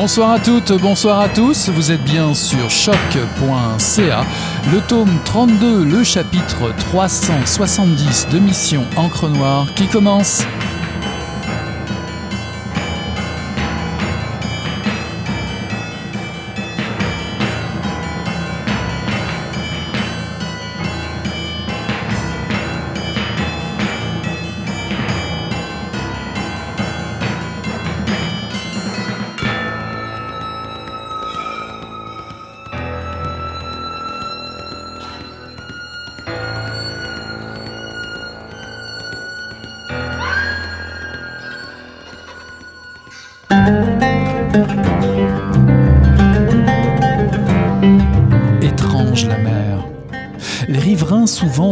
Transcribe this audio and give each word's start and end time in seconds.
Bonsoir 0.00 0.30
à 0.30 0.38
toutes, 0.38 0.72
bonsoir 0.80 1.20
à 1.20 1.28
tous, 1.28 1.68
vous 1.68 1.92
êtes 1.92 2.02
bien 2.02 2.32
sur 2.32 2.70
choc.ca, 2.70 4.24
le 4.72 4.80
tome 4.88 5.10
32, 5.26 5.84
le 5.84 6.02
chapitre 6.02 6.74
370 6.74 8.28
de 8.32 8.38
Mission 8.38 8.86
Encre 8.96 9.28
Noire 9.28 9.66
qui 9.74 9.86
commence. 9.88 10.42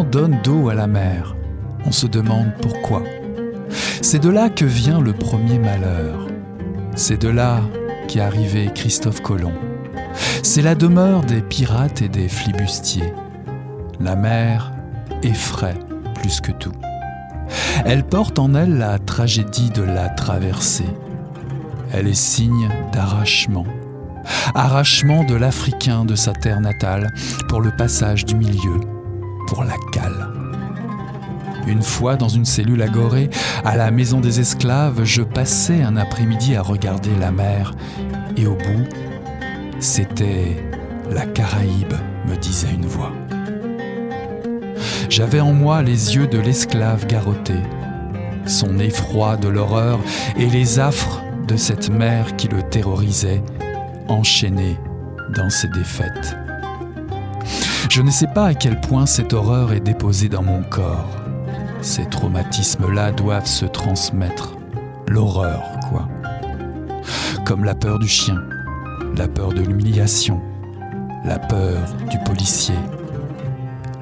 Donnent 0.08 0.40
d'eau 0.42 0.68
à 0.68 0.74
la 0.74 0.86
mer. 0.86 1.36
On 1.84 1.92
se 1.92 2.06
demande 2.06 2.52
pourquoi. 2.60 3.02
C'est 4.02 4.18
de 4.18 4.28
là 4.28 4.48
que 4.48 4.64
vient 4.64 5.00
le 5.00 5.12
premier 5.12 5.58
malheur. 5.58 6.26
C'est 6.94 7.20
de 7.20 7.28
là 7.28 7.60
qu'est 8.08 8.20
arrivé 8.20 8.70
Christophe 8.74 9.20
Colomb. 9.20 9.54
C'est 10.42 10.62
la 10.62 10.74
demeure 10.74 11.22
des 11.22 11.42
pirates 11.42 12.02
et 12.02 12.08
des 12.08 12.28
flibustiers. 12.28 13.12
La 14.00 14.16
mer 14.16 14.72
effraie 15.22 15.78
plus 16.14 16.40
que 16.40 16.52
tout. 16.52 16.72
Elle 17.84 18.04
porte 18.04 18.38
en 18.38 18.54
elle 18.54 18.78
la 18.78 18.98
tragédie 18.98 19.70
de 19.70 19.82
la 19.82 20.08
traversée. 20.08 20.88
Elle 21.92 22.08
est 22.08 22.14
signe 22.14 22.68
d'arrachement. 22.92 23.66
Arrachement 24.54 25.24
de 25.24 25.34
l'Africain 25.34 26.04
de 26.04 26.14
sa 26.14 26.32
terre 26.32 26.60
natale 26.60 27.12
pour 27.48 27.60
le 27.60 27.70
passage 27.70 28.24
du 28.24 28.34
milieu, 28.34 28.80
pour 29.48 29.64
la 29.64 29.76
cale. 29.92 30.28
Une 31.66 31.82
fois 31.82 32.16
dans 32.16 32.28
une 32.28 32.44
cellule 32.44 32.82
agorée, 32.82 33.30
à 33.64 33.76
la 33.76 33.90
maison 33.90 34.20
des 34.20 34.40
esclaves, 34.40 35.04
je 35.04 35.22
passais 35.22 35.82
un 35.82 35.96
après-midi 35.96 36.54
à 36.54 36.60
regarder 36.60 37.14
la 37.18 37.30
mer, 37.30 37.72
et 38.36 38.46
au 38.46 38.54
bout, 38.54 38.86
c'était 39.80 40.56
la 41.10 41.24
Caraïbe, 41.24 41.94
me 42.28 42.36
disait 42.36 42.74
une 42.74 42.86
voix. 42.86 43.12
J'avais 45.08 45.40
en 45.40 45.54
moi 45.54 45.82
les 45.82 46.14
yeux 46.14 46.26
de 46.26 46.38
l'esclave 46.38 47.06
garrotté, 47.06 47.56
son 48.46 48.78
effroi 48.78 49.36
de 49.38 49.48
l'horreur 49.48 49.98
et 50.36 50.46
les 50.46 50.78
affres 50.78 51.22
de 51.46 51.56
cette 51.56 51.88
mer 51.88 52.36
qui 52.36 52.48
le 52.48 52.62
terrorisait, 52.62 53.42
enchaîné 54.08 54.76
dans 55.34 55.48
ses 55.48 55.68
défaites. 55.68 56.36
Je 57.90 58.02
ne 58.02 58.10
sais 58.10 58.26
pas 58.26 58.46
à 58.46 58.54
quel 58.54 58.80
point 58.80 59.06
cette 59.06 59.32
horreur 59.32 59.72
est 59.72 59.80
déposée 59.80 60.28
dans 60.28 60.42
mon 60.42 60.62
corps. 60.62 61.16
Ces 61.80 62.04
traumatismes-là 62.04 63.12
doivent 63.12 63.46
se 63.46 63.64
transmettre. 63.64 64.56
L'horreur, 65.08 65.62
quoi. 65.88 66.06
Comme 67.46 67.64
la 67.64 67.74
peur 67.74 67.98
du 67.98 68.06
chien, 68.06 68.42
la 69.16 69.26
peur 69.26 69.54
de 69.54 69.62
l'humiliation, 69.62 70.40
la 71.24 71.38
peur 71.38 71.80
du 72.10 72.18
policier, 72.26 72.78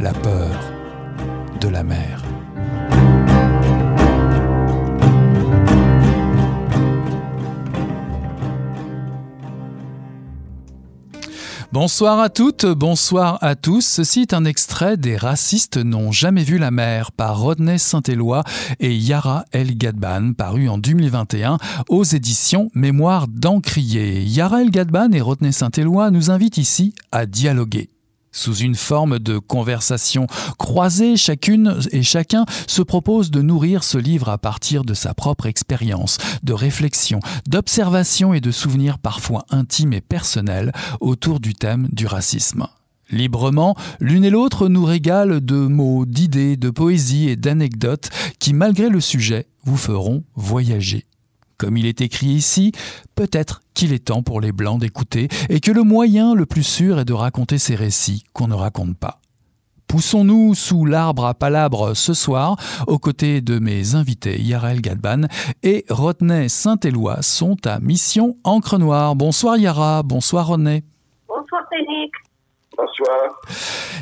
la 0.01 0.13
peur 0.13 0.59
de 1.61 1.69
la 1.69 1.85
mer. 1.85 2.26
Bonsoir 11.79 12.21
à 12.21 12.31
toutes, 12.31 12.65
bonsoir 12.65 13.37
à 13.43 13.55
tous. 13.55 13.85
Ceci 13.85 14.23
est 14.23 14.33
un 14.33 14.47
extrait 14.47 14.97
des 14.97 15.15
Racistes 15.15 15.77
n'ont 15.77 16.11
jamais 16.11 16.43
vu 16.43 16.57
la 16.57 16.71
mer 16.71 17.13
par 17.13 17.39
Rodney 17.39 17.77
Saint-Éloi 17.77 18.45
et 18.81 18.97
Yara 18.97 19.45
El 19.53 19.77
Gadban, 19.77 20.33
paru 20.33 20.71
en 20.71 20.79
2021 20.79 21.59
aux 21.91 22.03
éditions 22.03 22.71
Mémoire 22.75 23.29
d'Encrier. 23.29 24.23
Yara 24.23 24.63
El 24.63 24.71
Gadban 24.71 25.13
et 25.13 25.21
Rodney 25.21 25.53
Saint-Éloi 25.53 26.11
nous 26.11 26.31
invitent 26.31 26.57
ici 26.57 26.95
à 27.13 27.27
dialoguer. 27.27 27.91
Sous 28.37 28.57
une 28.57 28.75
forme 28.75 29.19
de 29.19 29.39
conversation 29.39 30.27
croisée, 30.59 31.17
chacune 31.17 31.79
et 31.91 32.03
chacun 32.03 32.45
se 32.67 32.83
propose 32.83 33.31
de 33.31 33.41
nourrir 33.41 33.83
ce 33.83 33.97
livre 33.97 34.29
à 34.29 34.37
partir 34.37 34.85
de 34.85 34.93
sa 34.93 35.15
propre 35.15 35.47
expérience, 35.47 36.19
de 36.43 36.53
réflexion, 36.53 37.21
d'observation 37.49 38.35
et 38.35 38.43
de 38.43 38.51
souvenirs 38.51 38.99
parfois 38.99 39.47
intimes 39.49 39.95
et 39.95 40.03
personnels 40.03 40.73
autour 41.01 41.41
du 41.41 41.55
thème 41.55 41.89
du 41.93 42.07
racisme. 42.07 42.67
Librement, 43.11 43.75
l'une 44.01 44.25
et 44.25 44.31
l'autre 44.31 44.69
nous 44.69 44.85
régalent 44.85 45.41
de 45.41 45.57
mots, 45.57 46.05
d'idées, 46.05 46.59
de 46.59 46.69
poésie 46.69 47.31
et 47.31 47.37
d'anecdotes 47.37 48.11
qui, 48.39 48.53
malgré 48.53 48.91
le 48.91 49.01
sujet, 49.01 49.47
vous 49.65 49.79
feront 49.79 50.25
voyager. 50.35 51.07
Comme 51.59 51.77
il 51.77 51.87
est 51.87 52.01
écrit 52.01 52.27
ici, 52.27 52.73
peut-être 53.15 53.63
qu'il 53.73 53.93
est 53.93 54.07
temps 54.07 54.23
pour 54.23 54.41
les 54.41 54.53
Blancs 54.53 54.81
d'écouter 54.81 55.29
et 55.49 55.61
que 55.61 55.71
le 55.71 55.83
moyen 55.83 56.35
le 56.35 56.47
plus 56.47 56.63
sûr 56.63 56.99
est 56.99 57.05
de 57.05 57.15
raconter 57.15 57.59
ces 57.59 57.75
récits 57.75 58.25
qu'on 58.33 58.49
ne 58.49 58.55
raconte 58.55 58.97
pas. 58.99 59.21
Poussons-nous 59.89 60.55
sous 60.55 60.85
l'arbre 60.85 61.25
à 61.27 61.35
palabres 61.35 61.95
ce 61.95 62.13
soir, 62.13 62.57
aux 62.87 62.99
côtés 62.99 63.41
de 63.41 63.59
mes 63.59 63.95
invités 63.95 64.41
Yarel 64.43 64.81
Gadban 64.81 65.23
et 65.63 65.85
Rodney 65.89 66.49
Saint-Éloi 66.49 67.23
sont 67.23 67.57
à 67.67 67.79
Mission 67.79 68.37
Encre 68.43 68.79
Noire. 68.79 69.15
Bonsoir 69.15 69.57
Yara, 69.57 70.03
bonsoir 70.03 70.49
Rodney. 70.49 70.83
Bonsoir 71.29 71.63
Félix. 71.71 72.26
Bonsoir. 72.77 73.41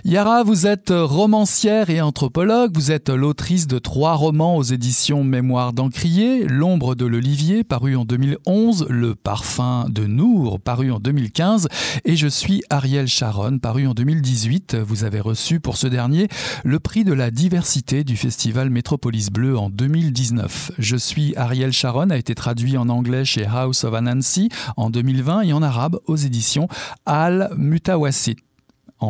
Yara, 0.04 0.42
vous 0.42 0.66
êtes 0.66 0.90
romancière 0.90 1.90
et 1.90 2.00
anthropologue. 2.00 2.72
Vous 2.74 2.90
êtes 2.90 3.08
l'autrice 3.08 3.66
de 3.66 3.78
trois 3.78 4.14
romans 4.14 4.56
aux 4.56 4.62
éditions 4.62 5.22
Mémoire 5.22 5.72
d'Encrier, 5.72 6.44
L'ombre 6.46 6.94
de 6.94 7.06
l'Olivier, 7.06 7.62
paru 7.62 7.94
en 7.94 8.04
2011, 8.04 8.86
Le 8.90 9.14
parfum 9.14 9.86
de 9.88 10.06
Nour, 10.06 10.60
paru 10.60 10.90
en 10.90 10.98
2015, 10.98 11.68
et 12.04 12.16
Je 12.16 12.26
suis 12.26 12.62
Ariel 12.68 13.06
Sharon, 13.06 13.58
paru 13.58 13.86
en 13.86 13.94
2018. 13.94 14.76
Vous 14.76 15.04
avez 15.04 15.20
reçu 15.20 15.60
pour 15.60 15.76
ce 15.76 15.86
dernier 15.86 16.28
le 16.64 16.80
prix 16.80 17.04
de 17.04 17.12
la 17.12 17.30
diversité 17.30 18.02
du 18.02 18.16
festival 18.16 18.70
Métropolis 18.70 19.30
Bleu 19.30 19.56
en 19.56 19.70
2019. 19.70 20.72
Je 20.78 20.96
suis 20.96 21.34
Ariel 21.36 21.72
Sharon 21.72 22.10
a 22.10 22.16
été 22.16 22.34
traduit 22.34 22.76
en 22.76 22.88
anglais 22.88 23.24
chez 23.24 23.46
House 23.46 23.84
of 23.84 23.94
Anansi 23.94 24.48
en 24.76 24.90
2020 24.90 25.42
et 25.42 25.52
en 25.52 25.62
arabe 25.62 26.00
aux 26.06 26.16
éditions 26.16 26.68
Al 27.06 27.50
Mutawasit 27.56 28.36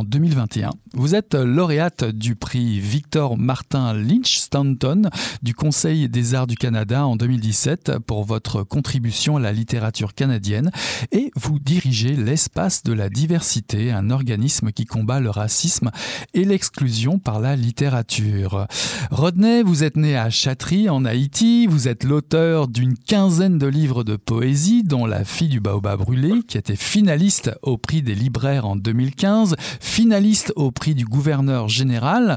en 0.01 0.05
2021. 0.05 0.84
Vous 0.97 1.17
êtes 1.17 1.35
lauréate 1.35 2.05
du 2.05 2.37
prix 2.37 2.79
Victor 2.79 3.37
Martin 3.37 3.95
Lynch 3.95 4.37
Stanton 4.39 5.03
du 5.43 5.53
Conseil 5.53 6.09
des 6.09 6.37
arts 6.37 6.47
du 6.47 6.55
Canada 6.55 7.05
en 7.05 7.17
2017 7.17 7.99
pour 8.07 8.23
votre 8.23 8.63
contribution 8.63 9.37
à 9.37 9.41
la 9.41 9.51
littérature 9.51 10.15
canadienne 10.15 10.71
et 11.11 11.33
vous 11.35 11.59
dirigez 11.59 12.15
l'Espace 12.15 12.85
de 12.85 12.93
la 12.93 13.09
diversité, 13.09 13.91
un 13.91 14.11
organisme 14.11 14.71
qui 14.71 14.85
combat 14.85 15.19
le 15.19 15.31
racisme 15.31 15.91
et 16.33 16.45
l'exclusion 16.45 17.19
par 17.19 17.41
la 17.41 17.57
littérature. 17.57 18.69
Rodney, 19.11 19.65
vous 19.65 19.83
êtes 19.83 19.97
né 19.97 20.17
à 20.17 20.31
Chatry 20.31 20.89
en 20.89 21.05
Haïti, 21.05 21.67
vous 21.67 21.89
êtes 21.89 22.05
l'auteur 22.05 22.69
d'une 22.69 22.97
quinzaine 22.97 23.59
de 23.59 23.67
livres 23.67 24.05
de 24.05 24.15
poésie 24.15 24.85
dont 24.85 25.07
La 25.07 25.25
fille 25.25 25.49
du 25.49 25.59
baobab 25.59 25.99
brûlé 25.99 26.43
qui 26.47 26.57
était 26.57 26.77
finaliste 26.77 27.51
au 27.63 27.79
prix 27.79 28.03
des 28.03 28.15
libraires 28.15 28.67
en 28.67 28.77
2015 28.77 29.57
finaliste 29.81 30.53
au 30.55 30.71
prix 30.71 30.84
du 30.93 31.07
gouverneur 31.07 31.71
général. 31.71 32.37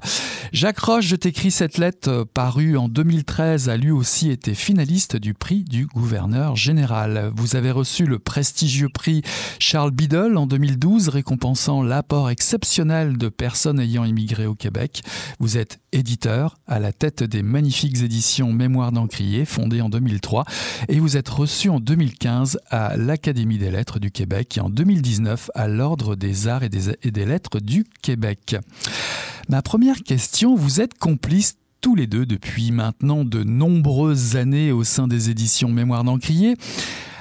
Jacques 0.54 0.80
Roche, 0.80 1.08
je 1.08 1.18
t'écris 1.18 1.52
cette 1.52 1.78
lettre 1.78 2.26
parue 2.34 2.78
en 2.78 2.88
2013, 2.88 3.68
a 3.68 3.76
lui 3.76 3.92
aussi 3.92 4.32
été 4.32 4.56
finaliste 4.56 5.18
du 5.18 5.34
prix 5.34 5.66
du 5.66 5.88
gouverneur 5.88 6.56
général. 6.56 7.34
Vous 7.36 7.58
avez 7.58 7.72
reçu 7.72 8.06
le 8.06 8.20
prestigieux 8.20 8.88
prix 8.88 9.24
Charles 9.60 9.92
Biddle 9.92 10.38
en 10.38 10.48
2012, 10.48 11.10
récompensant 11.10 11.84
l'apport 11.84 12.30
exceptionnel 12.30 13.18
de 13.18 13.28
personnes 13.28 13.82
ayant 13.82 14.06
immigré 14.06 14.46
au 14.46 14.56
Québec. 14.56 15.02
Vous 15.40 15.58
êtes 15.58 15.80
éditeur 15.98 16.58
à 16.68 16.80
la 16.80 16.94
tête 16.94 17.24
des 17.24 17.44
magnifiques 17.44 18.02
éditions 18.02 18.54
Mémoire 18.54 18.92
d'Encrier, 18.92 19.46
fondée 19.46 19.82
en 19.82 19.90
2003, 19.90 20.46
et 20.88 21.00
vous 21.00 21.18
êtes 21.18 21.30
reçu 21.30 21.70
en 21.70 21.80
2015 21.80 22.60
à 22.70 22.96
l'Académie 22.98 23.58
des 23.58 23.72
lettres 23.72 24.00
du 24.00 24.12
Québec 24.12 24.58
et 24.58 24.62
en 24.62 24.70
2019 24.70 25.52
à 25.56 25.68
l'Ordre 25.68 26.16
des 26.16 26.48
arts 26.48 26.64
et 26.64 26.70
des, 26.70 26.92
et 27.04 27.12
des 27.12 27.26
lettres 27.26 27.60
du 27.60 27.86
Québec. 28.02 28.56
Ma 29.50 29.62
première 29.62 30.04
question, 30.04 30.56
vous 30.56 30.82
êtes 30.82 30.98
complices 30.98 31.58
tous 31.82 31.96
les 31.96 32.08
deux 32.08 32.26
depuis 32.26 32.72
maintenant 32.72 33.24
de 33.24 33.44
nombreuses 33.44 34.36
années 34.36 34.72
au 34.72 34.84
sein 34.84 35.08
des 35.08 35.30
éditions 35.30 35.70
Mémoire 35.70 36.04
d'Encrier. 36.04 36.56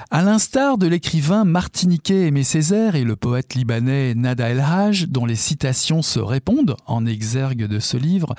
À 0.09 0.21
l'instar 0.21 0.77
de 0.77 0.87
l'écrivain 0.87 1.43
martiniquais 1.43 2.27
Aimé 2.27 2.43
Césaire 2.43 2.95
et 2.95 3.03
le 3.03 3.17
poète 3.17 3.55
libanais 3.55 4.13
Nada 4.15 4.47
El 4.47 4.61
Haj, 4.61 5.07
dont 5.09 5.25
les 5.25 5.35
citations 5.35 6.01
se 6.01 6.19
répondent 6.19 6.77
en 6.85 7.05
exergue 7.05 7.67
de 7.67 7.79
ce 7.79 7.97
livre, 7.97 8.33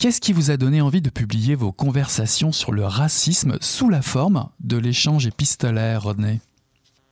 Qu'est-ce 0.00 0.20
qui 0.20 0.32
vous 0.32 0.50
a 0.50 0.56
donné 0.56 0.80
envie 0.80 1.00
de 1.00 1.10
publier 1.10 1.54
vos 1.54 1.70
conversations 1.70 2.50
sur 2.50 2.72
le 2.72 2.84
racisme 2.84 3.56
sous 3.60 3.88
la 3.88 4.02
forme 4.02 4.48
de 4.58 4.76
l'échange 4.76 5.28
épistolaire, 5.28 6.02
Rodney? 6.02 6.40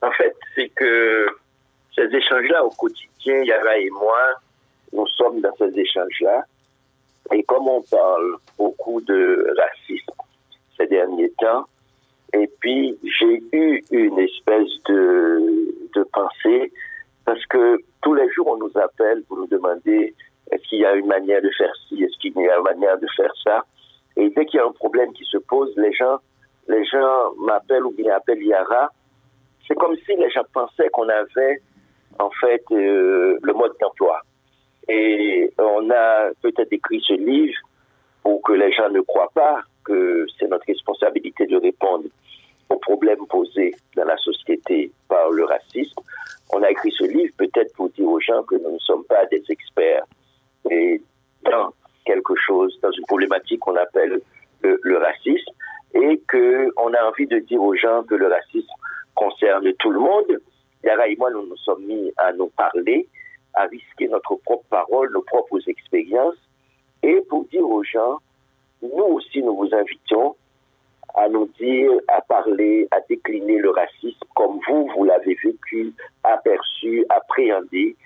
En 0.03 0.11
fait, 0.11 0.35
c'est 0.57 0.71
que 0.71 1.27
ces 1.95 2.13
échanges-là 2.13 2.65
au 2.65 2.71
quotidien, 2.71 3.45
Yara 3.45 3.79
et 3.79 3.91
moi, 3.91 4.19
nous 4.93 5.07
sommes 5.07 5.41
dans 5.41 5.55
ces 5.57 5.79
échanges-là. 5.79 6.45
Et 7.33 7.45
comme 7.45 7.69
on 7.69 7.83
parle 7.83 8.39
beaucoup 8.59 9.01
de 9.03 9.47
racisme 9.57 10.11
ces 10.77 10.89
derniers 10.89 11.31
temps, 11.39 11.69
et 12.33 12.51
puis 12.61 12.99
j'ai 13.03 13.43
eu 13.53 13.83
une 13.91 14.19
espèce 14.19 14.69
de, 14.89 15.75
de 15.95 16.03
pensée, 16.13 16.73
parce 17.25 17.45
que 17.47 17.79
tous 18.03 18.15
les 18.15 18.31
jours 18.33 18.49
on 18.49 18.57
nous 18.59 18.73
appelle 18.79 19.23
pour 19.25 19.39
nous 19.39 19.47
demander 19.47 20.15
est-ce 20.51 20.63
qu'il 20.69 20.81
y 20.81 20.85
a 20.85 20.95
une 20.95 21.07
manière 21.07 21.43
de 21.43 21.51
faire 21.57 21.73
ci, 21.89 22.03
est-ce 22.03 22.19
qu'il 22.19 22.37
y 22.37 22.49
a 22.49 22.57
une 22.57 22.65
manière 22.65 22.99
de 22.99 23.07
faire 23.17 23.33
ça. 23.45 23.65
Et 24.17 24.31
dès 24.31 24.47
qu'il 24.47 24.59
y 24.59 24.63
a 24.63 24.67
un 24.67 24.73
problème 24.73 25.13
qui 25.13 25.25
se 25.25 25.39
pose, 25.39 25.73
les 25.77 25.93
gens, 25.93 26.19
les 26.69 26.85
gens 26.85 27.33
m'appellent 27.39 27.87
ou 27.87 27.93
bien 27.93 28.15
appellent 28.15 28.43
Yara. 28.43 28.91
C'est 29.67 29.77
comme 29.77 29.97
si 30.05 30.17
les 30.17 30.31
gens 30.31 30.43
pensaient 30.53 30.89
qu'on 30.91 31.09
avait 31.09 31.63
en 32.19 32.31
fait 32.41 32.63
euh, 32.73 33.39
le 33.41 33.53
mode 33.53 33.73
d'emploi. 33.81 34.21
Et 34.89 35.53
on 35.59 35.89
a 35.91 36.31
peut-être 36.43 36.73
écrit 36.73 37.01
ce 37.07 37.15
livre 37.15 37.59
pour 38.23 38.43
que 38.43 38.53
les 38.53 38.73
gens 38.73 38.91
ne 38.91 39.01
croient 39.01 39.31
pas 39.33 39.63
que 39.91 40.27
c'est 40.39 40.49
notre 40.49 40.67
responsabilité 40.67 41.47
de 41.47 41.57
répondre 41.57 42.05
aux 42.69 42.79
problèmes 42.79 43.27
posés 43.29 43.75
dans 43.97 44.05
la 44.05 44.17
société 44.19 44.93
par 45.09 45.31
le 45.31 45.45
racisme. 45.45 46.01
On 46.53 46.63
a 46.63 46.71
écrit 46.71 46.93
ce 46.97 47.05
livre 47.05 47.35
peut-être 47.37 47.75
pour 47.75 47.91
dire 47.91 48.07
aux 48.07 48.21
gens 48.21 48.43
que 48.45 48.55
nous 48.55 48.73
ne 48.73 48.79
sommes 48.79 49.05
pas 49.05 49.27
des 49.27 49.43
experts 49.49 50.05
dans 51.45 51.73
quelque 52.05 52.35
chose, 52.47 52.79
dans 52.83 52.93
une 52.93 53.05
problématique 53.07 53.61
qu'on 53.61 53.77
appelle 53.77 54.21
le, 54.63 54.99
racisme, 54.99 55.53
et 55.95 56.21
qu'on 56.31 56.95
a 56.95 57.05
envie 57.09 57.27
de 57.27 57.39
dire 57.41 57.63
aux 57.63 57.75
gens 57.75 58.05
que 58.05 58.15
le 58.15 58.29
racisme 58.29 58.73
concerne 59.15 59.73
tout 59.75 59.91
le 59.91 59.99
monde. 59.99 60.41
Yara 60.85 61.09
et 61.09 61.17
moi, 61.17 61.31
nous 61.31 61.47
nous 61.47 61.57
sommes 61.57 61.85
mis 61.85 62.13
à 62.17 62.33
nous 62.33 62.49
parler, 62.49 63.09
à 63.55 63.65
risquer 63.65 64.09
notre 64.09 64.37
propre 64.37 64.65
parole, 64.71 65.11
nos 65.13 65.23
propres 65.23 65.61
expériences, 65.69 66.37
et 67.03 67.21
pour 67.29 67.47
dire 67.47 67.69
aux 67.69 67.83
gens, 67.83 68.19
nous 68.83 69.05
aussi, 69.15 69.43
nous 69.43 69.57
vous 69.57 69.75
invitons 69.75 70.37
à 71.15 71.29
nous 71.29 71.49
dire, 71.59 71.91
à 72.09 72.21
parler, 72.23 72.87
à 72.91 73.01
décliner 73.09 73.59
le 73.59 73.71
racisme 73.71 74.21
comme 74.35 74.61
vous, 74.69 74.89
vous 74.97 75.05
l'avez 75.05 75.37
vécu, 75.43 75.93
aperçu, 76.23 77.05
appréhendé, 77.09 77.97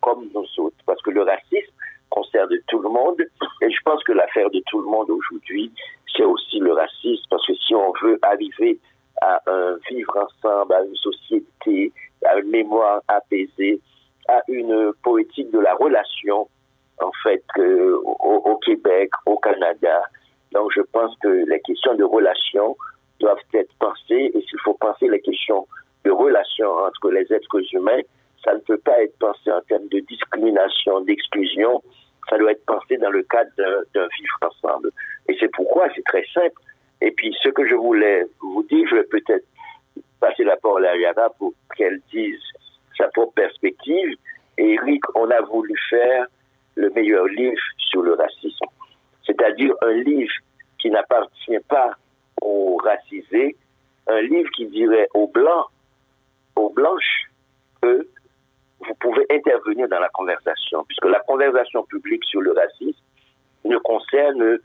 comme 0.00 0.28
nous 0.34 0.46
autres. 0.58 0.76
Parce 0.86 1.00
que 1.02 1.10
le 1.10 1.22
racisme 1.22 1.72
concerne 2.10 2.56
tout 2.68 2.80
le 2.80 2.88
monde. 2.88 3.20
Et 3.62 3.70
je 3.70 3.80
pense 3.84 4.02
que 4.04 4.12
l'affaire 4.12 4.50
de 4.50 4.62
tout 4.66 4.80
le 4.80 4.86
monde 4.86 5.10
aujourd'hui, 5.10 5.70
c'est 6.16 6.24
aussi 6.24 6.58
le 6.58 6.72
racisme. 6.72 7.24
Parce 7.30 7.46
que 7.46 7.54
si 7.54 7.74
on 7.74 7.92
veut 8.02 8.18
arriver 8.22 8.78
à 9.20 9.40
un 9.46 9.76
vivre 9.88 10.16
ensemble, 10.16 10.74
à 10.74 10.84
une 10.84 10.96
société, 10.96 11.92
à 12.24 12.38
une 12.38 12.50
mémoire 12.50 13.02
apaisée, 13.08 13.80
à 14.28 14.40
une 14.48 14.92
poétique 15.02 15.50
de 15.50 15.60
la 15.60 15.74
relation, 15.74 16.48
en 17.00 17.10
fait, 17.22 17.44
au, 17.58 18.56
Québec, 18.64 19.10
au 19.26 19.36
Canada. 19.38 20.02
Donc, 20.54 20.70
je 20.74 20.82
pense 20.92 21.14
que 21.22 21.28
les 21.28 21.60
questions 21.60 21.94
de 21.94 22.04
relation 22.04 22.76
doivent 23.20 23.38
être 23.54 23.74
pensées. 23.78 24.30
Et 24.34 24.40
s'il 24.48 24.60
faut 24.64 24.74
penser 24.74 25.08
les 25.08 25.20
questions 25.20 25.66
de 26.04 26.10
relation 26.10 26.70
entre 26.70 27.10
les 27.10 27.30
êtres 27.32 27.74
humains, 27.74 28.00
ça 28.44 28.54
ne 28.54 28.60
peut 28.60 28.78
pas 28.78 29.02
être 29.02 29.18
pensé 29.18 29.50
en 29.50 29.60
termes 29.62 29.88
de 29.88 30.00
discrimination, 30.00 31.00
d'exclusion. 31.00 31.82
Ça 32.30 32.38
doit 32.38 32.52
être 32.52 32.64
pensé 32.66 32.96
dans 32.98 33.10
le 33.10 33.22
cadre 33.24 33.50
d'un 33.58 34.06
vivre 34.18 34.38
ensemble. 34.42 34.90
Et 35.28 35.36
c'est 35.40 35.50
pourquoi 35.52 35.88
c'est 35.94 36.04
très 36.04 36.24
simple. 36.32 36.60
Et 37.00 37.10
puis, 37.10 37.36
ce 37.42 37.48
que 37.48 37.66
je 37.66 37.74
voulais 37.74 38.24
vous 38.40 38.62
dire, 38.64 38.86
je 38.88 38.96
vais 38.96 39.04
peut-être 39.04 39.44
passer 40.20 40.44
la 40.44 40.56
parole 40.56 40.86
à 40.86 40.96
Yara 40.96 41.30
pour 41.38 41.52
qu'elle 41.76 42.00
dise 42.12 42.40
sa 42.96 43.08
propre 43.08 43.34
perspective. 43.34 44.14
Et 44.56 44.74
Eric, 44.74 45.02
on 45.16 45.28
a 45.30 45.40
voulu 45.42 45.74
faire 45.90 46.26
le 46.76 46.90
meilleur 46.90 47.26
livre 47.26 47.60
sur 47.76 48.02
le 48.02 48.14
racisme. 48.14 48.66
C'est-à-dire 49.26 49.74
un 49.82 49.92
livre 49.92 50.32
qui 50.84 50.90
n'appartient 50.90 51.64
pas 51.66 51.92
aux 52.42 52.76
racisés, 52.76 53.56
un 54.06 54.20
livre 54.20 54.50
qui 54.54 54.66
dirait 54.66 55.08
aux 55.14 55.28
blancs, 55.28 55.68
aux 56.56 56.68
blanches, 56.68 57.30
que 57.80 58.06
vous 58.80 58.94
pouvez 59.00 59.24
intervenir 59.30 59.88
dans 59.88 59.98
la 59.98 60.10
conversation, 60.10 60.84
puisque 60.84 61.06
la 61.06 61.20
conversation 61.20 61.84
publique 61.84 62.22
sur 62.24 62.42
le 62.42 62.52
racisme 62.52 63.00
ne 63.64 63.78
concerne, 63.78 64.58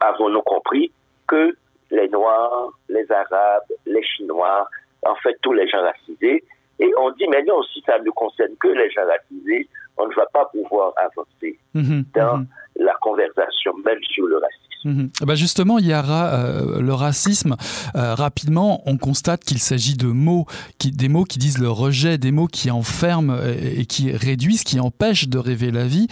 avons-nous 0.00 0.40
compris, 0.40 0.90
que 1.26 1.54
les 1.90 2.08
Noirs, 2.08 2.70
les 2.88 3.04
Arabes, 3.12 3.70
les 3.84 4.02
Chinois, 4.02 4.66
en 5.02 5.14
fait 5.16 5.36
tous 5.42 5.52
les 5.52 5.68
gens 5.68 5.82
racisés. 5.82 6.42
Et 6.78 6.90
on 6.96 7.10
dit, 7.10 7.28
mais 7.28 7.42
non, 7.42 7.62
si 7.64 7.82
ça 7.84 7.98
ne 7.98 8.10
concerne 8.12 8.56
que 8.58 8.68
les 8.68 8.90
gens 8.90 9.04
racisés, 9.06 9.68
on 9.98 10.08
ne 10.08 10.14
va 10.14 10.24
pas 10.32 10.46
pouvoir 10.46 10.94
avancer 10.96 11.58
mmh, 11.74 12.00
dans 12.14 12.38
mmh. 12.38 12.46
la 12.76 12.94
conversation, 13.02 13.74
même 13.84 14.02
sur 14.04 14.26
le 14.26 14.38
racisme. 14.38 14.67
Bah 14.84 15.34
justement, 15.34 15.78
Yara, 15.78 16.34
euh, 16.34 16.80
le 16.80 16.94
racisme, 16.94 17.56
euh, 17.96 18.14
rapidement, 18.14 18.82
on 18.86 18.96
constate 18.96 19.42
qu'il 19.44 19.58
s'agit 19.58 19.96
de 19.96 20.06
mots, 20.06 20.46
qui, 20.78 20.92
des 20.92 21.08
mots 21.08 21.24
qui 21.24 21.38
disent 21.38 21.58
le 21.58 21.68
rejet, 21.68 22.16
des 22.16 22.30
mots 22.30 22.46
qui 22.46 22.70
enferment 22.70 23.36
et, 23.44 23.86
qui 23.86 24.12
réduisent, 24.12 24.62
qui 24.62 24.78
empêchent 24.78 25.28
de 25.28 25.38
rêver 25.38 25.70
la 25.70 25.84
vie. 25.84 26.06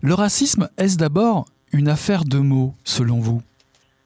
Le 0.00 0.14
racisme, 0.14 0.68
est-ce 0.78 0.96
d'abord 0.96 1.46
une 1.72 1.88
affaire 1.88 2.24
de 2.24 2.38
mots, 2.38 2.72
selon 2.84 3.18
vous? 3.18 3.42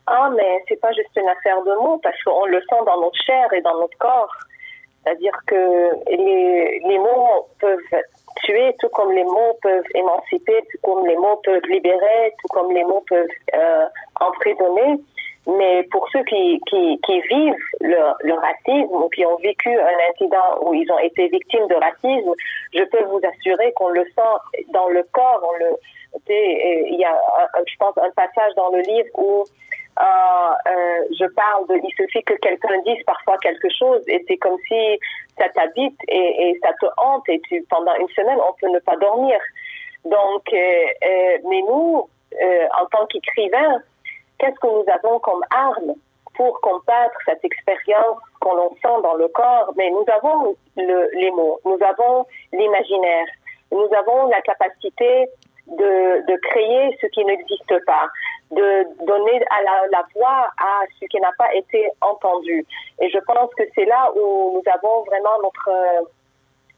Ah, 0.07 0.31
mais 0.35 0.65
c'est 0.69 0.81
pas 0.81 0.93
juste 0.93 1.11
une 1.17 1.29
affaire 1.29 1.63
de 1.65 1.83
mots, 1.83 2.01
parce 2.03 2.17
qu'on 2.25 2.47
le 2.47 2.61
sent 2.61 2.83
dans 2.87 3.01
notre 3.03 3.23
chair 3.27 3.53
et 3.53 3.61
dans 3.61 3.79
notre 3.79 3.99
corps. 3.99 4.33
C'est-à-dire 5.05 5.39
que 5.47 6.11
les 6.11 6.99
mots 6.99 7.47
peuvent 7.61 8.01
tuer, 8.45 8.75
tout 8.81 8.89
comme 8.91 9.13
les 9.13 9.25
mots 9.25 9.57
peuvent 9.63 9.85
émanciper, 9.95 10.59
tout 10.71 10.79
comme 10.83 11.07
les 11.07 11.17
mots 11.17 11.41
peuvent 11.45 11.67
libérer, 11.69 12.35
tout 12.41 12.49
comme 12.49 12.73
les 12.73 12.85
mots 12.85 13.05
peuvent 13.09 13.27
euh, 13.55 13.87
emprisonner. 14.21 15.01
Mais 15.47 15.83
pour 15.91 16.07
ceux 16.11 16.23
qui, 16.25 16.61
qui, 16.69 17.21
vivent 17.31 17.55
le, 17.81 17.97
le, 18.21 18.35
racisme 18.35 18.93
ou 18.93 19.09
qui 19.09 19.25
ont 19.25 19.37
vécu 19.37 19.71
un 19.71 20.11
incident 20.11 20.59
où 20.61 20.75
ils 20.75 20.91
ont 20.93 20.99
été 20.99 21.29
victimes 21.29 21.67
de 21.69 21.75
racisme, 21.75 22.35
je 22.75 22.83
peux 22.85 23.03
vous 23.05 23.21
assurer 23.25 23.73
qu'on 23.73 23.89
le 23.89 24.05
sent 24.05 24.63
dans 24.75 24.89
le 24.89 25.03
corps. 25.05 25.43
On 25.43 25.57
le, 25.59 25.75
il 26.29 26.97
y 26.99 27.05
a, 27.05 27.19
je 27.67 27.77
pense, 27.79 27.97
un 27.97 28.11
passage 28.11 28.55
dans 28.57 28.71
le 28.71 28.81
livre 28.81 29.09
où 29.15 29.45
euh, 30.01 30.51
euh, 30.71 31.05
je 31.19 31.25
parle 31.27 31.67
de, 31.69 31.81
il 31.83 31.93
suffit 31.95 32.23
que 32.23 32.35
quelqu'un 32.35 32.81
dise 32.87 33.03
parfois 33.05 33.37
quelque 33.39 33.69
chose 33.77 34.03
et 34.07 34.25
c'est 34.29 34.37
comme 34.37 34.57
si 34.69 34.99
ça 35.39 35.49
t'habite 35.49 35.99
et, 36.07 36.59
ça 36.63 36.71
te 36.81 36.87
hante 36.99 37.29
et 37.29 37.41
tu, 37.49 37.65
pendant 37.69 37.95
une 37.97 38.09
semaine, 38.11 38.39
on 38.49 38.53
peut 38.61 38.69
ne 38.69 38.79
pas 38.79 38.97
dormir. 38.97 39.39
Donc, 40.05 40.53
euh, 40.53 41.39
mais 41.49 41.63
nous, 41.63 42.09
en 42.81 42.87
tant 42.93 43.07
qu'écrivains, 43.07 43.83
qu'est-ce 44.39 44.59
que 44.61 44.67
nous 44.67 44.85
avons 44.93 45.19
comme 45.19 45.43
arme 45.51 45.95
pour 46.37 46.61
combattre 46.61 47.19
cette 47.25 47.45
expérience 47.45 48.19
qu'on 48.41 48.71
sent 48.75 49.03
dans 49.03 49.15
le 49.15 49.27
corps? 49.29 49.73
Mais 49.77 49.91
nous 49.91 50.05
avons 50.13 50.55
le, 50.77 51.11
les 51.15 51.31
mots, 51.33 51.59
nous 51.65 51.79
avons 51.83 52.25
l'imaginaire, 52.53 53.27
nous 53.73 53.89
avons 53.97 54.29
la 54.29 54.41
capacité 54.43 55.29
de 55.67 56.37
créer 56.49 56.97
ce 57.01 57.07
qui 57.09 57.25
n'existe 57.25 57.85
pas 57.85 58.09
de 58.51 59.05
donner 59.05 59.45
à 59.51 59.63
la, 59.91 60.05
voix 60.15 60.49
à 60.59 60.81
ce 60.99 61.07
qui 61.07 61.21
n'a 61.21 61.33
pas 61.37 61.55
été 61.55 61.91
entendu. 62.01 62.65
Et 63.01 63.11
je 63.11 63.19
pense 63.19 63.53
que 63.55 63.65
c'est 63.75 63.85
là 63.85 64.11
où 64.17 64.55
nous 64.55 64.73
avons 64.73 65.03
vraiment 65.05 65.37
notre 65.43 65.71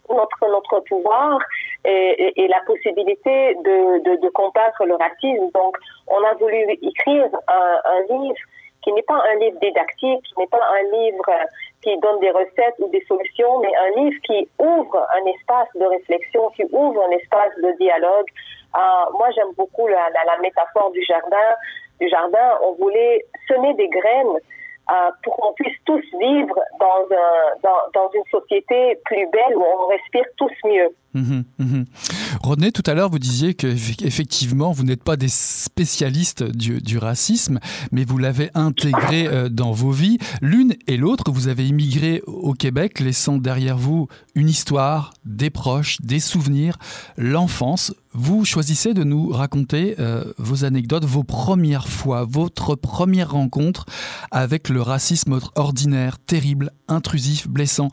notre 0.09 0.49
notre 0.49 0.81
pouvoir 0.81 1.39
et, 1.85 2.49
la 2.49 2.61
possibilité 2.67 3.55
de, 3.55 4.17
de, 4.17 4.29
combattre 4.31 4.85
le 4.85 4.97
racisme. 4.97 5.51
Donc, 5.55 5.77
on 6.09 6.23
a 6.25 6.35
voulu 6.35 6.67
écrire 6.83 7.29
un 7.47 8.01
livre 8.11 8.41
qui 8.83 8.93
n'est 8.93 9.03
pas 9.03 9.23
un 9.31 9.35
livre 9.37 9.59
didactique, 9.61 10.23
qui 10.25 10.35
n'est 10.39 10.47
pas 10.47 10.67
un 10.75 10.83
livre 10.97 11.31
qui 11.83 11.97
donne 11.99 12.21
des 12.21 12.31
recettes 12.31 12.75
ou 12.79 12.89
des 12.89 13.05
solutions, 13.07 13.61
mais 13.61 13.73
un 13.77 14.01
livre 14.01 14.21
qui 14.25 14.49
ouvre 14.59 15.07
un 15.15 15.27
espace 15.27 15.69
de 15.75 15.85
réflexion, 15.85 16.51
qui 16.51 16.65
ouvre 16.73 17.03
un 17.03 17.11
espace 17.11 17.55
de 17.57 17.73
dialogue, 17.79 18.27
euh, 18.77 19.13
moi, 19.19 19.31
j'aime 19.35 19.53
beaucoup 19.57 19.89
la, 19.89 20.09
métaphore 20.41 20.91
du 20.93 21.03
jardin. 21.03 21.37
Du 22.01 22.09
jardin, 22.09 22.59
on 22.63 22.73
voulait 22.75 23.25
semer 23.49 23.75
des 23.75 23.89
graines 23.89 24.39
euh, 24.91 25.11
pour 25.23 25.37
qu'on 25.37 25.53
puisse 25.55 25.77
tous 25.85 26.03
vivre 26.19 26.59
dans, 26.79 28.11
une 28.15 28.25
société 28.31 28.99
plus 29.05 29.27
belle 29.27 29.57
où 29.57 29.63
on 29.65 29.87
respire 29.89 30.25
tous 30.37 30.51
mieux. 30.65 30.95
Mmh, 31.13 31.43
mmh. 31.59 31.85
René, 32.43 32.71
tout 32.71 32.85
à 32.87 32.95
l'heure, 32.95 33.11
vous 33.11 33.19
disiez 33.19 33.55
que 33.55 33.67
effectivement, 33.67 34.71
vous 34.71 34.85
n'êtes 34.85 35.03
pas 35.03 35.17
des 35.17 35.29
spécialistes 35.29 36.45
du, 36.45 36.81
du 36.81 36.99
racisme, 36.99 37.59
mais 37.91 38.05
vous 38.05 38.17
l'avez 38.17 38.51
intégré 38.55 39.27
euh, 39.27 39.49
dans 39.49 39.73
vos 39.73 39.91
vies. 39.91 40.19
L'une 40.41 40.77
et 40.87 40.97
l'autre, 40.97 41.33
vous 41.33 41.49
avez 41.49 41.67
immigré 41.67 42.23
au 42.27 42.55
Québec, 42.55 43.01
laissant 43.01 43.39
derrière 43.39 43.77
vous 43.77 44.07
une 44.37 44.49
histoire, 44.49 45.13
des 45.25 45.51
proches, 45.51 46.01
des 46.01 46.21
souvenirs, 46.21 46.79
l'enfance. 47.17 47.93
Vous 48.13 48.45
choisissez 48.45 48.95
de 48.95 49.05
nous 49.05 49.29
raconter 49.31 49.97
euh, 49.99 50.33
vos 50.39 50.65
anecdotes, 50.65 51.05
vos 51.05 51.25
premières 51.25 51.89
fois, 51.89 52.25
votre 52.25 52.77
première 52.77 53.33
rencontre 53.33 53.87
avec 54.31 54.69
le 54.69 54.83
racisme 54.83 55.39
ordinaire, 55.57 56.19
terrible, 56.19 56.73
intrusif, 56.89 57.49
blessant. 57.49 57.91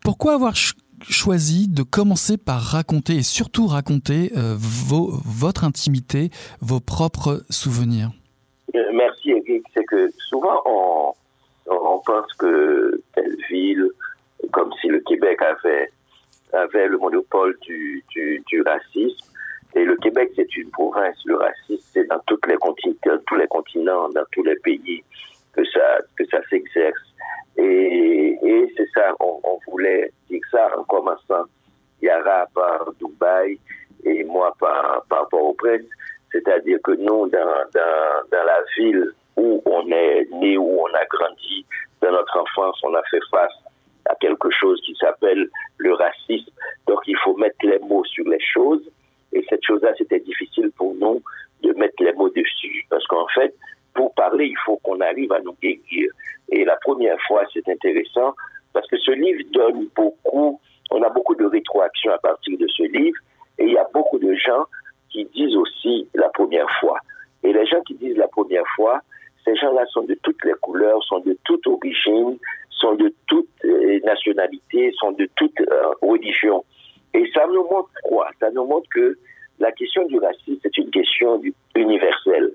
Pourquoi 0.00 0.34
avoir 0.34 0.54
choisi 1.02 1.68
de 1.68 1.82
commencer 1.82 2.36
par 2.36 2.60
raconter 2.60 3.16
et 3.16 3.22
surtout 3.22 3.66
raconter 3.66 4.30
euh, 4.36 4.54
vos, 4.58 5.10
votre 5.24 5.64
intimité, 5.64 6.30
vos 6.60 6.80
propres 6.80 7.42
souvenirs 7.50 8.10
euh, 8.74 8.80
Merci. 8.92 9.34
C'est 9.74 9.84
que 9.84 10.10
souvent 10.28 10.60
on, 10.64 11.12
on, 11.66 11.98
pense 12.04 12.32
que 12.34 13.00
telle 13.14 13.36
ville, 13.50 13.88
comme 14.52 14.72
si 14.80 14.88
le 14.88 15.00
Québec 15.00 15.40
avait, 15.42 15.90
avait 16.52 16.88
le 16.88 16.98
monopole 16.98 17.56
du, 17.62 18.04
du, 18.14 18.62
racisme. 18.62 19.26
Et 19.74 19.84
le 19.84 19.96
Québec, 19.96 20.30
c'est 20.34 20.56
une 20.56 20.70
province. 20.70 21.16
Le 21.26 21.36
racisme, 21.36 21.84
c'est 21.92 22.04
dans 22.08 22.20
tous 22.26 22.38
les 22.46 22.56
continents, 23.46 24.08
dans 24.08 24.24
tous 24.32 24.42
les 24.42 24.56
pays 24.56 25.04
que 25.52 25.64
ça, 25.66 25.98
que 26.16 26.24
ça 26.26 26.38
s'exerce. 26.48 27.07
Et, 27.58 28.72
c'est 28.76 28.88
ça, 28.94 29.12
on, 29.20 29.58
voulait 29.68 30.12
dire 30.30 30.40
ça 30.50 30.70
en 30.78 30.84
commençant 30.84 31.44
Yara 32.00 32.46
par 32.54 32.92
Dubaï 33.00 33.58
et 34.04 34.24
moi 34.24 34.54
par, 34.60 35.02
par 35.08 35.28
Port-au-Prince. 35.28 35.82
C'est-à-dire 36.30 36.78
que 36.84 36.92
nous, 36.92 37.28
dans, 37.28 37.64
dans, 37.74 38.44
la 38.44 38.60
ville 38.76 39.12
où 39.36 39.60
on 39.66 39.90
est 39.90 40.28
né, 40.32 40.56
où 40.56 40.80
on 40.80 40.94
a 40.94 41.04
grandi, 41.06 41.66
dans 42.00 42.12
notre 42.12 42.38
enfance, 42.38 42.78
on 42.84 42.94
a 42.94 43.02
fait 43.10 43.20
face 43.30 43.52
à 44.08 44.14
quelque 44.16 44.50
chose 44.50 44.80
qui 44.84 44.94
s'appelle 45.00 45.48
le 45.78 45.94
racisme. 45.94 46.52
Donc 46.86 47.00
il 47.06 47.16
faut 47.24 47.36
mettre 47.36 47.56
les 47.62 47.78
mots 47.80 48.04
sur 48.04 48.26
les 48.28 48.40
choses. 48.40 48.88
Et 49.32 49.44
cette 49.48 49.64
chose-là, 49.64 49.92
c'était 49.98 50.20
difficile 50.20 50.70
pour 50.76 50.94
nous 50.94 51.22
de 51.62 51.72
mettre 51.72 52.02
les 52.02 52.12
mots 52.12 52.30
dessus. 52.30 52.86
Parce 52.88 53.06
qu'en 53.06 53.26
fait, 53.34 53.54
il 54.40 54.56
faut 54.64 54.76
qu'on 54.78 55.00
arrive 55.00 55.32
à 55.32 55.40
nous 55.40 55.56
guérir. 55.62 56.10
Et 56.50 56.64
la 56.64 56.76
première 56.76 57.18
fois, 57.26 57.44
c'est 57.52 57.68
intéressant 57.68 58.34
parce 58.72 58.86
que 58.88 58.98
ce 58.98 59.12
livre 59.12 59.42
donne 59.52 59.88
beaucoup, 59.94 60.60
on 60.90 61.02
a 61.02 61.08
beaucoup 61.10 61.34
de 61.34 61.44
rétroactions 61.44 62.12
à 62.12 62.18
partir 62.18 62.58
de 62.58 62.66
ce 62.68 62.82
livre 62.84 63.18
et 63.58 63.64
il 63.64 63.72
y 63.72 63.78
a 63.78 63.88
beaucoup 63.92 64.18
de 64.18 64.34
gens 64.34 64.64
qui 65.10 65.24
disent 65.34 65.56
aussi 65.56 66.08
la 66.14 66.28
première 66.28 66.70
fois. 66.80 66.98
Et 67.42 67.52
les 67.52 67.66
gens 67.66 67.80
qui 67.82 67.94
disent 67.94 68.16
la 68.16 68.28
première 68.28 68.66
fois, 68.76 69.00
ces 69.44 69.54
gens-là 69.56 69.84
sont 69.86 70.02
de 70.02 70.14
toutes 70.22 70.44
les 70.44 70.54
couleurs, 70.60 71.02
sont 71.04 71.20
de 71.20 71.36
toute 71.44 71.66
origine, 71.66 72.38
sont 72.70 72.94
de 72.94 73.12
toute 73.26 73.48
euh, 73.64 74.00
nationalité, 74.04 74.92
sont 74.98 75.12
de 75.12 75.28
toute 75.36 75.60
euh, 75.60 75.88
religion. 76.02 76.64
Et 77.14 77.24
ça 77.34 77.46
nous 77.46 77.64
montre 77.64 77.90
quoi? 78.04 78.28
Ça 78.40 78.50
nous 78.50 78.66
montre 78.66 78.88
que 78.90 79.16
la 79.58 79.72
question 79.72 80.06
du 80.06 80.18
racisme, 80.18 80.58
c'est 80.62 80.76
une 80.78 80.90
question 80.90 81.40
universelle. 81.74 82.52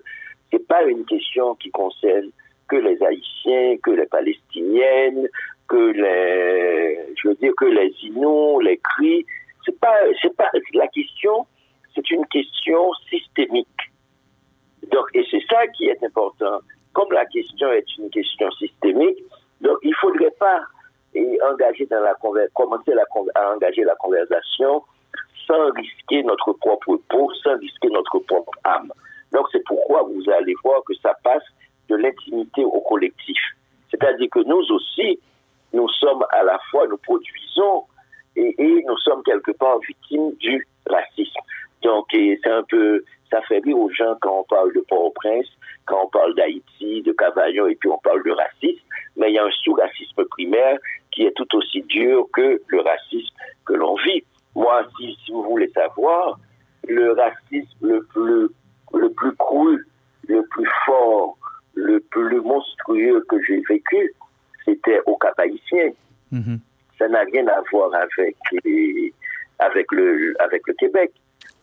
C'est 0.53 0.67
pas 0.67 0.83
une 0.83 1.03
question 1.05 1.55
qui 1.55 1.71
concerne 1.71 2.29
que 2.69 2.75
les 2.75 3.01
Haïtiens, 3.01 3.77
que 3.81 3.89
les 3.89 4.05
Palestiniennes, 4.05 5.27
que 5.67 5.91
les, 5.93 7.15
je 7.15 7.29
veux 7.29 7.35
dire 7.35 7.53
que 7.57 7.65
les 7.65 7.91
Inuits, 8.03 8.63
les 8.63 8.77
Cris. 8.77 9.25
C'est 9.65 9.79
pas, 9.79 9.95
c'est 10.21 10.35
pas 10.37 10.51
la 10.75 10.87
question. 10.89 11.47
C'est 11.95 12.07
une 12.11 12.25
question 12.27 12.93
systémique. 13.09 13.67
Donc, 14.91 15.07
et 15.15 15.25
c'est 15.31 15.41
ça 15.49 15.65
qui 15.75 15.85
est 15.87 16.03
important. 16.03 16.59
Comme 16.93 17.11
la 17.11 17.25
question 17.25 17.71
est 17.71 17.97
une 17.97 18.11
question 18.11 18.51
systémique, 18.51 19.23
donc 19.59 19.77
il 19.81 19.95
faudrait 19.95 20.35
pas 20.37 20.61
engager 21.49 21.87
dans 21.87 22.01
la 22.01 22.13
commencer 22.53 22.91
à 23.33 23.53
engager 23.55 23.83
la 23.83 23.95
conversation 23.95 24.83
sans 25.47 25.71
risquer 25.71 26.21
notre 26.21 26.53
propre 26.53 26.99
peau, 27.09 27.31
sans 27.43 27.57
risquer 27.57 27.89
notre 27.89 28.19
propre 28.19 28.51
âme. 28.63 28.91
Donc 29.33 29.47
c'est 29.51 29.63
pourquoi 29.65 30.03
vous 30.03 30.29
allez 30.29 30.53
voir 30.63 30.81
que 30.87 30.93
ça 30.95 31.13
passe 31.23 31.43
de 31.89 31.95
l'intimité 31.95 32.63
au 32.63 32.81
collectif. 32.81 33.37
C'est-à-dire 33.89 34.29
que 34.31 34.39
nous 34.39 34.63
aussi, 34.71 35.19
nous 35.73 35.89
sommes 35.89 36.23
à 36.31 36.43
la 36.43 36.59
fois, 36.69 36.87
nous 36.87 36.97
produisons 36.97 37.83
et, 38.35 38.55
nous 38.87 38.97
sommes 38.99 39.23
quelque 39.23 39.51
part 39.51 39.79
victimes 39.79 40.33
du 40.35 40.67
racisme. 40.87 41.39
Donc 41.81 42.05
c'est 42.11 42.47
un 42.47 42.63
peu, 42.63 43.03
ça 43.31 43.41
fait 43.41 43.59
rire 43.59 43.77
aux 43.77 43.89
gens 43.89 44.15
quand 44.21 44.39
on 44.39 44.43
parle 44.43 44.73
de 44.73 44.81
Port-au-Prince, 44.81 45.47
quand 45.85 46.03
on 46.05 46.09
parle 46.09 46.35
d'Haïti, 46.35 47.01
de 47.01 47.11
Cavaillon 47.11 47.67
et 47.67 47.75
puis 47.75 47.89
on 47.89 47.97
parle 47.97 48.23
de 48.23 48.31
racisme, 48.31 48.85
mais 49.17 49.29
il 49.29 49.35
y 49.35 49.39
a 49.39 49.45
un 49.45 49.51
sous-racisme 49.63 50.25
primaire 50.25 50.77
qui 51.11 51.23
est 51.25 51.35
tout 51.35 51.55
aussi 51.55 51.81
dur 51.83 52.27
que 52.33 52.61
le 52.67 52.81
racisme 52.81 53.35
que 53.65 53.73
l'on 53.73 53.95
vit. 53.95 54.23
Moi, 54.55 54.83
si, 54.97 55.17
si 55.25 55.31
vous 55.31 55.43
voulez 55.43 55.69
savoir, 55.69 56.39
le 56.87 57.13
racisme 57.13 57.87
le 57.87 58.03
plus 58.03 58.49
le 58.93 59.09
plus 59.11 59.35
cru, 59.35 59.85
le 60.27 60.43
plus 60.51 60.69
fort, 60.85 61.37
le 61.75 61.99
plus 61.99 62.41
monstrueux 62.41 63.25
que 63.27 63.35
j'ai 63.47 63.61
vécu, 63.67 64.13
c'était 64.65 64.99
au 65.05 65.15
Cap 65.17 65.37
Haïtien. 65.39 65.89
Mm-hmm. 66.31 66.59
Ça 66.99 67.07
n'a 67.07 67.21
rien 67.31 67.47
à 67.47 67.61
voir 67.71 67.91
avec, 67.93 68.35
avec, 69.59 69.91
le, 69.91 70.33
avec 70.41 70.61
le 70.67 70.73
Québec. 70.73 71.11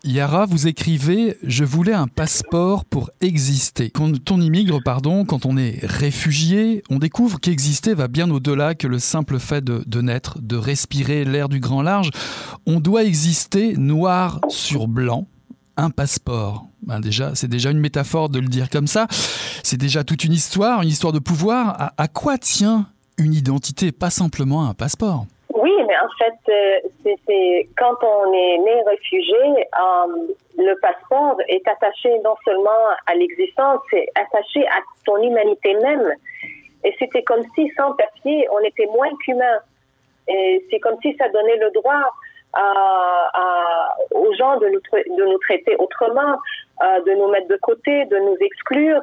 Yara, 0.02 0.46
vous 0.46 0.66
écrivez 0.66 1.36
Je 1.42 1.62
voulais 1.62 1.92
un 1.92 2.06
passeport 2.06 2.86
pour 2.86 3.10
exister. 3.20 3.90
Quand 3.90 4.30
on 4.30 4.40
immigre, 4.40 4.80
pardon, 4.82 5.26
quand 5.26 5.44
on 5.44 5.58
est 5.58 5.78
réfugié, 5.84 6.82
on 6.88 6.98
découvre 6.98 7.38
qu'exister 7.38 7.92
va 7.92 8.08
bien 8.08 8.30
au-delà 8.30 8.74
que 8.74 8.86
le 8.86 8.98
simple 8.98 9.38
fait 9.38 9.62
de, 9.62 9.82
de 9.86 10.00
naître, 10.00 10.38
de 10.40 10.56
respirer 10.56 11.24
l'air 11.24 11.50
du 11.50 11.60
grand 11.60 11.82
large. 11.82 12.10
On 12.66 12.80
doit 12.80 13.04
exister 13.04 13.74
noir 13.76 14.40
sur 14.48 14.88
blanc, 14.88 15.26
un 15.76 15.90
passeport. 15.90 16.64
Ben 16.82 17.00
déjà, 17.00 17.34
c'est 17.34 17.48
déjà 17.48 17.70
une 17.70 17.80
métaphore 17.80 18.28
de 18.28 18.38
le 18.38 18.48
dire 18.48 18.70
comme 18.70 18.86
ça. 18.86 19.06
C'est 19.10 19.76
déjà 19.76 20.04
toute 20.04 20.24
une 20.24 20.32
histoire, 20.32 20.82
une 20.82 20.88
histoire 20.88 21.12
de 21.12 21.18
pouvoir. 21.18 21.92
À, 21.96 22.08
quoi 22.08 22.38
tient 22.38 22.86
une 23.18 23.34
identité, 23.34 23.92
pas 23.92 24.10
simplement 24.10 24.68
un 24.68 24.74
passeport? 24.74 25.24
Oui, 25.54 25.72
mais 25.86 25.94
en 25.96 26.08
fait, 26.18 26.52
euh, 26.52 27.14
c'est 27.26 27.68
quand 27.76 27.96
on 28.02 28.32
est 28.32 28.58
né 28.58 28.82
réfugié, 28.86 29.36
euh, 29.58 30.34
le 30.56 30.74
passeport 30.80 31.36
est 31.48 31.66
attaché 31.68 32.10
non 32.24 32.34
seulement 32.44 32.86
à 33.06 33.14
l'existence, 33.14 33.80
c'est 33.90 34.06
attaché 34.14 34.66
à 34.66 34.80
ton 35.04 35.16
humanité 35.22 35.74
même. 35.74 36.12
Et 36.84 36.94
c'était 36.98 37.22
comme 37.22 37.42
si 37.54 37.70
sans 37.76 37.92
papier, 37.92 38.46
on 38.52 38.60
était 38.60 38.86
moins 38.86 39.10
qu'humain. 39.24 39.58
Et 40.28 40.64
c'est 40.70 40.78
comme 40.78 40.96
si 41.02 41.14
ça 41.16 41.28
donnait 41.28 41.56
le 41.56 41.70
droit 41.72 42.10
aux 42.54 44.34
gens 44.34 44.56
de 44.58 44.68
nous, 44.68 45.38
traiter 45.38 45.76
autrement, 45.76 46.36
de 46.80 47.12
nous 47.12 47.28
mettre 47.28 47.48
de 47.48 47.56
côté, 47.56 48.04
de 48.06 48.18
nous 48.18 48.36
exclure. 48.40 49.00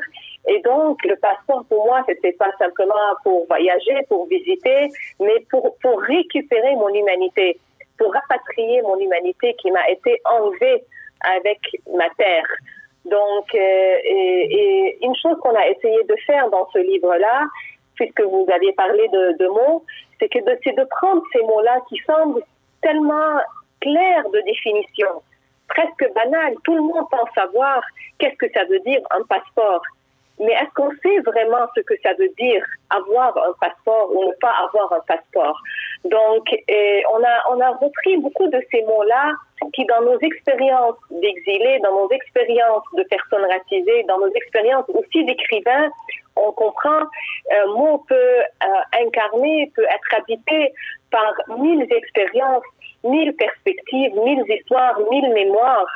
Et 0.47 0.59
donc, 0.61 1.03
le 1.03 1.15
passeport, 1.17 1.65
pour 1.67 1.85
moi, 1.85 2.03
c'était 2.07 2.31
pas 2.33 2.51
simplement 2.57 2.93
pour 3.23 3.45
voyager, 3.47 3.97
pour 4.07 4.27
visiter, 4.27 4.89
mais 5.19 5.45
pour, 5.49 5.75
récupérer 6.01 6.75
mon 6.75 6.89
humanité, 6.89 7.59
pour 7.97 8.13
rapatrier 8.13 8.81
mon 8.81 8.97
humanité 8.97 9.55
qui 9.55 9.71
m'a 9.71 9.89
été 9.89 10.21
enlevée 10.25 10.83
avec 11.21 11.59
ma 11.93 12.09
terre. 12.11 12.47
Donc, 13.05 13.53
euh, 13.55 13.95
une 15.01 15.15
chose 15.15 15.37
qu'on 15.41 15.55
a 15.55 15.67
essayé 15.67 16.03
de 16.03 16.15
faire 16.25 16.49
dans 16.49 16.67
ce 16.71 16.79
livre-là, 16.79 17.41
puisque 17.95 18.21
vous 18.21 18.45
aviez 18.53 18.73
parlé 18.73 19.07
de, 19.09 19.47
mots, 19.47 19.83
c'est 20.19 20.29
c'est 20.31 20.77
de 20.77 20.83
prendre 20.85 21.23
ces 21.33 21.41
mots-là 21.41 21.81
qui 21.89 21.97
semblent 22.05 22.43
tellement 22.81 23.39
clair 23.81 24.23
de 24.31 24.41
définition, 24.45 25.21
presque 25.67 26.13
banal. 26.13 26.55
Tout 26.63 26.75
le 26.75 26.81
monde 26.81 27.05
pense 27.11 27.29
savoir 27.35 27.81
qu'est-ce 28.19 28.35
que 28.37 28.51
ça 28.53 28.63
veut 28.65 28.79
dire 28.79 29.01
un 29.11 29.23
passeport. 29.23 29.81
Mais 30.39 30.53
est-ce 30.53 30.73
qu'on 30.75 30.91
sait 31.03 31.19
vraiment 31.19 31.65
ce 31.75 31.81
que 31.81 31.95
ça 32.03 32.13
veut 32.13 32.29
dire 32.37 32.63
avoir 32.89 33.35
un 33.37 33.53
passeport 33.59 34.15
ou 34.15 34.25
ne 34.25 34.33
pas 34.39 34.53
avoir 34.67 34.93
un 34.93 35.01
passeport? 35.07 35.59
Donc, 36.05 36.47
on, 37.13 37.23
a, 37.23 37.55
on 37.55 37.59
a 37.59 37.71
repris 37.71 38.17
beaucoup 38.17 38.47
de 38.47 38.61
ces 38.71 38.83
mots-là 38.83 39.33
qui, 39.73 39.85
dans 39.85 40.01
nos 40.01 40.19
expériences 40.19 40.97
d'exilés, 41.09 41.79
dans 41.83 42.03
nos 42.03 42.09
expériences 42.11 42.83
de 42.93 43.03
personnes 43.03 43.45
racisées, 43.45 44.03
dans 44.07 44.19
nos 44.19 44.31
expériences 44.33 44.85
aussi 44.89 45.25
d'écrivains, 45.25 45.89
on 46.35 46.51
comprend, 46.51 47.01
un 47.51 47.65
mot 47.75 48.05
peut 48.07 48.15
euh, 48.15 49.01
incarner, 49.01 49.71
peut 49.75 49.85
être 49.85 50.21
habité 50.21 50.71
par 51.09 51.33
mille 51.57 51.87
expériences 51.91 52.63
mille 53.03 53.33
perspectives, 53.35 54.13
mille 54.15 54.43
histoires, 54.49 54.99
mille 55.11 55.31
mémoires. 55.33 55.87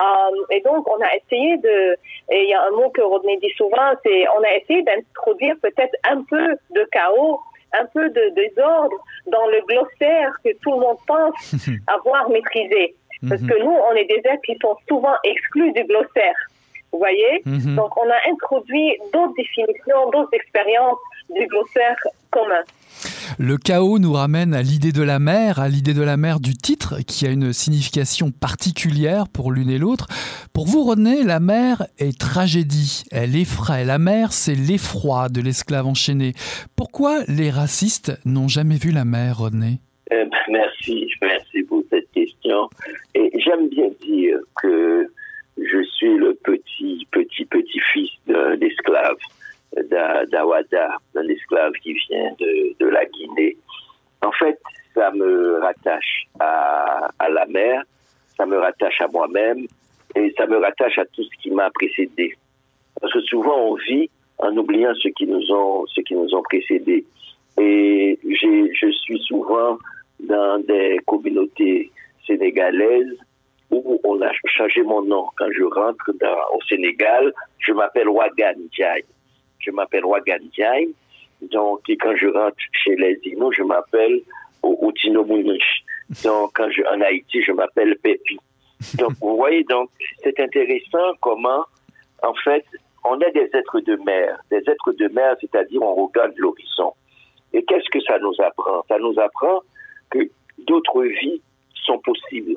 Euh, 0.00 0.04
et 0.50 0.60
donc, 0.60 0.88
on 0.90 1.00
a 1.00 1.14
essayé 1.16 1.56
de, 1.58 1.96
et 2.30 2.44
il 2.44 2.48
y 2.48 2.54
a 2.54 2.62
un 2.62 2.70
mot 2.70 2.90
que 2.90 3.02
Rodney 3.02 3.36
dit 3.38 3.52
souvent, 3.56 3.92
c'est 4.04 4.24
on 4.36 4.42
a 4.42 4.56
essayé 4.56 4.82
d'introduire 4.82 5.54
peut-être 5.62 5.94
un 6.04 6.22
peu 6.22 6.56
de 6.70 6.88
chaos 6.90 7.40
un 7.74 7.86
peu 7.86 8.08
de 8.10 8.34
désordre 8.34 8.96
dans 9.26 9.46
le 9.46 9.60
glossaire 9.66 10.32
que 10.44 10.50
tout 10.62 10.72
le 10.72 10.80
monde 10.80 10.98
pense 11.06 11.54
avoir 11.86 12.28
maîtrisé. 12.28 12.94
Parce 13.28 13.40
mhm. 13.40 13.48
que 13.48 13.58
nous, 13.62 13.70
on 13.70 13.94
est 13.94 14.04
des 14.04 14.20
êtres 14.24 14.42
qui 14.44 14.56
sont 14.60 14.76
souvent 14.88 15.14
exclus 15.24 15.72
du 15.72 15.84
glossaire. 15.84 16.34
Vous 16.92 16.98
voyez? 16.98 17.42
Mhm. 17.46 17.76
Donc, 17.76 17.96
on 17.96 18.10
a 18.10 18.18
introduit 18.30 18.98
d'autres 19.12 19.34
définitions, 19.36 20.10
d'autres 20.10 20.34
expériences 20.34 20.98
du 21.30 21.46
glossaire 21.46 21.96
commun. 22.32 22.64
Le 23.38 23.56
chaos 23.56 23.98
nous 23.98 24.12
ramène 24.12 24.54
à 24.54 24.62
l'idée 24.62 24.92
de 24.92 25.02
la 25.02 25.18
mer, 25.18 25.58
à 25.58 25.68
l'idée 25.68 25.94
de 25.94 26.02
la 26.02 26.16
mer 26.16 26.40
du 26.40 26.54
titre, 26.54 26.96
qui 27.06 27.26
a 27.26 27.30
une 27.30 27.52
signification 27.52 28.30
particulière 28.30 29.28
pour 29.28 29.52
l'une 29.52 29.70
et 29.70 29.78
l'autre. 29.78 30.06
Pour 30.52 30.66
vous, 30.66 30.84
René, 30.84 31.22
la 31.22 31.40
mer 31.40 31.86
est 31.98 32.18
tragédie, 32.18 33.04
elle 33.10 33.36
effraie. 33.36 33.84
La 33.84 33.98
mer, 33.98 34.32
c'est 34.32 34.54
l'effroi 34.54 35.28
de 35.28 35.40
l'esclave 35.40 35.86
enchaîné. 35.86 36.32
Pourquoi 36.76 37.20
les 37.28 37.50
racistes 37.50 38.12
n'ont 38.24 38.48
jamais 38.48 38.76
vu 38.76 38.92
la 38.92 39.04
mer, 39.04 39.38
René 39.38 39.80
eh 40.10 40.24
Merci, 40.48 41.08
merci 41.20 41.62
pour 41.62 41.82
cette 41.90 42.10
question. 42.12 42.68
Et 43.14 43.30
j'aime 43.44 43.68
bien 43.68 43.88
dire 44.02 44.38
que 44.60 45.08
je 45.56 45.82
suis 45.96 46.16
le 46.16 46.34
petit, 46.42 47.06
petit, 47.10 47.44
petit 47.46 47.80
fils 47.92 48.10
d'un 48.26 48.58
esclave 48.60 49.16
d'Awada, 49.76 50.96
un 51.14 51.28
esclave 51.28 51.72
qui 51.82 51.94
vient 51.94 52.32
de, 52.38 52.86
la 52.86 53.04
Guinée. 53.06 53.56
En 54.22 54.32
fait, 54.32 54.58
ça 54.94 55.10
me 55.12 55.60
rattache 55.60 56.26
à, 56.38 57.08
la 57.30 57.46
mer, 57.46 57.82
ça 58.36 58.46
me 58.46 58.58
rattache 58.58 59.00
à 59.00 59.08
moi-même 59.08 59.66
et 60.14 60.34
ça 60.36 60.46
me 60.46 60.58
rattache 60.58 60.98
à 60.98 61.04
tout 61.06 61.22
ce 61.22 61.42
qui 61.42 61.50
m'a 61.50 61.70
précédé. 61.70 62.36
Parce 63.00 63.12
que 63.12 63.20
souvent 63.22 63.58
on 63.58 63.74
vit 63.76 64.10
en 64.38 64.54
oubliant 64.56 64.92
ceux 65.00 65.10
qui 65.10 65.26
nous 65.26 65.50
ont, 65.50 65.86
ceux 65.86 66.02
qui 66.02 66.14
nous 66.14 66.34
ont 66.34 66.42
précédés. 66.42 67.04
Et 67.58 68.18
je 68.22 68.90
suis 68.90 69.20
souvent 69.20 69.78
dans 70.20 70.58
des 70.62 70.98
communautés 71.06 71.90
sénégalaises 72.26 73.16
où 73.70 73.98
on 74.04 74.20
a 74.20 74.30
changé 74.44 74.82
mon 74.82 75.02
nom. 75.02 75.26
Quand 75.36 75.50
je 75.50 75.64
rentre 75.64 76.12
au 76.52 76.62
Sénégal, 76.68 77.32
je 77.58 77.72
m'appelle 77.72 78.08
Wagan 78.08 78.54
Diaye 78.74 79.04
je 79.62 79.70
m'appelle 79.70 80.04
Wagan 80.04 80.44
Diaye. 80.52 80.94
Donc, 81.50 81.80
quand 81.88 82.14
je 82.16 82.26
rentre 82.28 82.56
chez 82.72 82.94
les 82.96 83.18
Inuits, 83.24 83.56
je 83.56 83.62
m'appelle 83.62 84.20
Outino 84.62 85.24
Donc, 85.24 86.52
quand 86.54 86.70
je, 86.70 86.82
en 86.82 87.00
Haïti, 87.00 87.42
je 87.42 87.52
m'appelle 87.52 87.96
Pépi. 87.98 88.38
Donc, 88.94 89.12
vous 89.20 89.36
voyez, 89.36 89.64
donc, 89.64 89.90
c'est 90.22 90.38
intéressant 90.38 91.14
comment, 91.20 91.64
en 92.22 92.34
fait, 92.44 92.64
on 93.04 93.18
est 93.20 93.32
des 93.32 93.50
êtres 93.52 93.80
de 93.80 93.96
mer. 94.04 94.38
Des 94.50 94.58
êtres 94.58 94.92
de 94.92 95.08
mer, 95.08 95.36
c'est-à-dire 95.40 95.82
on 95.82 96.06
regarde 96.06 96.32
l'horizon. 96.36 96.92
Et 97.52 97.64
qu'est-ce 97.64 97.88
que 97.90 98.00
ça 98.00 98.18
nous 98.18 98.34
apprend? 98.40 98.84
Ça 98.88 98.98
nous 98.98 99.18
apprend 99.18 99.60
que 100.10 100.18
d'autres 100.58 101.02
vies 101.02 101.42
sont 101.74 101.98
possibles. 101.98 102.56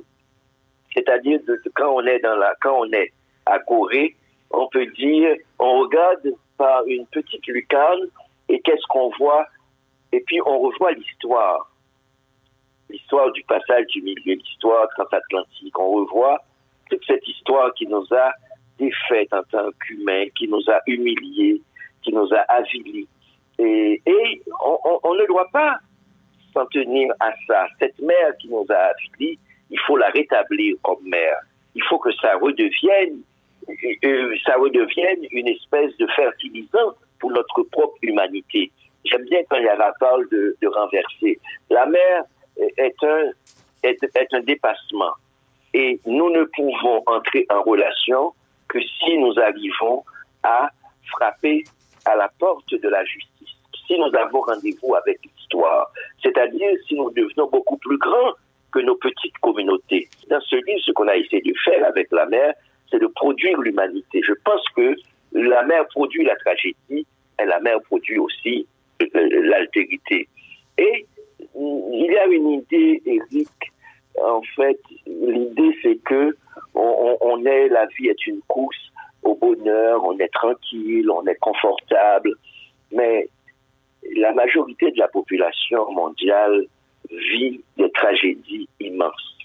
C'est-à-dire 0.94 1.40
quand 1.74 1.96
on 1.96 2.06
est 2.06 2.20
dans 2.20 2.36
la, 2.36 2.54
quand 2.62 2.80
on 2.80 2.92
est 2.92 3.12
à 3.46 3.60
Corée, 3.60 4.16
on 4.52 4.68
peut 4.68 4.86
dire, 4.86 5.36
on 5.60 5.80
regarde 5.80 6.34
par 6.58 6.86
une 6.86 7.06
petite 7.08 7.46
lucarne 7.48 8.08
et 8.50 8.60
qu'est-ce 8.62 8.86
qu'on 8.90 9.10
voit? 9.18 9.46
Et 10.12 10.22
puis 10.22 10.40
on 10.46 10.60
revoit 10.60 10.92
l'histoire, 10.92 11.72
l'histoire 12.90 13.32
du 13.32 13.44
passage 13.44 13.86
du 13.88 14.02
milieu, 14.02 14.36
l'histoire 14.36 14.88
transatlantique. 14.90 15.78
On 15.80 15.92
revoit 15.92 16.40
toute 16.90 17.04
cette 17.06 17.28
histoire 17.28 17.74
qui 17.74 17.88
nous 17.88 18.06
a 18.12 18.32
défaite 18.78 19.34
en 19.34 19.44
tant 19.44 19.70
qu'humains, 19.86 20.26
qui 20.38 20.48
nous 20.48 20.62
a 20.68 20.80
humiliés, 20.88 21.62
qui 22.04 22.14
nous 22.14 22.32
a 22.34 22.40
avilis. 22.50 23.08
Et, 23.58 24.02
on, 24.64 25.14
ne 25.14 25.28
doit 25.28 25.50
pas 25.52 25.78
s'en 26.54 26.66
tenir 26.68 27.14
à 27.20 27.32
ça. 27.48 27.68
Cette 27.80 28.00
mère 28.00 28.36
qui 28.40 28.50
nous 28.50 28.66
a 28.70 28.92
avilis, 28.92 29.40
il 29.70 29.80
faut 29.80 29.98
la 29.98 30.10
rétablir 30.10 30.76
comme 30.84 31.04
mère. 31.04 31.40
Il 31.74 31.84
faut 31.84 32.00
que 32.00 32.12
ça 32.16 32.36
redevienne 32.38 33.22
ça 34.46 34.56
redevienne 34.58 35.26
une 35.32 35.48
espèce 35.48 35.96
de 35.98 36.08
fertilisant 36.16 36.94
pour 37.20 37.32
notre 37.32 37.64
propre 37.64 37.98
humanité. 38.02 38.72
J'aime 39.06 39.26
bien 39.26 39.42
quand 39.50 39.58
il 39.58 39.66
y 39.66 39.70
a 39.70 39.76
la 39.76 39.94
parole 40.00 40.28
de, 40.30 40.68
renverser. 40.68 41.40
La 41.70 41.86
mer 41.86 42.24
est 42.78 43.04
un, 43.04 43.32
est 43.84 44.34
un 44.34 44.42
dépassement. 44.42 45.14
Et 45.74 46.00
nous 46.06 46.30
ne 46.30 46.44
pouvons 46.46 47.04
entrer 47.06 47.46
en 47.50 47.62
relation 47.62 48.34
que 48.68 48.80
si 48.82 49.18
nous 49.18 49.38
arrivons 49.40 50.04
à 50.44 50.70
frapper 51.12 51.64
à 52.06 52.16
la 52.16 52.30
porte 52.40 52.74
de 52.74 52.90
la 52.90 53.04
justice. 53.04 53.56
Si 53.88 53.98
nous 53.98 54.12
avons 54.18 54.42
rendez-vous 54.42 54.96
avec 54.96 55.20
l'histoire, 55.24 55.92
c'est-à-dire 56.24 56.70
si 56.88 56.96
nous 56.96 57.12
devenons 57.12 57.50
beaucoup 57.50 57.78
plus 57.78 57.98
grands 57.98 58.34
que 58.72 58.80
nos 58.80 58.96
petites 58.96 59.38
communautés. 59.40 60.10
Dans 60.30 60.42
ce 60.42 60.56
livre, 60.56 60.82
ce 60.86 60.92
qu'on 60.92 61.08
a 61.08 61.16
essayé 61.16 61.42
de 61.42 61.54
faire 61.64 61.86
avec 61.86 62.12
la 62.12 62.26
mer, 62.26 62.54
c'est 62.90 63.00
de 63.00 63.08
produire 63.08 63.60
l'humanité. 63.60 64.22
Je 64.24 64.34
pense 64.44 64.64
que 64.76 64.96
la 65.32 65.64
mer 65.64 65.86
produit 65.88 66.24
la 66.24 66.36
tragédie 66.38 67.06
et 67.40 67.46
la 67.46 67.60
mer 67.60 67.82
produit 67.82 68.18
aussi 68.18 68.68
euh, 69.02 69.08
l'altérité. 69.14 70.28
Et 70.78 71.06
il 71.56 72.12
y 72.12 72.18
a 72.18 72.26
une 72.28 72.50
idée, 72.52 73.02
Eric, 73.06 73.50
en 74.24 74.42
fait, 74.56 74.80
l'idée 75.06 75.78
c'est 75.82 75.98
que 76.04 76.36
on, 76.74 77.46
est, 77.46 77.70
la 77.70 77.86
vie 77.98 78.08
est 78.08 78.28
une 78.28 78.42
course 78.48 78.92
au 79.24 79.36
bonheur, 79.36 80.04
on 80.04 80.18
est 80.20 80.32
tranquille, 80.34 81.10
on 81.10 81.26
est 81.26 81.40
confortable, 81.40 82.36
mais 82.92 83.28
la 84.16 84.34
majorité 84.34 84.92
de 84.92 85.00
la 85.00 85.08
population 85.08 85.92
mondiale 85.92 86.66
vit 87.10 87.62
des 87.78 87.92
tragédies 87.92 88.68
immenses. 88.80 89.38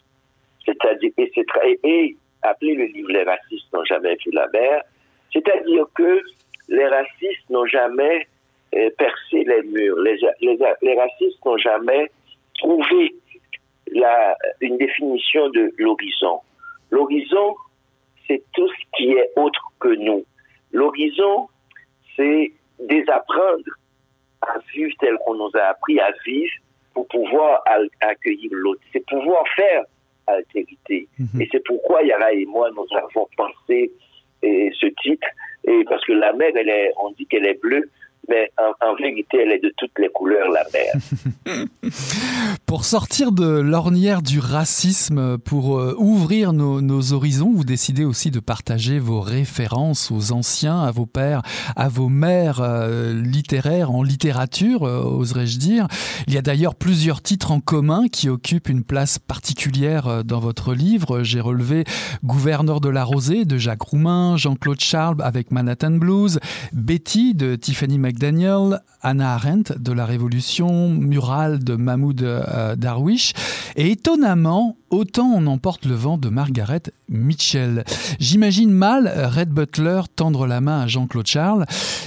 C'est-à-dire, 0.65 1.13
et, 1.17 1.81
et 1.85 2.17
appelé 2.43 2.75
le 2.75 2.85
livre 2.87 3.11
Les 3.11 3.25
racistes 3.25 3.73
n'ont 3.73 3.85
jamais 3.85 4.17
vu 4.25 4.31
la 4.33 4.49
mer, 4.49 4.83
c'est-à-dire 5.33 5.87
que 5.95 6.23
les 6.69 6.87
racistes 6.87 7.49
n'ont 7.51 7.67
jamais 7.67 8.27
euh, 8.75 8.91
percé 8.97 9.45
les 9.45 9.63
murs, 9.63 9.99
les, 9.99 10.19
les, 10.41 10.97
racistes 10.97 11.45
n'ont 11.45 11.59
jamais 11.59 12.11
trouvé 12.55 13.15
la, 13.93 14.37
une 14.61 14.79
définition 14.79 15.49
de 15.51 15.73
l'horizon. 15.79 16.41
L'horizon, 16.91 17.57
c'est 18.27 18.43
tout 18.55 18.69
ce 18.69 18.97
qui 18.97 19.13
est 19.13 19.31
autre 19.37 19.61
que 19.81 19.89
nous. 19.89 20.25
L'horizon, 20.73 21.49
c'est 22.17 22.53
désapprendre 22.79 23.65
à 24.43 24.59
vivre 24.73 24.95
tel 25.01 25.17
qu'on 25.25 25.35
nous 25.35 25.51
a 25.55 25.71
appris 25.71 25.99
à 26.01 26.11
vivre 26.25 26.53
pour 26.95 27.09
pouvoir 27.09 27.63
accueillir 28.01 28.51
l'autre. 28.53 28.81
C'est 28.93 29.05
pouvoir 29.07 29.45
faire 29.57 29.85
altérité. 30.27 31.09
Mhm. 31.19 31.41
Et 31.41 31.49
c'est 31.51 31.65
pourquoi 31.65 32.03
Yara 32.03 32.33
et 32.33 32.47
moi, 32.47 32.71
nous 32.75 32.87
avons 32.97 33.29
pensé 33.37 33.93
et 34.43 34.71
ce 34.79 34.87
titre, 35.03 35.27
et 35.65 35.85
parce 35.85 36.05
que 36.05 36.13
la 36.13 36.33
mer, 36.33 36.51
elle 36.55 36.71
est, 36.71 36.93
on 37.03 37.11
dit 37.11 37.27
qu'elle 37.27 37.47
est 37.47 37.61
bleue, 37.61 37.91
mais 38.29 38.51
en, 38.81 38.95
vérité, 38.95 39.39
elle 39.43 39.53
est 39.53 39.63
de 39.63 39.73
toutes 39.77 39.99
les 39.99 40.09
couleurs, 40.09 40.49
la 40.51 40.65
mer. 40.73 40.93
pour 42.71 42.85
sortir 42.85 43.33
de 43.33 43.49
l'ornière 43.49 44.23
du 44.23 44.39
racisme, 44.39 45.39
pour 45.39 45.77
euh, 45.77 45.97
ouvrir 45.99 46.53
nos, 46.53 47.13
horizons, 47.13 47.53
vous 47.53 47.65
décidez 47.65 48.05
aussi 48.05 48.31
de 48.31 48.39
partager 48.39 49.01
vos 49.01 49.21
références 49.21 50.13
aux 50.13 50.31
anciens, 50.31 50.81
à 50.81 50.93
vos 50.93 51.05
pères, 51.05 51.43
à 51.75 51.89
vos 51.89 52.09
mères 52.09 52.61
euh, 52.61 53.13
littéraires, 53.13 53.91
en 53.91 54.05
littérature, 54.05 54.85
euh, 54.85 55.03
oserais-je 55.03 55.59
dire. 55.59 55.89
Il 56.29 56.35
y 56.35 56.39
a 56.39 56.43
d'ailleurs 56.43 56.77
plusieurs 56.77 57.23
titres 57.23 57.51
en 57.51 57.59
commun 57.59 58.07
qui 58.07 58.29
occupent 58.29 58.69
une 58.69 58.85
place 58.85 59.19
particulière 59.19 60.23
dans 60.23 60.39
votre 60.39 60.73
livre. 60.73 61.25
J'ai 61.25 61.41
relevé 61.41 61.83
Gouverneur 62.23 62.81
de 62.81 62.89
la 62.89 63.03
Rosée 63.03 63.47
de 63.47 63.59
Jacques 63.59 63.83
Roumain, 63.83 64.37
Jean-Claude 64.37 64.79
Charles 64.79 65.17
avec 65.25 65.51
Manhattan 65.51 65.91
Blues, 65.91 66.39
Betty 66.73 67.35
de 67.35 67.57
Tiffany 67.57 67.99
McDaniel, 67.99 68.21
Daniel, 68.21 68.81
Anna 69.03 69.35
Arendt 69.35 69.75
de 69.77 69.93
la 69.93 70.05
Révolution, 70.05 70.91
Mural 70.91 71.65
de 71.65 71.75
Mahmoud 71.75 72.23
euh, 72.61 72.77
Darwish, 72.77 73.33
et 73.77 73.91
étonnamment, 73.91 74.77
Autant 74.91 75.31
on 75.37 75.47
emporte 75.47 75.87
le 75.87 75.95
vent 75.95 76.19
de 76.19 76.29
Margaret 76.31 76.83
Mitchell. 77.09 77.85
J'imagine 78.19 78.73
mal 78.73 79.07
Red 79.07 79.51
Butler 79.51 80.03
tendre 80.17 80.49
la 80.49 80.61
main 80.61 80.81
à 80.81 80.89
Jean-Claude 80.89 81.29
Charles, 81.29 81.65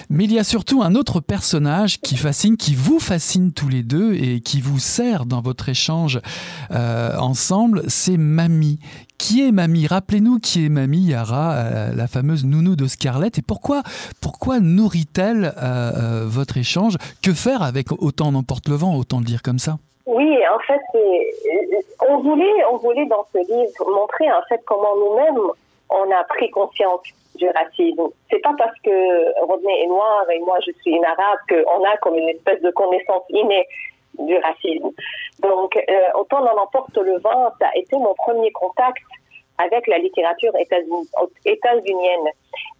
mais 0.10 0.26
il 0.26 0.34
y 0.34 0.40
a 0.40 0.44
surtout 0.44 0.84
un 0.84 0.94
autre 0.94 1.22
personnage 1.22 2.02
qui 2.02 2.18
fascine, 2.18 2.58
qui 2.58 2.76
vous 2.76 3.00
fascine 3.00 3.54
tous 3.54 3.70
les 3.70 3.84
deux 3.84 4.16
et 4.16 4.42
qui 4.42 4.60
vous 4.60 4.80
sert 4.80 5.26
dans 5.26 5.42
votre 5.42 5.70
échange 5.70 6.20
euh, 6.72 7.18
ensemble, 7.18 7.84
c'est 7.88 8.18
Mamie. 8.18 8.80
Qui 9.18 9.48
est 9.48 9.54
Mamie? 9.54 9.88
Rappelez-nous 9.88 10.40
qui 10.40 10.66
est 10.66 10.70
Mamie 10.70 11.06
Yara, 11.06 11.54
euh, 11.54 11.96
la 11.96 12.08
fameuse 12.08 12.44
nounou 12.44 12.76
de 12.76 12.88
Scarlett, 12.88 13.38
et 13.38 13.42
pourquoi, 13.42 13.84
pourquoi 14.20 14.60
nourrit-elle 14.60 15.54
votre 16.26 16.58
échange? 16.58 16.98
Que 17.22 17.34
faire 17.34 17.62
avec 17.62 17.94
Autant 17.94 18.28
on 18.28 18.36
emporte 18.36 18.68
le 18.68 18.76
vent, 18.76 18.94
autant 18.96 19.20
le 19.20 19.26
dire 19.26 19.42
comme 19.42 19.60
ça? 19.60 19.78
Oui, 20.06 20.38
en 20.48 20.60
fait, 20.60 20.82
on 22.08 22.18
voulait, 22.18 22.66
on 22.72 22.78
voulait 22.78 23.06
dans 23.06 23.26
ce 23.32 23.38
livre 23.38 23.92
montrer 23.92 24.32
en 24.32 24.42
fait 24.50 24.62
comment 24.66 24.96
nous-mêmes 24.98 25.52
on 25.90 26.12
a 26.12 26.24
pris 26.26 26.50
conscience 26.50 27.02
du 27.36 27.48
racisme. 27.50 28.10
C'est 28.30 28.40
pas 28.40 28.54
parce 28.58 28.78
que 28.82 29.46
Rodney 29.46 29.84
est 29.84 29.88
noir 29.88 30.30
et 30.30 30.40
moi 30.40 30.58
je 30.66 30.72
suis 30.82 30.92
une 30.92 31.06
arabe 31.06 31.40
qu'on 31.48 31.84
a 31.84 31.98
comme 31.98 32.16
une 32.16 32.30
espèce 32.30 32.62
de 32.62 32.72
connaissance 32.72 33.24
innée 33.30 33.68
du 34.20 34.38
racisme. 34.38 34.92
Donc, 35.40 35.76
euh, 35.76 35.94
autant 36.16 36.42
dans 36.42 36.58
emporte 36.58 36.98
le 36.98 37.18
vent, 37.20 37.52
ça 37.60 37.68
a 37.68 37.78
été 37.78 37.98
mon 37.98 38.14
premier 38.14 38.52
contact 38.52 39.02
avec 39.58 39.88
la 39.88 39.98
littérature 39.98 40.52
états-unienne. 41.46 42.30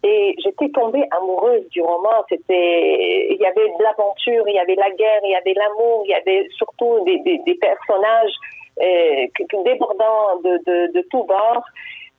Et 0.02 0.34
j'étais 0.38 0.68
tombée 0.70 1.04
amoureuse 1.10 1.68
du 1.70 1.82
roman. 1.82 2.24
C'était, 2.28 3.26
il 3.30 3.38
y 3.40 3.46
avait 3.46 3.68
de 3.68 3.82
l'aventure, 3.82 4.48
il 4.48 4.54
y 4.54 4.58
avait 4.58 4.74
la 4.74 4.90
guerre, 4.90 5.20
il 5.24 5.30
y 5.30 5.36
avait 5.36 5.54
l'amour, 5.54 6.02
il 6.04 6.10
y 6.10 6.14
avait 6.14 6.48
surtout 6.56 7.04
des, 7.04 7.58
personnages 7.60 8.34
euh, 8.82 9.26
débordants 9.64 10.40
de, 10.42 10.58
de, 10.66 10.92
de 10.92 11.00
tous 11.10 11.24
bords. 11.24 11.64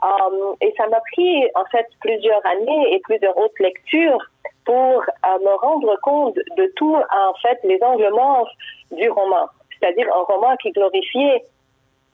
Um, 0.03 0.55
et 0.61 0.73
ça 0.77 0.87
m'a 0.87 0.99
pris 1.11 1.45
en 1.55 1.65
fait 1.71 1.87
plusieurs 2.01 2.45
années 2.45 2.93
et 2.93 2.99
plusieurs 2.99 3.35
autres 3.37 3.61
lectures 3.61 4.23
pour 4.65 5.01
euh, 5.01 5.39
me 5.39 5.55
rendre 5.61 5.95
compte 6.01 6.35
de 6.35 6.71
tout 6.75 6.95
en 6.95 7.33
fait 7.41 7.59
les 7.63 7.81
angles 7.81 8.09
morts 8.11 8.49
du 8.91 9.09
roman, 9.09 9.47
c'est-à-dire 9.79 10.07
un 10.13 10.23
roman 10.23 10.55
qui 10.57 10.71
glorifiait 10.71 11.43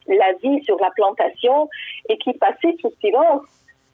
la 0.07 0.33
vie 0.41 0.63
sur 0.63 0.79
la 0.79 0.91
plantation 0.91 1.69
et 2.09 2.17
qui 2.17 2.33
passait 2.33 2.75
sous 2.81 2.91
silence 3.01 3.43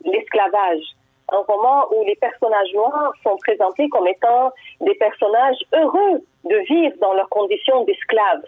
l'esclavage. 0.04 0.84
Un 1.30 1.39
roman 1.39 1.86
où 1.93 2.06
les 2.06 2.15
personnages 2.15 2.74
noirs 2.74 3.12
sont 3.24 3.36
présentés 3.38 3.89
comme 3.89 4.08
étant 4.08 4.52
des 4.82 4.96
personnages 4.96 5.60
heureux 5.74 6.24
de 6.46 6.58
vivre 6.70 6.96
dans 7.02 7.13
leurs 7.13 7.30
conditions 7.30 7.84
d'esclaves. 7.84 8.43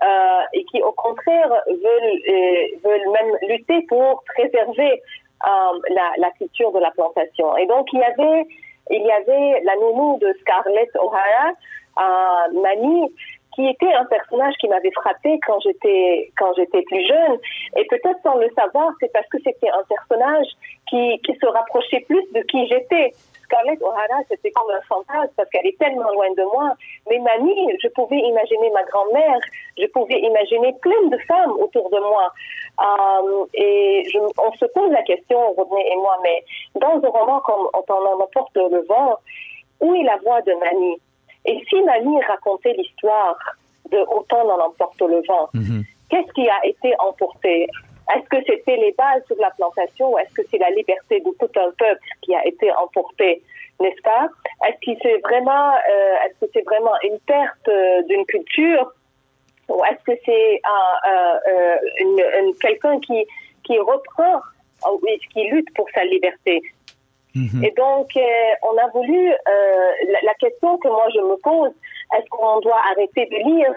Euh, 0.00 0.42
et 0.52 0.64
qui 0.66 0.80
au 0.80 0.92
contraire 0.92 1.50
veulent, 1.66 2.22
euh, 2.28 2.78
veulent 2.84 3.10
même 3.10 3.36
lutter 3.48 3.82
pour 3.88 4.22
préserver 4.32 5.02
euh, 5.44 6.04
la, 6.18 6.30
culture 6.38 6.70
de 6.70 6.78
la 6.78 6.92
plantation. 6.92 7.56
Et 7.56 7.66
donc 7.66 7.88
il 7.92 7.98
y 7.98 8.04
avait 8.04 8.46
il 8.90 9.02
y 9.02 9.10
avait 9.10 9.60
la 9.64 9.74
nounou 9.74 10.18
de 10.20 10.32
Scarlett 10.40 10.88
O'Hara, 11.00 12.48
Mani, 12.52 13.12
qui 13.58 13.66
était 13.66 13.92
un 13.92 14.04
personnage 14.04 14.54
qui 14.60 14.68
m'avait 14.68 14.92
frappé 14.92 15.40
quand 15.44 15.58
j'étais 15.58 16.30
quand 16.38 16.52
j'étais 16.54 16.82
plus 16.82 17.04
jeune 17.04 17.38
et 17.76 17.84
peut-être 17.86 18.20
sans 18.22 18.36
le 18.36 18.48
savoir 18.54 18.92
c'est 19.00 19.12
parce 19.12 19.26
que 19.26 19.38
c'était 19.44 19.68
un 19.70 19.82
personnage 19.88 20.46
qui 20.88 21.18
qui 21.26 21.34
se 21.34 21.46
rapprochait 21.46 22.04
plus 22.06 22.22
de 22.32 22.40
qui 22.42 22.68
j'étais 22.68 23.12
Scarlett 23.42 23.82
O'Hara, 23.82 24.20
c'était 24.28 24.50
comme 24.50 24.70
un 24.70 24.80
fantasme 24.82 25.32
parce 25.34 25.48
qu'elle 25.48 25.66
est 25.66 25.78
tellement 25.78 26.10
loin 26.12 26.30
de 26.36 26.42
moi. 26.52 26.74
Mais 27.08 27.18
Mamie, 27.18 27.72
je 27.82 27.88
pouvais 27.88 28.18
imaginer 28.18 28.70
ma 28.74 28.82
grand-mère, 28.82 29.40
je 29.78 29.86
pouvais 29.86 30.20
imaginer 30.20 30.74
plein 30.82 31.02
de 31.08 31.16
femmes 31.26 31.52
autour 31.52 31.88
de 31.88 31.98
moi. 31.98 32.30
Euh, 32.82 33.46
et 33.54 34.06
on 34.36 34.52
se 34.52 34.66
pose 34.66 34.90
la 34.90 35.02
question, 35.02 35.52
Rodney 35.52 35.82
et 35.90 35.96
moi, 35.96 36.18
mais 36.22 36.44
dans 36.74 37.00
un 37.02 37.08
roman 37.08 37.40
comme 37.40 37.70
en 37.72 38.22
emporte 38.22 38.54
le 38.54 38.84
vent, 38.86 39.16
où 39.80 39.94
est 39.94 40.04
la 40.04 40.18
voix 40.18 40.42
de 40.42 40.52
Mamie 40.52 41.00
Et 41.48 41.64
si 41.68 41.82
Mamie 41.82 42.20
racontait 42.24 42.74
l'histoire 42.74 43.38
de 43.90 43.98
Autant 43.98 44.46
en 44.50 44.60
emporte 44.66 45.00
le 45.00 45.22
vent, 45.26 45.48
mhm. 45.54 45.82
qu'est-ce 46.10 46.30
qui 46.34 46.46
a 46.46 46.66
été 46.66 46.92
emporté? 46.98 47.66
Est-ce 48.14 48.28
que 48.28 48.36
c'était 48.46 48.76
les 48.76 48.92
bases 48.92 49.24
sur 49.26 49.36
la 49.36 49.50
plantation? 49.52 50.12
Ou 50.12 50.18
est-ce 50.18 50.34
que 50.34 50.42
c'est 50.50 50.58
la 50.58 50.70
liberté 50.70 51.20
de 51.20 51.30
tout 51.38 51.58
un 51.58 51.70
peuple 51.70 52.08
qui 52.20 52.34
a 52.34 52.46
été 52.46 52.70
emportée, 52.72 53.42
n'est-ce 53.80 54.02
pas? 54.02 54.28
Est-ce 54.66 54.92
que 54.92 54.98
c'est 55.02 55.18
vraiment, 55.20 55.72
euh, 55.72 56.14
est-ce 56.26 56.46
que 56.46 56.50
c'est 56.52 56.64
vraiment 56.66 56.94
une 57.02 57.18
perte 57.20 57.68
euh, 57.68 58.02
d'une 58.02 58.26
culture? 58.26 58.92
Ou 59.70 59.82
est-ce 59.84 60.04
que 60.04 60.18
c'est 60.26 60.60
euh, 60.68 62.52
quelqu'un 62.60 63.00
qui 63.00 63.24
qui 63.64 63.78
reprend 63.78 64.40
ou 64.90 65.00
qui 65.32 65.44
lutte 65.44 65.72
pour 65.74 65.88
sa 65.94 66.04
liberté? 66.04 66.62
Mhm. 67.34 67.64
Et 67.64 67.70
donc, 67.76 68.08
on 68.62 68.76
a 68.78 68.88
voulu 68.88 69.28
la, 69.28 70.20
la, 70.22 70.34
question 70.34 70.78
que 70.78 70.88
moi 70.88 71.06
je 71.14 71.20
me 71.20 71.36
pose 71.36 71.72
est-ce 72.16 72.28
qu'on 72.30 72.60
doit 72.60 72.80
arrêter 72.90 73.26
de 73.26 73.36
lire 73.36 73.72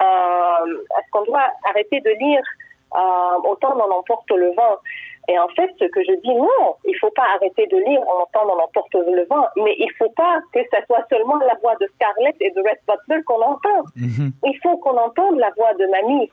Est-ce 0.00 1.10
qu'on 1.10 1.24
doit 1.24 1.48
arrêter 1.68 2.00
de 2.00 2.10
lire 2.10 2.42
euh, 2.94 3.48
autant 3.48 3.74
on 3.76 3.90
emporte 3.90 4.30
le 4.30 4.52
vent? 4.54 4.76
Et 5.28 5.38
en 5.38 5.48
fait, 5.48 5.70
ce 5.78 5.84
que 5.84 6.02
je 6.02 6.20
dis, 6.20 6.34
non, 6.34 6.74
il 6.84 6.96
faut 7.00 7.10
pas 7.10 7.24
arrêter 7.36 7.66
de 7.68 7.76
lire 7.76 8.00
entendant 8.08 8.56
on 8.58 8.64
emporte 8.64 8.94
le 8.94 9.24
vent, 9.30 9.46
mais 9.56 9.74
il 9.78 9.90
faut 9.96 10.10
pas 10.10 10.40
que 10.52 10.60
ce 10.60 10.84
soit 10.86 11.06
seulement 11.08 11.36
la 11.38 11.54
voix 11.62 11.76
de 11.80 11.88
Scarlett 11.94 12.34
et 12.40 12.50
de 12.50 12.60
Red 12.60 12.80
Butler 12.86 13.22
qu'on 13.24 13.40
entend. 13.40 13.82
Mhm. 13.96 14.32
Il 14.44 14.58
faut 14.62 14.76
qu'on 14.78 14.98
entende 14.98 15.38
la 15.38 15.50
voix 15.56 15.74
de 15.74 15.86
Mamie. 15.86 16.30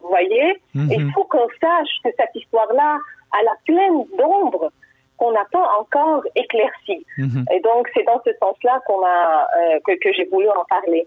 Vous 0.00 0.08
voyez? 0.08 0.56
Mhm. 0.74 0.88
Il 0.90 1.12
faut 1.12 1.24
qu'on 1.24 1.48
sache 1.60 1.90
que 2.02 2.10
cette 2.16 2.34
histoire-là 2.34 2.96
a 3.32 3.42
la 3.42 3.54
pleine 3.66 4.04
d'ombre 4.16 4.72
qu'on 5.20 5.32
n'a 5.32 5.44
pas 5.52 5.66
encore 5.78 6.22
éclaircie. 6.34 7.04
Mhm. 7.18 7.44
Et 7.54 7.60
donc, 7.60 7.88
c'est 7.94 8.04
dans 8.04 8.20
ce 8.24 8.30
sens-là 8.40 8.80
qu'on 8.86 9.04
a 9.04 9.46
euh, 9.58 9.80
que, 9.86 9.92
que 10.00 10.12
j'ai 10.14 10.24
voulu 10.24 10.48
en 10.48 10.64
parler. 10.68 11.06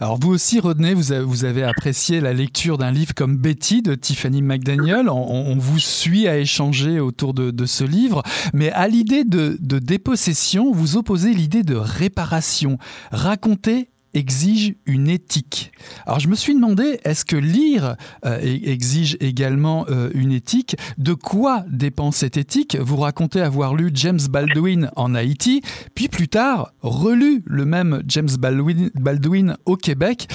Alors 0.00 0.18
vous 0.20 0.32
aussi, 0.32 0.60
Rodney, 0.60 0.92
vous 0.92 1.44
avez, 1.44 1.62
apprécié 1.62 2.20
la 2.20 2.34
lecture 2.34 2.76
d'un 2.76 2.90
livre 2.90 3.14
comme 3.14 3.36
Betty 3.36 3.80
de 3.80 3.94
Tiffany 3.94 4.42
McDaniel. 4.42 5.08
On, 5.08 5.14
on 5.14 5.56
vous 5.56 5.78
suit 5.78 6.28
à 6.28 6.36
échanger 6.36 7.00
autour 7.00 7.32
de, 7.32 7.50
de 7.50 7.66
ce 7.66 7.84
livre, 7.84 8.22
mais 8.52 8.70
à 8.72 8.88
l'idée 8.88 9.24
de, 9.24 9.56
de 9.58 9.78
dépossession, 9.78 10.70
vous 10.70 10.98
opposez 10.98 11.32
l'idée 11.32 11.62
de 11.62 11.76
réparation. 11.76 12.76
Racontez 13.10 13.88
exige 14.16 14.74
une 14.86 15.08
éthique. 15.08 15.72
Alors 16.06 16.20
je 16.20 16.28
me 16.28 16.34
suis 16.34 16.54
demandé, 16.54 16.98
est-ce 17.04 17.24
que 17.24 17.36
lire 17.36 17.96
euh, 18.24 18.38
exige 18.42 19.16
également 19.20 19.84
euh, 19.90 20.10
une 20.14 20.32
éthique? 20.32 20.76
De 20.96 21.12
quoi 21.12 21.64
dépend 21.68 22.10
cette 22.10 22.36
éthique? 22.36 22.76
Vous 22.80 22.96
racontez 22.96 23.40
avoir 23.40 23.74
lu 23.74 23.90
James 23.92 24.18
Baldwin 24.30 24.90
en 24.96 25.14
Haïti, 25.14 25.60
puis 25.94 26.08
plus 26.08 26.28
tard 26.28 26.72
relu 26.80 27.42
le 27.44 27.66
même 27.66 28.02
James 28.08 28.34
Baldwin, 28.38 28.90
Baldwin 28.94 29.56
au 29.66 29.76
Québec, 29.76 30.28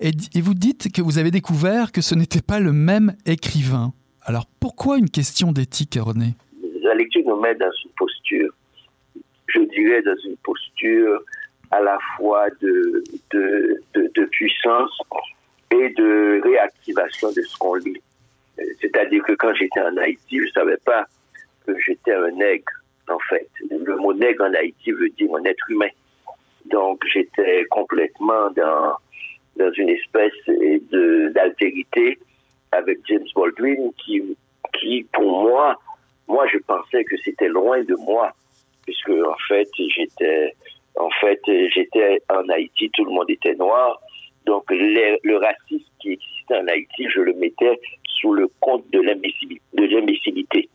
et, 0.00 0.10
et 0.34 0.40
vous 0.40 0.54
dites 0.54 0.90
que 0.92 1.00
vous 1.00 1.18
avez 1.18 1.30
découvert 1.30 1.92
que 1.92 2.00
ce 2.00 2.14
n'était 2.14 2.42
pas 2.42 2.58
le 2.58 2.72
même 2.72 3.14
écrivain. 3.26 3.92
Alors 4.22 4.46
pourquoi 4.58 4.98
une 4.98 5.10
question 5.10 5.52
d'éthique, 5.52 5.96
René? 6.00 6.34
La 6.82 6.94
lecture 6.94 7.22
nous 7.26 7.40
met 7.40 7.54
dans 7.54 7.70
une 7.84 7.92
posture, 7.96 8.50
je 9.46 9.60
dirais 9.60 10.02
dans 10.02 10.16
une 10.28 10.36
posture 10.42 11.20
à 11.70 11.80
la 11.80 11.98
fois 12.16 12.48
de, 12.60 13.04
de, 13.30 13.80
de, 13.94 14.24
puissance 14.26 14.90
et 15.72 15.90
de 15.90 16.40
réactivation 16.42 17.30
de 17.32 17.42
ce 17.42 17.56
qu'on 17.58 17.74
lit. 17.74 18.02
C'est-à-dire 18.80 19.22
que 19.24 19.32
quand 19.34 19.54
j'étais 19.54 19.80
en 19.80 19.96
Haïti, 19.96 20.38
je 20.38 20.44
ne 20.44 20.50
savais 20.50 20.76
pas 20.84 21.06
que 21.66 21.78
j'étais 21.80 22.12
un 22.12 22.30
nègre, 22.32 22.72
en 23.08 23.18
fait. 23.20 23.48
Le 23.70 23.96
mot 23.96 24.12
nègre 24.12 24.44
en 24.44 24.54
Haïti 24.54 24.90
veut 24.90 25.08
dire 25.10 25.34
un 25.34 25.44
être 25.44 25.70
humain. 25.70 25.88
Donc 26.66 27.02
j'étais 27.12 27.64
complètement 27.70 28.50
dans, 28.50 28.96
dans 29.56 29.72
une 29.72 29.90
espèce 29.90 30.32
d'altérité 31.32 32.18
avec 32.72 32.98
James 33.08 33.26
Baldwin 33.34 33.92
qui, 34.04 34.36
qui, 34.78 35.06
pour 35.12 35.42
moi, 35.42 35.80
moi 36.28 36.46
je 36.52 36.58
pensais 36.58 37.04
que 37.04 37.16
c'était 37.24 37.48
loin 37.48 37.82
de 37.82 37.94
moi, 37.96 38.32
puisque 38.84 39.10
en 39.10 39.36
fait 39.48 39.68
j'étais 39.76 40.54
en 40.96 41.10
fait, 41.20 41.40
j'étais 41.46 42.20
en 42.28 42.48
Haïti, 42.48 42.90
tout 42.90 43.04
le 43.04 43.12
monde 43.12 43.30
était 43.30 43.54
noir. 43.54 44.00
Donc, 44.46 44.64
le, 44.70 45.36
racisme 45.36 45.84
qui 46.00 46.12
existait 46.12 46.56
en 46.56 46.66
Haïti, 46.66 47.06
je 47.08 47.20
le 47.20 47.34
mettais 47.34 47.78
sous 48.20 48.32
le 48.32 48.48
compte 48.60 48.88
de 48.90 49.00
l'imbécilité 49.00 50.68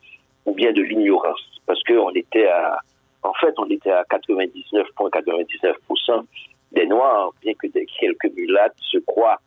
ou 0.45 0.53
bien 0.53 0.71
de 0.71 0.81
l'ignorance. 0.81 1.43
Parce 1.65 1.83
qu'on 1.83 2.11
était 2.11 2.47
à, 2.47 2.79
en 3.23 3.33
fait, 3.33 3.53
on 3.57 3.69
était 3.69 3.91
à 3.91 4.03
99,99% 4.03 6.25
des 6.71 6.85
Noirs, 6.85 7.33
bien 7.41 7.53
que 7.53 7.67
quelques 7.67 8.31
mulattes 8.35 8.77
se 8.79 8.99
croient, 8.99 9.39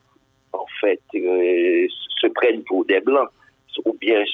en 0.52 0.66
fait, 0.80 1.00
euh, 1.14 1.86
se 2.20 2.26
prennent 2.28 2.64
pour 2.64 2.84
des 2.86 3.00
Blancs, 3.00 3.28
ou 3.84 3.92
bien 4.00 4.24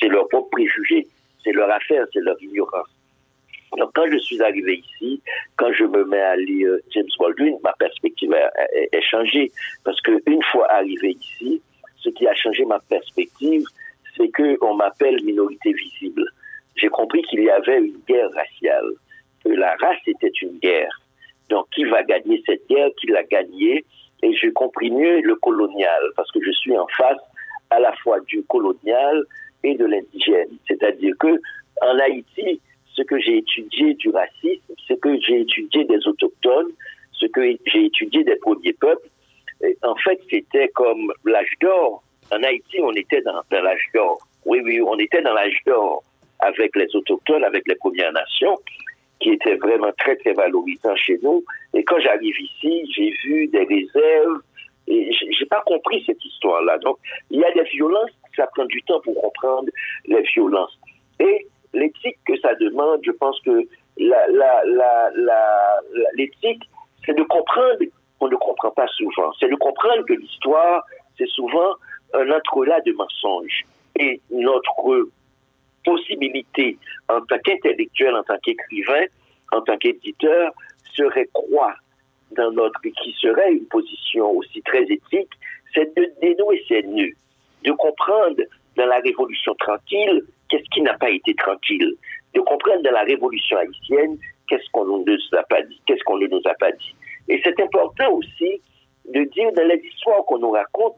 c'est 0.00 0.08
leur 0.08 0.28
propre 0.28 0.50
préjugé, 0.50 1.06
c'est 1.42 1.52
leur 1.52 1.70
affaire, 1.70 2.04
c'est 2.12 2.20
leur 2.20 2.36
ignorance. 2.42 2.88
Donc, 3.76 3.90
quand 3.94 4.10
je 4.10 4.18
suis 4.18 4.40
arrivé 4.42 4.82
ici, 4.84 5.20
quand 5.56 5.72
je 5.72 5.84
me 5.84 6.04
mets 6.04 6.20
à 6.20 6.36
lire 6.36 6.70
James 6.90 7.08
Baldwin, 7.18 7.56
ma 7.62 7.72
perspective 7.74 8.32
a, 8.32 9.00
changé. 9.00 9.52
Parce 9.84 10.00
que 10.00 10.22
une 10.26 10.42
fois 10.44 10.70
arrivé 10.72 11.16
ici, 11.20 11.60
ce 11.96 12.08
qui 12.10 12.26
a 12.26 12.34
changé 12.34 12.64
ma 12.64 12.78
perspective, 12.80 13.64
c'est 14.16 14.30
qu'on 14.30 14.74
m'appelle 14.74 15.22
minorité 15.22 15.72
visible. 15.72 16.24
J'ai 16.76 16.88
compris 16.88 17.22
qu'il 17.22 17.42
y 17.42 17.50
avait 17.50 17.78
une 17.78 17.98
guerre 18.08 18.30
raciale, 18.30 18.90
que 19.44 19.50
la 19.50 19.74
race 19.76 19.98
était 20.06 20.32
une 20.42 20.58
guerre. 20.58 21.00
Donc, 21.50 21.66
qui 21.74 21.84
va 21.84 22.02
gagner 22.04 22.42
cette 22.46 22.66
guerre? 22.68 22.88
Qui 23.00 23.08
l'a 23.08 23.24
gagnée? 23.24 23.84
Et 24.22 24.34
j'ai 24.34 24.52
compris 24.52 24.90
mieux 24.90 25.20
le 25.20 25.36
colonial, 25.36 26.02
parce 26.16 26.30
que 26.32 26.40
je 26.42 26.50
suis 26.52 26.76
en 26.76 26.86
face 26.96 27.18
à 27.70 27.78
la 27.80 27.92
fois 27.96 28.18
du 28.20 28.42
colonial 28.44 29.24
et 29.62 29.74
de 29.74 29.84
l'indigène. 29.84 30.56
C'est-à-dire 30.66 31.14
que 31.18 31.40
en 31.82 31.98
Haïti, 31.98 32.60
ce 32.98 33.02
que 33.04 33.18
j'ai 33.20 33.38
étudié 33.38 33.94
du 33.94 34.10
racisme, 34.10 34.74
ce 34.88 34.94
que 34.94 35.20
j'ai 35.20 35.40
étudié 35.42 35.84
des 35.84 36.06
autochtones, 36.06 36.72
ce 37.12 37.26
que 37.26 37.56
j'ai 37.66 37.84
étudié 37.84 38.24
des 38.24 38.36
premiers 38.36 38.72
peuples, 38.72 39.08
en 39.82 39.94
fait, 39.96 40.20
c'était 40.30 40.68
comme 40.68 41.12
l'âge 41.24 41.54
d'or. 41.60 42.02
En 42.32 42.42
Haïti, 42.42 42.78
on 42.82 42.92
était 42.92 43.22
dans, 43.22 43.40
l'âge 43.50 43.88
d'or. 43.94 44.18
Oui, 44.44 44.60
oui, 44.62 44.80
on 44.80 44.96
était 44.98 45.22
dans 45.22 45.34
l'âge 45.34 45.60
d'or. 45.66 46.02
avec 46.40 46.74
les 46.76 46.94
autochtones, 46.94 47.44
avec 47.44 47.66
les 47.66 47.74
Premières 47.76 48.12
Nations, 48.12 48.56
qui 49.20 49.30
était 49.30 49.56
vraiment 49.56 49.92
très, 49.98 50.16
très 50.16 50.32
valorisant 50.32 50.94
chez 50.96 51.18
nous. 51.22 51.44
Et 51.74 51.82
quand 51.82 51.98
j'arrive 52.00 52.40
ici, 52.40 52.90
j'ai 52.94 53.10
vu 53.24 53.48
des 53.48 53.64
réserves 53.64 54.40
et 54.86 55.10
j'ai 55.12 55.46
pas 55.46 55.62
compris 55.66 56.02
cette 56.06 56.24
histoire-là. 56.24 56.78
Donc, 56.78 56.98
il 57.30 57.40
y 57.40 57.44
a 57.44 57.52
des 57.52 57.68
violences, 57.70 58.10
ça 58.36 58.46
prend 58.54 58.64
du 58.66 58.82
temps 58.82 59.00
pour 59.00 59.14
comprendre 59.20 59.68
les 60.06 60.22
violences. 60.22 60.78
Et 61.18 61.46
l'éthique 61.72 62.18
que 62.26 62.38
ça 62.40 62.54
demande, 62.54 63.00
je 63.04 63.12
pense 63.12 63.40
que 63.40 63.66
l'éthique, 66.14 66.68
c'est 67.04 67.16
de 67.16 67.22
comprendre 67.24 67.84
qu'on 68.18 68.28
ne 68.28 68.36
comprend 68.36 68.70
pas 68.70 68.86
souvent. 68.88 69.32
C'est 69.38 69.48
de 69.48 69.56
comprendre 69.56 70.04
que 70.06 70.14
l'histoire, 70.14 70.84
c'est 71.16 71.28
souvent 71.28 71.74
un 72.14 72.30
entrelac 72.30 72.84
de 72.84 72.92
mensonges. 72.92 73.64
Et 73.98 74.20
notre 74.30 75.08
possibilité 75.84 76.78
en 77.08 77.20
tant 77.22 77.38
qu'intellectuel, 77.38 78.14
en 78.14 78.22
tant 78.22 78.38
qu'écrivain, 78.38 79.06
en 79.52 79.60
tant 79.62 79.76
qu'éditeur, 79.78 80.52
serait 80.94 81.28
quoi 81.32 81.74
dans 82.32 82.50
notre, 82.52 82.80
qui 82.82 83.12
serait 83.20 83.52
une 83.52 83.66
position 83.66 84.30
aussi 84.32 84.62
très 84.62 84.82
éthique, 84.82 85.30
c'est 85.74 85.96
de 85.96 86.12
dénouer 86.20 86.62
ces 86.68 86.82
nœuds, 86.82 87.12
de 87.64 87.72
comprendre 87.72 88.42
dans 88.76 88.86
la 88.86 88.98
révolution 88.98 89.54
tranquille 89.54 90.22
qu'est-ce 90.48 90.68
qui 90.72 90.82
n'a 90.82 90.96
pas 90.98 91.10
été 91.10 91.34
tranquille, 91.34 91.94
de 92.34 92.40
comprendre 92.40 92.82
dans 92.82 92.92
la 92.92 93.02
révolution 93.02 93.58
haïtienne 93.58 94.18
qu'est-ce 94.48 94.68
qu'on 94.72 94.84
ne 94.84 95.04
nous 95.04 95.38
a 95.38 95.42
pas 95.44 95.62
dit, 95.62 95.80
qu'est-ce 95.86 96.02
qu'on 96.04 96.18
ne 96.18 96.26
nous 96.26 96.42
a 96.44 96.54
pas 96.54 96.72
dit. 96.72 96.94
Et 97.28 97.40
c'est 97.44 97.60
important 97.60 98.10
aussi 98.12 98.60
de 99.12 99.24
dire 99.24 99.52
dans 99.52 99.66
les 99.66 99.80
histoires 99.84 100.24
qu'on 100.24 100.38
nous 100.38 100.50
raconte, 100.50 100.96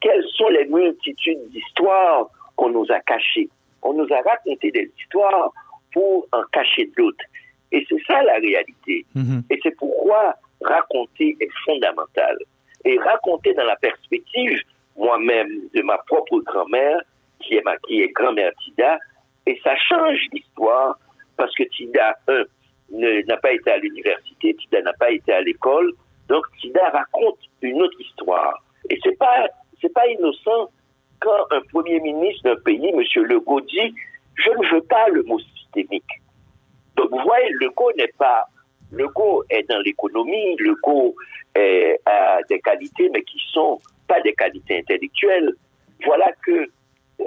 quelles 0.00 0.24
sont 0.34 0.48
les 0.48 0.66
multitudes 0.66 1.48
d'histoires 1.50 2.28
qu'on 2.56 2.70
nous 2.70 2.86
a 2.90 3.00
cachées. 3.00 3.48
On 3.82 3.92
nous 3.92 4.06
a 4.12 4.20
raconté 4.22 4.70
des 4.70 4.90
histoires 4.98 5.52
pour 5.92 6.26
en 6.32 6.42
cacher 6.52 6.90
d'autres. 6.96 7.24
Et 7.72 7.84
c'est 7.88 8.02
ça 8.06 8.22
la 8.22 8.34
réalité. 8.34 9.04
Mhm. 9.14 9.42
Et 9.50 9.58
c'est 9.62 9.76
pourquoi 9.76 10.34
raconter 10.60 11.36
est 11.40 11.50
fondamental. 11.64 12.36
Et 12.84 12.98
raconter 12.98 13.54
dans 13.54 13.64
la 13.64 13.76
perspective, 13.76 14.60
moi-même, 14.96 15.68
de 15.74 15.82
ma 15.82 15.98
propre 15.98 16.38
grand-mère, 16.40 17.00
qui 17.40 17.54
est, 17.54 17.64
qui 17.86 18.02
est 18.02 18.08
grand-mère 18.08 18.52
Tida, 18.64 18.98
et 19.46 19.60
ça 19.62 19.74
change 19.76 20.18
l'histoire 20.32 20.98
parce 21.36 21.54
que 21.54 21.64
Tida, 21.64 22.16
un, 22.28 22.44
n'a 22.90 23.36
pas 23.36 23.52
été 23.52 23.70
à 23.70 23.78
l'université, 23.78 24.54
Tida 24.54 24.82
n'a 24.82 24.92
pas 24.94 25.10
été 25.10 25.32
à 25.32 25.40
l'école, 25.40 25.92
donc 26.28 26.44
Tida 26.60 26.88
raconte 26.90 27.38
une 27.62 27.82
autre 27.82 28.00
histoire. 28.00 28.62
Et 28.90 28.98
c'est 29.02 29.18
pas, 29.18 29.48
pas 29.94 30.06
innocent 30.08 30.70
quand 31.20 31.46
un 31.50 31.60
premier 31.72 32.00
ministre 32.00 32.42
d'un 32.44 32.56
pays, 32.56 32.88
M. 32.88 33.24
Legault, 33.24 33.60
dit 33.62 33.94
Je 34.34 34.50
ne 34.50 34.74
veux 34.74 34.82
pas 34.82 35.08
le 35.08 35.22
mot 35.22 35.38
systémique. 35.38 36.04
Donc 36.96 37.10
vous 37.10 37.20
voyez, 37.20 37.50
le 37.50 37.70
go 37.70 37.90
n'est 37.96 38.12
pas. 38.18 38.44
Le 38.92 39.08
go 39.08 39.44
est 39.50 39.68
dans 39.68 39.80
l'économie, 39.80 40.56
le 40.56 40.74
go 40.82 41.14
a 41.56 42.38
des 42.48 42.60
qualités, 42.60 43.08
mais 43.12 43.22
qui 43.22 43.40
sont 43.52 43.80
pas 44.06 44.20
des 44.20 44.34
qualités 44.34 44.78
intellectuelles. 44.78 45.52
Voilà 46.04 46.30
que, 46.44 46.68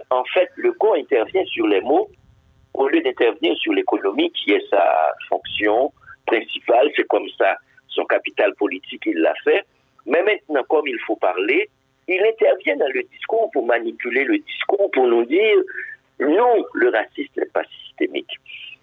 en 0.10 0.24
fait, 0.26 0.50
le 0.56 0.72
go 0.74 0.94
intervient 0.94 1.46
sur 1.46 1.68
les 1.68 1.82
mots 1.82 2.10
au 2.74 2.88
lieu 2.88 3.02
d'intervenir 3.02 3.56
sur 3.58 3.74
l'économie, 3.74 4.32
qui 4.32 4.52
est 4.52 4.70
sa 4.70 5.14
fonction 5.28 5.92
principale. 6.26 6.90
C'est 6.96 7.08
comme 7.08 7.28
ça 7.38 7.58
son 7.88 8.06
capital 8.06 8.54
politique, 8.56 9.04
il 9.06 9.18
l'a 9.18 9.34
fait. 9.44 9.66
Mais 10.06 10.22
maintenant, 10.24 10.64
comme 10.70 10.88
il 10.88 11.00
faut 11.06 11.16
parler, 11.16 11.70
il 12.08 12.24
intervient 12.24 12.78
dans 12.78 12.92
le 12.94 13.04
discours 13.04 13.50
pour 13.52 13.66
manipuler 13.66 14.24
le 14.24 14.38
discours, 14.40 14.90
pour 14.92 15.08
nous 15.08 15.26
dire 15.26 15.58
non, 16.20 16.66
le 16.74 16.90
racisme 16.90 17.32
n'est 17.38 17.46
pas 17.48 17.64
systémique. 17.86 18.40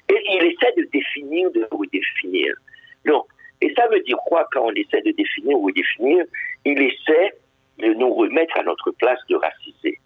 Et 0.09 0.23
il 0.35 0.45
essaie 0.45 0.73
de 0.77 0.89
définir, 0.93 1.51
de 1.51 1.67
redéfinir. 1.71 2.55
Donc, 3.05 3.27
et 3.61 3.73
ça 3.75 3.89
veut 3.89 4.01
dire 4.01 4.19
quoi 4.27 4.47
quand 4.53 4.67
on 4.67 4.73
essaie 4.73 5.03
de 5.03 5.13
définir 5.13 5.59
ou 5.59 5.67
redéfinir? 5.67 6.25
Il 6.65 6.81
essaie 6.81 7.33
de 7.79 7.93
nous 7.95 8.13
remettre 8.15 8.59
à 8.59 8.63
notre 8.63 8.91
place 8.93 9.21
de 9.29 9.37
racisé. 9.37 9.99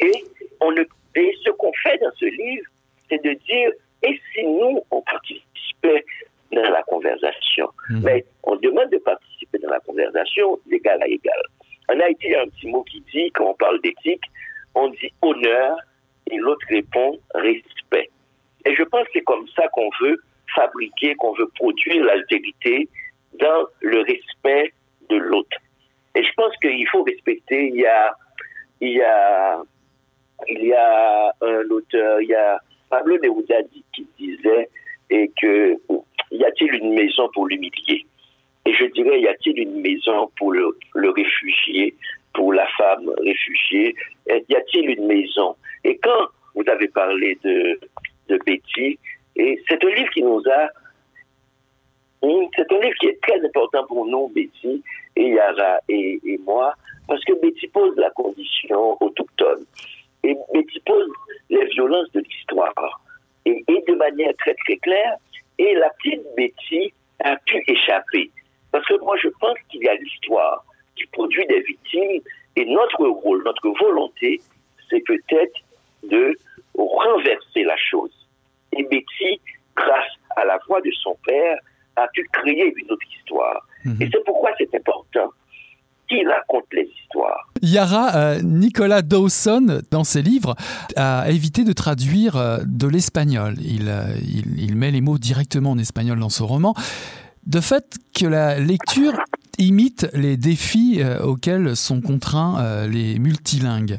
Et, 0.00 0.24
on 0.60 0.72
ne, 0.72 0.82
et 1.14 1.34
ce 1.44 1.50
qu'on 1.50 1.72
fait 1.82 1.98
dans 1.98 2.12
ce 2.16 2.26
livre, 2.26 2.66
c'est 3.08 3.22
de 3.22 3.32
dire, 3.32 3.70
et 4.02 4.20
si 4.32 4.44
nous, 4.44 4.82
on 4.90 5.02
participait 5.02 6.04
dans 6.52 6.70
la 6.70 6.82
conversation? 6.82 7.68
Mhm. 7.90 8.02
Mais 8.04 8.24
on 8.44 8.56
demande 8.56 8.90
de 8.90 8.98
participer 8.98 9.58
dans 9.58 9.70
la 9.70 9.80
conversation 9.80 10.58
d'égal 10.66 11.02
à 11.02 11.06
égal. 11.06 11.42
En 11.88 11.98
Haïti, 12.00 12.26
il 12.26 12.32
y 12.32 12.34
a 12.34 12.42
un 12.42 12.48
petit 12.48 12.68
mot 12.68 12.82
qui 12.82 13.02
dit, 13.12 13.30
quand 13.32 13.50
on 13.50 13.54
parle 13.54 13.80
d'éthique, 13.80 14.24
on 14.74 14.88
dit 14.88 15.12
honneur 15.22 15.76
et 16.30 16.36
l'autre 16.36 16.66
répond 16.68 17.18
respect. 17.34 18.10
Et 18.66 18.74
je 18.74 18.82
pense 18.82 19.04
que 19.04 19.10
c'est 19.14 19.22
comme 19.22 19.46
ça 19.56 19.68
qu'on 19.68 19.90
veut 20.00 20.22
fabriquer, 20.54 21.14
qu'on 21.16 21.32
veut 21.32 21.48
produire 21.54 22.04
l'altérité 22.04 22.88
dans 23.34 23.66
le 23.80 24.00
respect 24.00 24.72
de 25.08 25.16
l'autre. 25.16 25.56
Et 26.14 26.22
je 26.22 26.32
pense 26.36 26.54
qu'il 26.58 26.86
faut 26.88 27.02
respecter, 27.02 27.68
il 27.68 27.76
y 27.76 27.86
a, 27.86 28.14
il 28.80 28.92
y 28.92 29.02
a, 29.02 29.62
il 30.46 30.64
y 30.64 30.72
a 30.72 31.32
un 31.40 31.68
auteur, 31.70 32.20
il 32.20 32.28
y 32.28 32.34
a 32.34 32.60
Pablo 32.90 33.18
Neruda 33.18 33.56
qui 33.92 34.06
disait 34.18 34.68
et 35.10 35.30
que 35.40 35.76
y 36.30 36.44
a-t-il 36.44 36.74
une 36.74 36.94
maison 36.94 37.28
pour 37.32 37.48
l'humilier? 37.48 38.06
Et 38.66 38.72
je 38.72 38.84
dirais, 38.86 39.20
y 39.20 39.28
a-t-il 39.28 39.58
une 39.58 39.80
maison 39.80 40.30
pour 40.36 40.52
le, 40.52 40.76
réfugié, 40.94 41.94
pour 42.34 42.52
la 42.52 42.66
femme 42.76 43.10
réfugiée? 43.18 43.94
Y 44.26 44.54
a-t-il 44.54 44.90
une 44.90 45.06
maison? 45.06 45.56
Et 45.84 45.96
quand 45.96 46.28
vous 46.54 46.68
avez 46.68 46.88
parlé 46.88 47.38
de, 47.42 47.78
de 48.28 48.38
Betty. 48.44 48.98
Et 49.36 49.62
c'est 49.68 49.82
un 49.82 49.88
livre 49.88 50.10
qui 50.10 50.22
nous 50.22 50.42
a. 50.50 50.68
C'est 52.20 52.72
un 52.72 52.80
livre 52.80 52.96
qui 53.00 53.06
est 53.06 53.20
très 53.22 53.44
important 53.44 53.86
pour 53.86 54.04
nous, 54.06 54.28
Betty 54.28 54.82
et 55.14 55.28
Yara 55.30 55.78
et, 55.88 56.20
moi, 56.44 56.74
parce 57.06 57.24
que 57.24 57.32
Betty 57.40 57.68
pose 57.68 57.96
la 57.96 58.10
condition 58.10 58.96
autochtone. 59.00 59.64
Et 60.24 60.36
Betty 60.52 60.80
pose 60.80 61.10
les 61.50 61.64
violences 61.66 62.10
de 62.12 62.20
l'histoire. 62.20 63.00
Et, 63.44 63.64
et, 63.68 63.84
de 63.86 63.94
manière 63.94 64.32
très 64.38 64.54
très 64.54 64.76
claire. 64.76 65.16
Et 65.58 65.74
la 65.74 65.90
petite 65.90 66.22
Betty 66.36 66.92
a 67.24 67.36
pu 67.46 67.62
échapper. 67.66 68.30
Parce 68.72 68.86
que 68.86 68.98
moi, 69.00 69.16
je 69.16 69.28
pense 69.40 69.56
qu'il 69.68 69.82
y 69.82 69.88
a 69.88 69.94
l'histoire 69.94 70.64
qui 70.96 71.06
produit 71.06 71.46
des 71.46 71.60
victimes. 71.60 72.20
Et 72.56 72.64
notre 72.64 73.06
rôle, 73.06 73.42
notre 73.44 73.68
volonté, 73.78 74.40
c'est 74.90 75.00
peut-être 75.00 75.60
de 76.02 76.36
renverser 76.76 77.64
la 77.64 77.76
chose. 77.76 78.12
Et 78.76 78.82
Betty, 78.84 79.40
grâce 79.76 80.12
à 80.36 80.44
la 80.44 80.58
voix 80.66 80.80
de 80.80 80.90
son 81.02 81.16
père, 81.24 81.58
a 81.96 82.06
pu 82.08 82.28
créer 82.32 82.72
une 82.76 82.90
autre 82.90 83.06
histoire. 83.18 83.66
Mhm. 83.84 84.02
Et 84.02 84.08
c'est 84.12 84.24
pourquoi 84.24 84.50
c'est 84.58 84.72
important 84.74 85.30
qu'il 86.08 86.26
raconte 86.28 86.64
les 86.72 86.88
histoires. 87.02 87.50
Yara, 87.62 88.16
euh, 88.16 88.40
Nicolas 88.42 89.02
Dawson, 89.02 89.80
dans 89.90 90.04
ses 90.04 90.22
livres, 90.22 90.54
a 90.96 91.30
évité 91.30 91.64
de 91.64 91.72
traduire 91.72 92.36
euh, 92.36 92.58
de 92.66 92.86
l'espagnol. 92.86 93.54
Il, 93.60 93.88
euh, 93.88 94.04
il, 94.22 94.62
il 94.62 94.76
met 94.76 94.90
les 94.90 95.00
mots 95.00 95.18
directement 95.18 95.72
en 95.72 95.78
espagnol 95.78 96.18
dans 96.18 96.28
ce 96.28 96.42
roman. 96.42 96.74
De 97.46 97.60
fait 97.60 97.96
que 98.14 98.26
la 98.26 98.58
lecture 98.58 99.14
imite 99.58 100.08
les 100.14 100.36
défis 100.36 100.98
euh, 101.00 101.22
auxquels 101.22 101.76
sont 101.76 102.00
contraints 102.00 102.60
euh, 102.60 102.86
les 102.86 103.18
multilingues. 103.18 103.98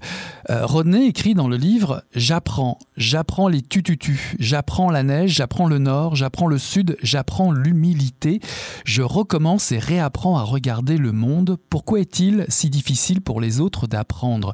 Euh, 0.50 0.66
Rodney 0.66 1.08
écrit 1.08 1.34
dans 1.34 1.48
le 1.48 1.58
livre 1.58 2.04
J'apprends, 2.16 2.80
j'apprends 2.98 3.48
les 3.48 3.62
tututus, 3.62 4.36
j'apprends 4.40 4.90
la 4.90 5.04
neige, 5.04 5.32
j'apprends 5.32 5.68
le 5.68 5.78
nord, 5.78 6.16
j'apprends 6.16 6.48
le 6.48 6.58
sud, 6.58 6.98
j'apprends 7.04 7.52
l'humilité, 7.52 8.40
je 8.86 9.02
recommence 9.02 9.72
et 9.72 9.80
réapprends 9.80 10.38
à 10.38 10.44
regarder 10.44 10.98
le 10.98 11.12
monde. 11.12 11.58
Pourquoi 11.70 12.00
est-il 12.00 12.46
si 12.48 12.70
difficile 12.70 13.22
pour 13.22 13.42
les 13.42 13.60
autres 13.60 13.88
d'apprendre? 13.88 14.54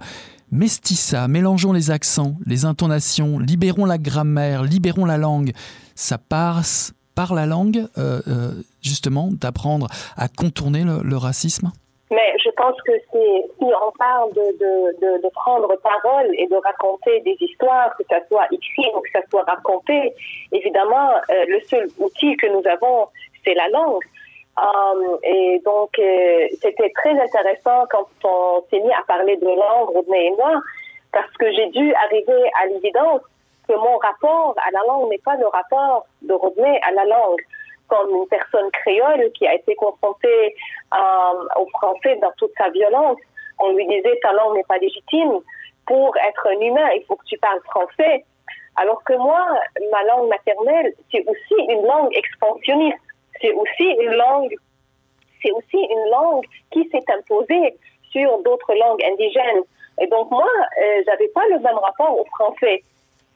Mestissa, 0.51 1.27
mélangeons 1.27 1.73
les 1.73 1.91
accents, 1.91 2.37
les 2.45 2.65
intonations, 2.65 3.39
libérons 3.39 3.85
la 3.85 3.97
grammaire, 3.97 4.63
libérons 4.63 5.05
la 5.05 5.17
langue. 5.17 5.51
Ça 5.95 6.17
passe 6.17 6.93
par 7.15 7.34
la 7.34 7.45
langue, 7.45 7.86
euh, 7.97 8.21
euh, 8.28 8.51
justement, 8.84 9.30
d'apprendre 9.32 9.88
à 10.17 10.28
contourner 10.28 10.84
le, 10.84 11.17
racisme? 11.17 11.71
Mais 12.12 12.34
je 12.43 12.49
pense 12.51 12.75
que 12.86 12.91
si, 13.12 13.43
on 13.60 13.91
parle 13.97 14.34
de, 14.34 15.30
prendre 15.34 15.75
parole 15.82 16.30
et 16.38 16.47
de 16.47 16.56
raconter 16.56 17.21
des 17.21 17.38
histoires, 17.39 17.95
que 17.97 18.04
ça 18.10 18.19
soit 18.28 18.45
écrit 18.51 18.89
ou 18.95 18.99
que 19.01 19.10
ça 19.12 19.21
soit 19.30 19.43
raconté, 19.43 20.13
évidemment, 20.51 21.12
euh, 21.30 21.45
le 21.47 21.60
seul 21.62 21.88
outil 21.99 22.36
que 22.38 22.47
nous 22.47 22.63
avons, 22.67 23.08
c'est 23.43 23.54
la 23.54 23.67
langue. 23.69 24.04
et 25.23 25.62
donc, 25.65 25.91
c'était 26.62 26.91
très 26.95 27.19
intéressant 27.19 27.86
quand 27.89 28.08
on 28.23 28.63
s'est 28.69 28.80
mis 28.80 28.93
à 28.93 29.04
parler 29.08 29.38
de 29.38 29.45
langue, 29.45 29.89
Rodney 29.93 30.28
et 30.28 30.36
moi, 30.38 30.62
parce 31.12 31.32
que 31.39 31.51
j'ai 31.54 31.67
dû 31.67 31.93
arriver 31.93 32.51
à 32.62 32.65
l'évidence 32.67 33.21
que 33.67 33.73
mon 33.73 33.97
rapport 33.97 34.56
à 34.58 34.71
la 34.71 34.80
langue 34.88 35.10
n'est 35.10 35.19
pas 35.19 35.36
le 35.36 35.47
rapport 35.47 36.06
de 36.21 36.34
Rodney 36.34 36.80
à 36.84 36.91
la 36.91 37.06
langue. 37.06 37.41
Comme 37.88 38.10
une 38.15 38.28
personne 38.28 38.69
créole 38.71 39.32
qui 39.34 39.45
a 39.45 39.54
été 39.54 39.75
confrontée 39.75 40.56
euh, 40.93 41.62
au 41.62 41.67
français 41.67 42.17
dans 42.21 42.32
toute 42.38 42.51
sa 42.58 42.69
violence, 42.69 43.19
on 43.60 43.73
lui 43.73 43.86
disait 43.88 44.17
ta 44.21 44.34
langue 44.34 44.56
n'est 44.56 44.63
pas 44.63 44.78
légitime. 44.78 45.39
pour 45.86 46.17
être 46.17 46.47
un 46.47 46.60
humain, 46.60 46.89
il 46.95 47.04
faut 47.06 47.15
que 47.15 47.25
tu 47.25 47.38
parles 47.38 47.62
français. 47.65 48.25
Alors 48.75 49.04
que 49.04 49.13
moi, 49.13 49.45
ma 49.91 50.04
langue 50.04 50.30
maternelle, 50.30 50.93
c'est 51.12 51.23
aussi 51.28 51.56
une 51.69 51.86
langue 51.86 52.15
expansionniste. 52.17 52.97
C'est 53.39 53.54
aussi 53.54 53.84
une 54.01 54.13
langue, 54.13 54.54
c'est 55.43 55.51
aussi 55.51 55.78
une 55.78 56.10
langue 56.10 56.45
qui 56.71 56.89
s'est 56.89 57.06
imposée 57.12 57.78
sur 58.12 58.41
d'autres 58.43 58.73
langues 58.73 59.04
indigènes. 59.04 59.63
Et 60.01 60.08
donc 60.08 60.30
moi, 60.32 60.47
euh, 60.82 61.04
j'avais 61.06 61.28
pas 61.30 61.45
le 61.49 61.60
même 61.60 61.78
rapport 61.78 62.17
au 62.17 62.25
français. 62.25 62.84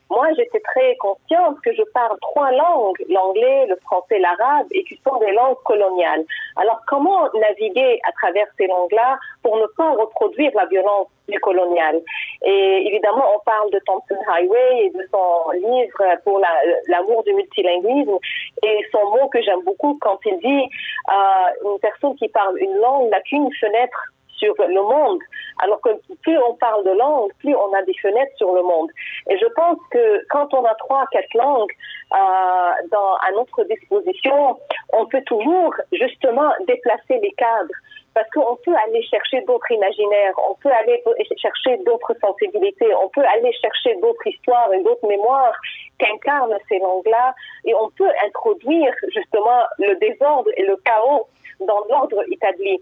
Moi, 0.09 0.27
j'étais 0.35 0.59
très 0.59 0.95
consciente 0.97 1.57
que 1.63 1.73
je 1.73 1.83
parle 1.93 2.17
trois 2.21 2.51
langues, 2.51 2.97
l'anglais, 3.09 3.67
le 3.67 3.75
français, 3.77 4.19
l'arabe, 4.19 4.67
et 4.71 4.83
qui 4.83 4.99
sont 5.07 5.17
des 5.17 5.31
langues 5.31 5.61
coloniales. 5.65 6.25
Alors, 6.55 6.81
comment 6.87 7.27
naviguer 7.33 7.99
à 8.07 8.11
travers 8.13 8.47
ces 8.57 8.67
langues-là 8.67 9.19
pour 9.43 9.57
ne 9.57 9.65
pas 9.77 9.91
reproduire 9.91 10.51
la 10.55 10.65
violence 10.65 11.07
du 11.27 11.39
colonial? 11.39 12.01
Et 12.43 12.87
évidemment, 12.87 13.25
on 13.35 13.39
parle 13.39 13.69
de 13.71 13.79
Thompson 13.85 14.17
Highway 14.27 14.85
et 14.85 14.89
de 14.89 15.07
son 15.11 15.51
livre 15.51 16.03
pour 16.23 16.41
l'amour 16.87 17.23
du 17.23 17.33
multilinguisme, 17.33 18.17
et 18.63 18.79
son 18.91 19.09
mot 19.11 19.27
que 19.29 19.41
j'aime 19.41 19.61
beaucoup 19.63 19.97
quand 20.01 20.19
il 20.25 20.39
dit 20.39 20.69
euh, 21.09 21.69
une 21.71 21.79
personne 21.79 22.15
qui 22.15 22.27
parle 22.29 22.57
une 22.59 22.75
langue 22.77 23.09
n'a 23.09 23.21
qu'une 23.21 23.49
fenêtre 23.59 24.11
sur 24.39 24.55
le 24.57 24.81
monde. 24.81 25.19
Alors 25.61 25.79
que 25.81 25.89
plus 26.21 26.37
on 26.37 26.55
parle 26.55 26.83
de 26.85 26.91
langue, 26.91 27.31
plus 27.39 27.55
on 27.55 27.73
a 27.73 27.83
des 27.83 27.93
fenêtres 28.01 28.35
sur 28.37 28.53
le 28.53 28.63
monde. 28.63 28.89
Et 29.29 29.37
je 29.37 29.45
pense 29.55 29.77
que 29.91 30.25
quand 30.29 30.53
on 30.53 30.63
a 30.65 30.73
trois, 30.75 31.05
quatre 31.11 31.33
langues 31.33 31.71
euh, 32.13 32.15
à 32.15 33.31
notre 33.33 33.63
disposition, 33.65 34.57
on 34.93 35.05
peut 35.05 35.23
toujours 35.25 35.73
justement 35.91 36.51
déplacer 36.67 37.19
les 37.21 37.31
cadres 37.31 37.75
parce 38.13 38.29
qu'on 38.31 38.57
peut 38.65 38.75
aller 38.87 39.03
chercher 39.03 39.41
d'autres 39.41 39.71
imaginaires, 39.71 40.33
on 40.49 40.55
peut 40.55 40.71
aller 40.71 41.01
chercher 41.37 41.77
d'autres 41.85 42.13
sensibilités, 42.19 42.93
on 42.95 43.09
peut 43.09 43.23
aller 43.35 43.51
chercher 43.61 43.95
d'autres 44.01 44.27
histoires 44.27 44.73
et 44.73 44.83
d'autres 44.83 45.07
mémoires 45.07 45.53
qu'incarnent 45.99 46.57
ces 46.67 46.79
langues-là, 46.79 47.33
et 47.65 47.73
on 47.75 47.89
peut 47.91 48.11
introduire 48.25 48.93
justement 49.13 49.61
le 49.77 49.95
désordre 49.95 50.49
et 50.57 50.63
le 50.63 50.75
chaos 50.77 51.27
dans 51.59 51.79
l'ordre 51.89 52.23
établi 52.31 52.81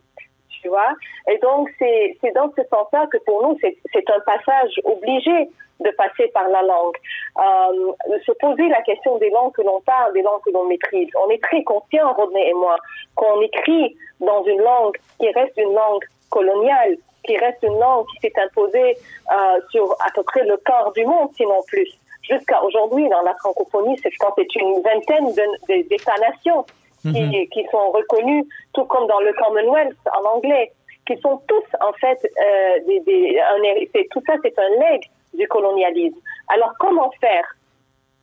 tu 0.62 0.70
vois. 0.70 0.93
Et 1.30 1.38
donc, 1.39 1.70
c'est 1.80 2.32
dans 2.36 2.52
ce 2.56 2.63
sens-là 2.70 3.08
que 3.12 3.17
pour 3.26 3.43
nous, 3.43 3.58
c'est 3.62 4.10
un 4.10 4.20
passage 4.22 4.80
obligé 4.84 5.50
de 5.80 5.91
passer 5.91 6.28
par 6.34 6.48
la 6.50 6.62
langue. 6.62 6.96
Euh, 7.38 8.17
se 8.26 8.32
poser 8.34 8.67
la 8.67 8.82
question 8.82 9.17
des 9.17 9.30
langues 9.30 9.54
que 9.54 9.62
l'on 9.62 9.82
parle, 9.82 10.13
des 10.13 10.22
langues 10.22 10.41
que 10.46 10.52
l'on 10.52 10.65
maîtrise. 10.65 11.10
On 11.24 11.30
est 11.30 11.41
très 11.41 11.63
conscient, 11.63 12.13
Rodney 12.13 12.50
et 12.50 12.54
moi, 12.54 12.78
qu'on 13.15 13.41
écrit 13.41 13.96
dans 14.20 14.43
une 14.43 14.62
langue 14.62 14.98
qui 15.20 15.30
reste 15.32 15.58
une 15.58 15.74
langue 15.74 16.04
coloniale, 16.30 16.98
qui 17.24 17.38
reste 17.38 17.62
une 17.63 17.80
langue 17.80 18.06
qui 18.08 18.20
s'est 18.22 18.41
imposée 18.41 18.98
euh, 19.32 19.60
sur 19.72 19.91
à 20.00 20.10
peu 20.15 20.24
près 20.24 20.43
le 20.46 20.58
corps 20.58 20.91
du 20.93 21.06
monde, 21.06 21.30
sinon 21.36 21.62
plus. 21.67 21.89
Jusqu'à 22.24 22.62
aujourd'hui, 22.63 23.08
dans 23.10 23.22
la 23.22 23.36
francophonie, 23.36 23.98
je 24.04 24.10
pense 24.20 24.34
c'est 24.36 24.56
une 24.56 24.82
vingtaine 24.82 25.32
d'États-nations 25.70 26.65
Mhm. 27.08 27.48
qui, 27.50 27.65
sont 27.72 27.91
reconnus, 27.91 28.46
tout 28.74 28.86
comme 28.86 29.08
dans 29.08 29.20
le 29.20 29.34
Commonwealth 29.34 29.96
en 30.13 30.36
anglais, 30.36 30.72
qui 31.06 31.17
sont 31.22 31.41
tous 31.48 31.67
en 31.82 31.93
fait 31.93 32.20
euh, 32.26 32.80
des, 32.86 34.08
tout 34.12 34.22
ça 34.28 34.34
c'est 34.41 34.58
un 34.60 34.70
leg 34.70 35.02
du 35.34 35.48
colonialisme. 35.48 36.20
Alors 36.50 36.74
comment 36.80 37.12
faire? 37.22 37.46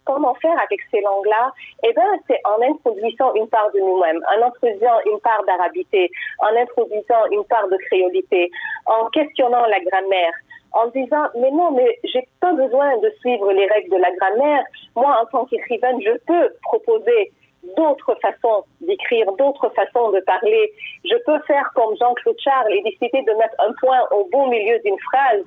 Comment 0.04 0.34
faire 0.34 0.58
avec 0.58 0.80
ces 0.90 1.00
langues-là? 1.00 1.50
Eh 1.82 1.92
bien, 1.94 2.04
c'est 2.26 2.38
en 2.44 2.60
introduisant 2.60 3.32
une 3.34 3.48
part 3.48 3.70
de 3.72 3.80
nous-mêmes, 3.80 4.20
en 4.36 4.46
introduisant 4.46 4.98
une 5.06 5.18
part 5.20 5.42
d'arabité, 5.46 6.10
en 6.40 6.54
introduisant 6.54 7.24
une 7.30 7.44
part 7.44 7.66
de 7.68 7.76
créolité, 7.88 8.50
en 8.84 9.06
questionnant 9.06 9.64
la 9.64 9.80
grammaire, 9.80 10.34
en 10.74 10.88
disant 10.88 11.26
mais 11.36 11.50
non 11.50 11.70
mais 11.70 11.98
j'ai 12.04 12.26
pas 12.40 12.52
besoin 12.52 12.98
de 12.98 13.10
suivre 13.20 13.50
les 13.52 13.66
règles 13.66 13.90
de 13.90 13.96
la 13.96 14.10
grammaire 14.16 14.64
moi 14.96 15.22
en 15.22 15.26
tant 15.26 15.44
qu'écrivaine 15.46 16.00
je 16.02 16.12
peux 16.26 16.54
proposer 16.62 17.32
d'autres 17.76 18.16
façons 18.20 18.64
d'écrire, 18.80 19.32
d'autres 19.32 19.70
façons 19.70 20.10
de 20.10 20.20
parler. 20.20 20.72
Je 21.04 21.16
peux 21.24 21.38
faire 21.46 21.70
comme 21.74 21.96
Jean-Claude 21.96 22.38
Charles 22.38 22.72
et 22.72 22.82
décider 22.82 23.22
de 23.22 23.32
mettre 23.38 23.54
un 23.58 23.72
point 23.80 24.00
au 24.10 24.28
beau 24.30 24.46
milieu 24.46 24.78
d'une 24.84 24.98
phrase, 25.00 25.44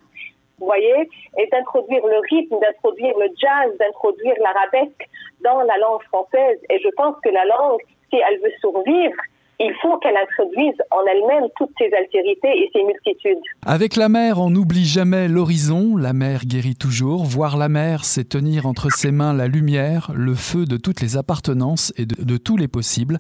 vous 0.60 0.66
voyez, 0.66 1.10
et 1.38 1.48
d'introduire 1.48 2.06
le 2.06 2.20
rythme, 2.30 2.60
d'introduire 2.60 3.18
le 3.18 3.28
jazz, 3.38 3.78
d'introduire 3.78 4.36
l'arabesque 4.40 5.08
dans 5.44 5.62
la 5.62 5.78
langue 5.78 6.02
française. 6.04 6.60
Et 6.70 6.80
je 6.80 6.90
pense 6.90 7.16
que 7.24 7.30
la 7.30 7.46
langue, 7.46 7.82
si 8.10 8.20
elle 8.28 8.40
veut 8.40 8.54
survivre, 8.60 9.22
il 9.60 9.74
faut 9.82 9.98
qu'elle 9.98 10.16
introduise 10.16 10.76
en 10.92 11.04
elle-même 11.10 11.50
toutes 11.58 11.72
ses 11.80 11.90
altérités 11.94 12.50
et 12.50 12.70
ses 12.74 12.84
multitudes. 12.84 13.42
Avec 13.66 13.96
la 13.96 14.08
mer, 14.08 14.40
on 14.40 14.52
n'oublie 14.52 14.86
jamais 14.86 15.28
l'horizon, 15.28 15.98
la 15.98 16.14
mer 16.14 16.46
guérit 16.46 16.76
toujours. 16.76 17.24
Voir 17.26 17.58
la 17.58 17.68
mer, 17.68 18.06
c'est 18.06 18.30
tenir 18.30 18.68
entre 18.68 18.92
ses 18.92 19.12
mains 19.12 19.34
la 19.34 19.48
lumière, 19.48 20.12
le 20.14 20.36
feu 20.36 20.66
de 20.66 20.78
toutes 20.78 21.02
les 21.02 21.18
appartenances 21.18 21.92
et 21.98 22.06
de, 22.06 22.38
tous 22.38 22.56
les 22.56 22.68
possibles. 22.68 23.18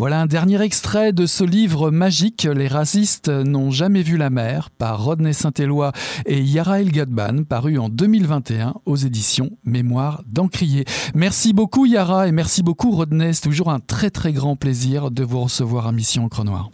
Voilà 0.00 0.22
un 0.22 0.26
dernier 0.26 0.62
extrait 0.62 1.12
de 1.12 1.26
ce 1.26 1.44
livre 1.44 1.90
magique, 1.90 2.48
Les 2.50 2.68
racistes 2.68 3.28
n'ont 3.28 3.70
jamais 3.70 4.00
vu 4.00 4.16
la 4.16 4.30
mer, 4.30 4.70
par 4.70 5.04
Rodney 5.04 5.34
Saint-Éloi 5.34 5.92
et 6.24 6.40
Yara 6.40 6.80
El 6.80 6.90
Gadban, 6.90 7.44
paru 7.44 7.76
en 7.76 7.90
2021 7.90 8.76
aux 8.86 8.96
éditions 8.96 9.50
Mémoire 9.66 10.22
d'Encrier. 10.26 10.86
Merci 11.14 11.52
beaucoup 11.52 11.84
Yara 11.84 12.28
et 12.28 12.32
merci 12.32 12.62
beaucoup 12.62 12.92
Rodney, 12.92 13.34
c'est 13.34 13.42
toujours 13.42 13.70
un 13.70 13.78
très 13.78 14.08
très 14.08 14.32
grand 14.32 14.56
plaisir 14.56 15.10
de 15.10 15.22
vous 15.22 15.42
recevoir 15.42 15.82
voir 15.82 15.86
à 15.88 15.92
Mission 15.92 16.24
Encre 16.24 16.44
Noire. 16.44 16.70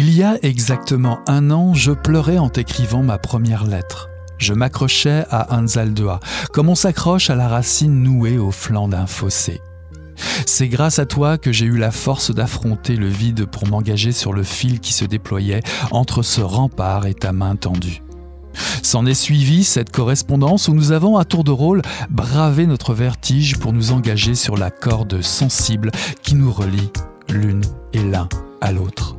Il 0.00 0.14
y 0.14 0.22
a 0.22 0.38
exactement 0.42 1.18
un 1.26 1.50
an, 1.50 1.74
je 1.74 1.90
pleurais 1.90 2.38
en 2.38 2.48
t'écrivant 2.48 3.02
ma 3.02 3.18
première 3.18 3.66
lettre. 3.66 4.08
Je 4.38 4.54
m'accrochais 4.54 5.24
à 5.28 5.58
Anzaldoa, 5.58 6.20
comme 6.52 6.68
on 6.68 6.76
s'accroche 6.76 7.30
à 7.30 7.34
la 7.34 7.48
racine 7.48 8.00
nouée 8.00 8.38
au 8.38 8.52
flanc 8.52 8.86
d'un 8.86 9.08
fossé. 9.08 9.60
C'est 10.46 10.68
grâce 10.68 11.00
à 11.00 11.04
toi 11.04 11.36
que 11.36 11.50
j'ai 11.50 11.66
eu 11.66 11.78
la 11.78 11.90
force 11.90 12.32
d'affronter 12.32 12.94
le 12.94 13.08
vide 13.08 13.46
pour 13.46 13.66
m'engager 13.66 14.12
sur 14.12 14.32
le 14.32 14.44
fil 14.44 14.78
qui 14.78 14.92
se 14.92 15.04
déployait 15.04 15.64
entre 15.90 16.22
ce 16.22 16.42
rempart 16.42 17.06
et 17.06 17.14
ta 17.14 17.32
main 17.32 17.56
tendue. 17.56 18.04
S'en 18.84 19.04
est 19.04 19.14
suivi 19.14 19.64
cette 19.64 19.90
correspondance 19.90 20.68
où 20.68 20.74
nous 20.74 20.92
avons 20.92 21.16
à 21.16 21.24
tour 21.24 21.42
de 21.42 21.50
rôle 21.50 21.82
bravé 22.08 22.66
notre 22.66 22.94
vertige 22.94 23.56
pour 23.56 23.72
nous 23.72 23.90
engager 23.90 24.36
sur 24.36 24.56
la 24.56 24.70
corde 24.70 25.22
sensible 25.22 25.90
qui 26.22 26.36
nous 26.36 26.52
relie 26.52 26.92
l'une 27.28 27.64
et 27.92 28.04
l'un 28.04 28.28
à 28.60 28.70
l'autre. 28.70 29.17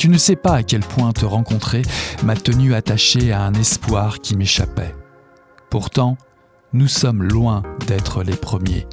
Tu 0.00 0.08
ne 0.08 0.16
sais 0.16 0.34
pas 0.34 0.54
à 0.54 0.62
quel 0.62 0.80
point 0.80 1.12
te 1.12 1.26
rencontrer 1.26 1.82
m'a 2.22 2.34
tenu 2.34 2.72
attaché 2.72 3.32
à 3.32 3.42
un 3.42 3.52
espoir 3.52 4.20
qui 4.20 4.34
m'échappait. 4.34 4.94
Pourtant, 5.68 6.16
nous 6.72 6.88
sommes 6.88 7.22
loin 7.22 7.62
d'être 7.86 8.22
les 8.22 8.34
premiers. 8.34 8.86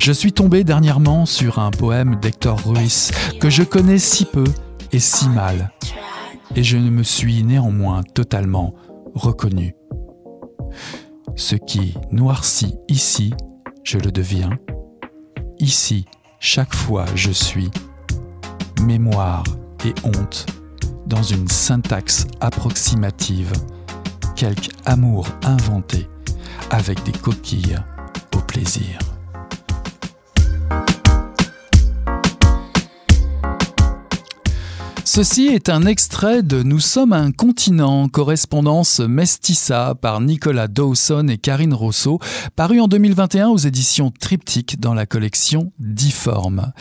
Je 0.00 0.10
suis 0.10 0.32
tombé 0.32 0.64
dernièrement 0.64 1.24
sur 1.24 1.60
un 1.60 1.70
poème 1.70 2.16
d'Hector 2.16 2.60
Ruiz 2.66 3.12
que 3.40 3.48
je 3.48 3.62
connais 3.62 4.00
si 4.00 4.24
peu 4.24 4.42
et 4.90 4.98
si 4.98 5.28
mal, 5.28 5.70
et 6.56 6.64
je 6.64 6.78
ne 6.78 6.90
me 6.90 7.04
suis 7.04 7.44
néanmoins 7.44 8.02
totalement 8.02 8.74
reconnu. 9.14 9.76
Ce 11.36 11.54
qui 11.54 11.94
noircit 12.10 12.74
ici, 12.88 13.32
je 13.84 13.98
le 13.98 14.10
deviens. 14.10 14.50
Ici, 15.60 16.06
chaque 16.40 16.74
fois 16.74 17.04
je 17.14 17.30
suis 17.30 17.70
mémoire 18.82 19.44
et 19.84 19.94
honte 20.04 20.46
dans 21.06 21.22
une 21.22 21.48
syntaxe 21.48 22.26
approximative, 22.40 23.52
quelque 24.36 24.70
amour 24.84 25.26
inventé 25.44 26.08
avec 26.70 27.02
des 27.04 27.12
coquilles 27.12 27.78
au 28.34 28.38
plaisir. 28.38 28.98
Ceci 35.14 35.46
est 35.46 35.68
un 35.68 35.86
extrait 35.86 36.42
de 36.42 36.64
Nous 36.64 36.80
sommes 36.80 37.12
un 37.12 37.30
continent, 37.30 38.08
correspondance 38.08 38.98
Mestissa 38.98 39.94
par 39.94 40.20
Nicolas 40.20 40.66
Dawson 40.66 41.28
et 41.28 41.38
Karine 41.38 41.72
Rousseau, 41.72 42.18
paru 42.56 42.80
en 42.80 42.88
2021 42.88 43.50
aux 43.50 43.56
éditions 43.56 44.10
Triptyque 44.10 44.80
dans 44.80 44.92
la 44.92 45.06
collection 45.06 45.70
Difforme. 45.78 46.72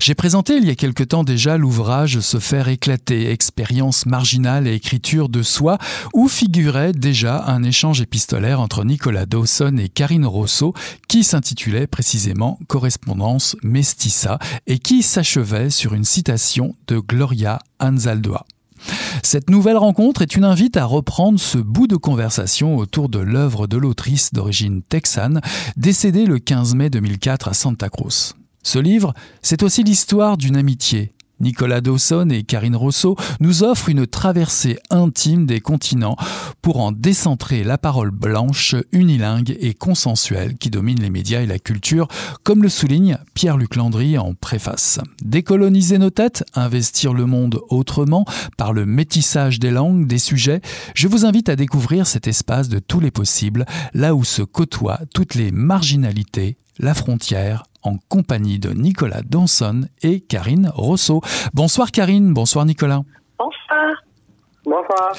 J'ai 0.00 0.14
présenté 0.14 0.56
il 0.56 0.64
y 0.64 0.70
a 0.70 0.74
quelque 0.74 1.04
temps 1.04 1.22
déjà 1.22 1.58
l'ouvrage 1.58 2.20
Se 2.20 2.38
faire 2.38 2.68
éclater, 2.68 3.30
expérience 3.30 4.06
marginale 4.06 4.66
et 4.66 4.72
écriture 4.72 5.28
de 5.28 5.42
soi, 5.42 5.76
où 6.14 6.28
figurait 6.28 6.92
déjà 6.92 7.44
un 7.46 7.62
échange 7.62 8.00
épistolaire 8.00 8.62
entre 8.62 8.84
Nicolas 8.86 9.26
Dawson 9.26 9.76
et 9.76 9.90
Karine 9.90 10.24
Rousseau 10.24 10.72
qui 11.08 11.24
s'intitulait 11.24 11.86
précisément 11.86 12.58
Correspondance 12.68 13.54
Mestissa 13.62 14.38
et 14.66 14.78
qui 14.78 15.02
s'achevait 15.02 15.68
sur 15.68 15.92
une 15.92 16.04
citation 16.04 16.74
de 16.86 16.98
Gloria 16.98 17.58
Cette 19.22 19.50
nouvelle 19.50 19.76
rencontre 19.76 20.22
est 20.22 20.36
une 20.36 20.44
invite 20.44 20.76
à 20.76 20.84
reprendre 20.84 21.38
ce 21.38 21.58
bout 21.58 21.86
de 21.86 21.96
conversation 21.96 22.76
autour 22.76 23.08
de 23.08 23.18
l'œuvre 23.18 23.66
de 23.66 23.76
l'autrice 23.76 24.32
d'origine 24.32 24.82
texane, 24.82 25.40
décédée 25.76 26.26
le 26.26 26.38
15 26.38 26.74
mai 26.74 26.90
2004 26.90 27.48
à 27.48 27.54
Santa 27.54 27.88
Cruz. 27.88 28.34
Ce 28.62 28.78
livre, 28.78 29.14
c'est 29.42 29.62
aussi 29.62 29.82
l'histoire 29.82 30.36
d'une 30.36 30.56
amitié, 30.56 31.12
Nicolas 31.42 31.80
Dawson 31.80 32.28
et 32.30 32.44
Karine 32.44 32.76
Rousseau 32.76 33.16
nous 33.40 33.64
offrent 33.64 33.88
une 33.88 34.06
traversée 34.06 34.78
intime 34.90 35.44
des 35.44 35.60
continents 35.60 36.16
pour 36.62 36.78
en 36.80 36.92
décentrer 36.92 37.64
la 37.64 37.76
parole 37.76 38.10
blanche, 38.10 38.76
unilingue 38.92 39.56
et 39.60 39.74
consensuelle 39.74 40.56
qui 40.56 40.70
domine 40.70 41.00
les 41.00 41.10
médias 41.10 41.42
et 41.42 41.46
la 41.46 41.58
culture, 41.58 42.08
comme 42.44 42.62
le 42.62 42.68
souligne 42.68 43.18
Pierre-Luc 43.34 43.76
Landry 43.76 44.16
en 44.16 44.34
préface. 44.34 45.00
Décoloniser 45.24 45.98
nos 45.98 46.10
têtes, 46.10 46.44
investir 46.54 47.12
le 47.12 47.26
monde 47.26 47.60
autrement, 47.68 48.24
par 48.56 48.72
le 48.72 48.86
métissage 48.86 49.58
des 49.58 49.70
langues, 49.70 50.06
des 50.06 50.18
sujets, 50.18 50.60
je 50.94 51.08
vous 51.08 51.26
invite 51.26 51.48
à 51.48 51.56
découvrir 51.56 52.06
cet 52.06 52.28
espace 52.28 52.68
de 52.68 52.78
tous 52.78 53.00
les 53.00 53.10
possibles, 53.10 53.66
là 53.94 54.14
où 54.14 54.24
se 54.24 54.42
côtoient 54.42 55.00
toutes 55.12 55.34
les 55.34 55.50
marginalités, 55.50 56.56
la 56.78 56.94
frontière 56.94 57.64
en 57.82 57.96
compagnie 58.08 58.58
de 58.58 58.70
Nicolas 58.70 59.22
Donson 59.22 59.82
et 60.02 60.20
Karine 60.20 60.70
Rousseau. 60.74 61.20
Bonsoir 61.52 61.90
Karine, 61.90 62.32
bonsoir 62.32 62.64
Nicolas. 62.64 63.02
Bonsoir. 63.38 64.04
Bonsoir. 64.64 65.12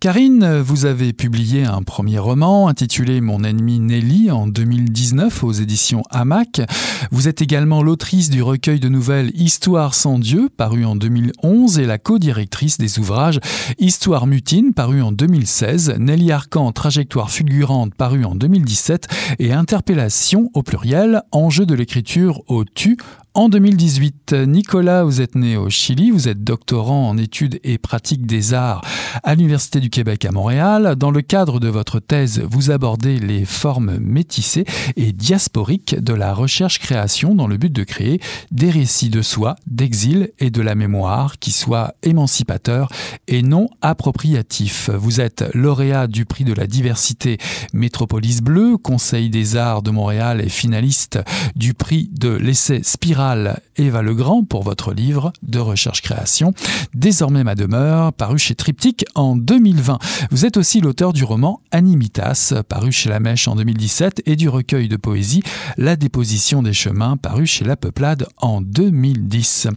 Karine, 0.00 0.60
vous 0.60 0.86
avez 0.86 1.12
publié 1.12 1.64
un 1.64 1.82
premier 1.82 2.18
roman 2.18 2.68
intitulé 2.68 3.20
Mon 3.20 3.44
ennemi 3.44 3.80
Nelly 3.80 4.30
en 4.30 4.46
2019 4.46 5.44
aux 5.44 5.52
éditions 5.52 6.04
Hamac. 6.08 6.62
Vous 7.10 7.28
êtes 7.28 7.42
également 7.42 7.82
l'autrice 7.82 8.30
du 8.30 8.42
recueil 8.42 8.80
de 8.80 8.88
nouvelles 8.88 9.30
Histoire 9.34 9.92
sans 9.94 10.18
Dieu, 10.18 10.48
paru 10.56 10.86
en 10.86 10.96
2011, 10.96 11.78
et 11.78 11.84
la 11.84 11.98
co-directrice 11.98 12.78
des 12.78 12.98
ouvrages 12.98 13.40
Histoire 13.78 14.26
mutine, 14.26 14.72
paru 14.72 15.02
en 15.02 15.12
2016, 15.12 15.96
Nelly 15.98 16.32
Arcan, 16.32 16.72
Trajectoire 16.72 17.30
fulgurante, 17.30 17.94
paru 17.94 18.24
en 18.24 18.34
2017, 18.34 19.06
et 19.38 19.52
Interpellation 19.52 20.50
au 20.54 20.62
pluriel, 20.62 21.20
Enjeu 21.30 21.66
de 21.66 21.74
l'écriture 21.74 22.40
au 22.46 22.64
tu 22.64 22.96
en 23.38 23.48
2018, 23.48 24.32
Nicolas, 24.48 25.04
vous 25.04 25.20
êtes 25.20 25.36
né 25.36 25.56
au 25.56 25.70
Chili, 25.70 26.10
vous 26.10 26.26
êtes 26.26 26.42
doctorant 26.42 27.08
en 27.08 27.16
études 27.16 27.60
et 27.62 27.78
pratiques 27.78 28.26
des 28.26 28.52
arts 28.52 28.84
à 29.22 29.36
l'Université 29.36 29.78
du 29.78 29.90
Québec 29.90 30.24
à 30.24 30.32
Montréal. 30.32 30.96
Dans 30.96 31.12
le 31.12 31.22
cadre 31.22 31.60
de 31.60 31.68
votre 31.68 32.00
thèse, 32.00 32.42
vous 32.50 32.72
abordez 32.72 33.20
les 33.20 33.44
formes 33.44 33.98
métissées 33.98 34.64
et 34.96 35.12
diasporiques 35.12 35.94
de 36.00 36.14
la 36.14 36.34
recherche-création 36.34 37.36
dans 37.36 37.46
le 37.46 37.58
but 37.58 37.72
de 37.72 37.84
créer 37.84 38.20
des 38.50 38.70
récits 38.70 39.08
de 39.08 39.22
soi, 39.22 39.54
d'exil 39.68 40.32
et 40.40 40.50
de 40.50 40.60
la 40.60 40.74
mémoire 40.74 41.38
qui 41.38 41.52
soient 41.52 41.94
émancipateurs 42.02 42.90
et 43.28 43.42
non 43.42 43.70
appropriatifs. 43.82 44.90
Vous 44.90 45.20
êtes 45.20 45.44
lauréat 45.54 46.08
du 46.08 46.24
prix 46.24 46.42
de 46.42 46.54
la 46.54 46.66
diversité 46.66 47.38
Métropolis 47.72 48.42
Bleu, 48.42 48.78
Conseil 48.78 49.30
des 49.30 49.54
arts 49.54 49.82
de 49.82 49.92
Montréal 49.92 50.40
et 50.40 50.48
finaliste 50.48 51.20
du 51.54 51.72
prix 51.72 52.10
de 52.12 52.30
l'essai 52.30 52.80
Spiral 52.82 53.27
Eva 53.76 54.02
Legrand 54.02 54.44
pour 54.44 54.62
votre 54.62 54.92
livre 54.92 55.32
de 55.42 55.58
recherche-création, 55.58 56.52
Désormais 56.94 57.44
ma 57.44 57.54
demeure, 57.54 58.12
paru 58.12 58.38
chez 58.38 58.54
Triptyque 58.54 59.04
en 59.14 59.36
2020. 59.36 59.98
Vous 60.30 60.46
êtes 60.46 60.56
aussi 60.56 60.80
l'auteur 60.80 61.12
du 61.12 61.24
roman 61.24 61.60
Animitas, 61.70 62.54
paru 62.68 62.92
chez 62.92 63.08
La 63.08 63.20
Mèche 63.20 63.48
en 63.48 63.56
2017, 63.56 64.22
et 64.26 64.36
du 64.36 64.48
recueil 64.48 64.88
de 64.88 64.96
poésie 64.96 65.42
La 65.76 65.96
déposition 65.96 66.62
des 66.62 66.72
chemins, 66.72 67.16
paru 67.16 67.46
chez 67.46 67.64
La 67.64 67.76
Peuplade 67.76 68.26
en 68.38 68.60
2010. 68.60 69.68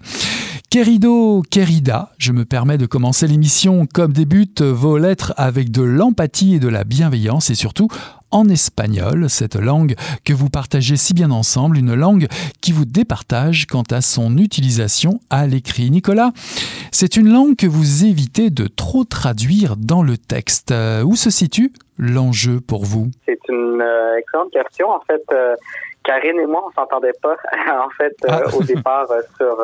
Querido, 0.69 1.43
querida, 1.49 2.13
je 2.17 2.31
me 2.31 2.45
permets 2.45 2.77
de 2.77 2.85
commencer 2.85 3.27
l'émission 3.27 3.85
comme 3.93 4.13
débutent 4.13 4.61
vos 4.61 4.97
lettres 4.97 5.33
avec 5.35 5.69
de 5.69 5.81
l'empathie 5.81 6.55
et 6.55 6.59
de 6.59 6.69
la 6.69 6.85
bienveillance 6.85 7.49
et 7.49 7.55
surtout 7.55 7.89
en 8.31 8.47
espagnol, 8.49 9.29
cette 9.29 9.55
langue 9.55 9.95
que 10.25 10.33
vous 10.33 10.49
partagez 10.49 10.95
si 10.95 11.13
bien 11.13 11.31
ensemble, 11.31 11.77
une 11.77 11.93
langue 11.93 12.27
qui 12.61 12.71
vous 12.71 12.85
départage 12.85 13.67
quant 13.67 13.83
à 13.91 14.01
son 14.01 14.37
utilisation 14.37 15.19
à 15.29 15.47
l'écrit. 15.47 15.91
Nicolas, 15.91 16.31
c'est 16.91 17.17
une 17.17 17.31
langue 17.31 17.55
que 17.55 17.67
vous 17.67 18.05
évitez 18.05 18.49
de 18.49 18.67
trop 18.67 19.03
traduire 19.03 19.75
dans 19.77 20.03
le 20.03 20.17
texte. 20.17 20.71
Euh, 20.71 21.03
où 21.03 21.15
se 21.15 21.29
situe 21.29 21.73
l'enjeu 21.97 22.59
pour 22.61 22.85
vous? 22.85 23.07
C'est 23.25 23.39
une 23.49 23.81
euh, 23.81 24.17
excellente 24.17 24.51
question. 24.51 24.89
En 24.89 25.01
fait, 25.01 25.23
euh, 25.31 25.55
Karine 26.03 26.39
et 26.39 26.45
moi, 26.45 26.63
on 26.67 26.71
s'entendait 26.71 27.13
pas 27.21 27.35
en 27.85 27.89
fait 27.91 28.15
ah. 28.27 28.41
au 28.55 28.63
départ 28.63 29.07
sur 29.37 29.57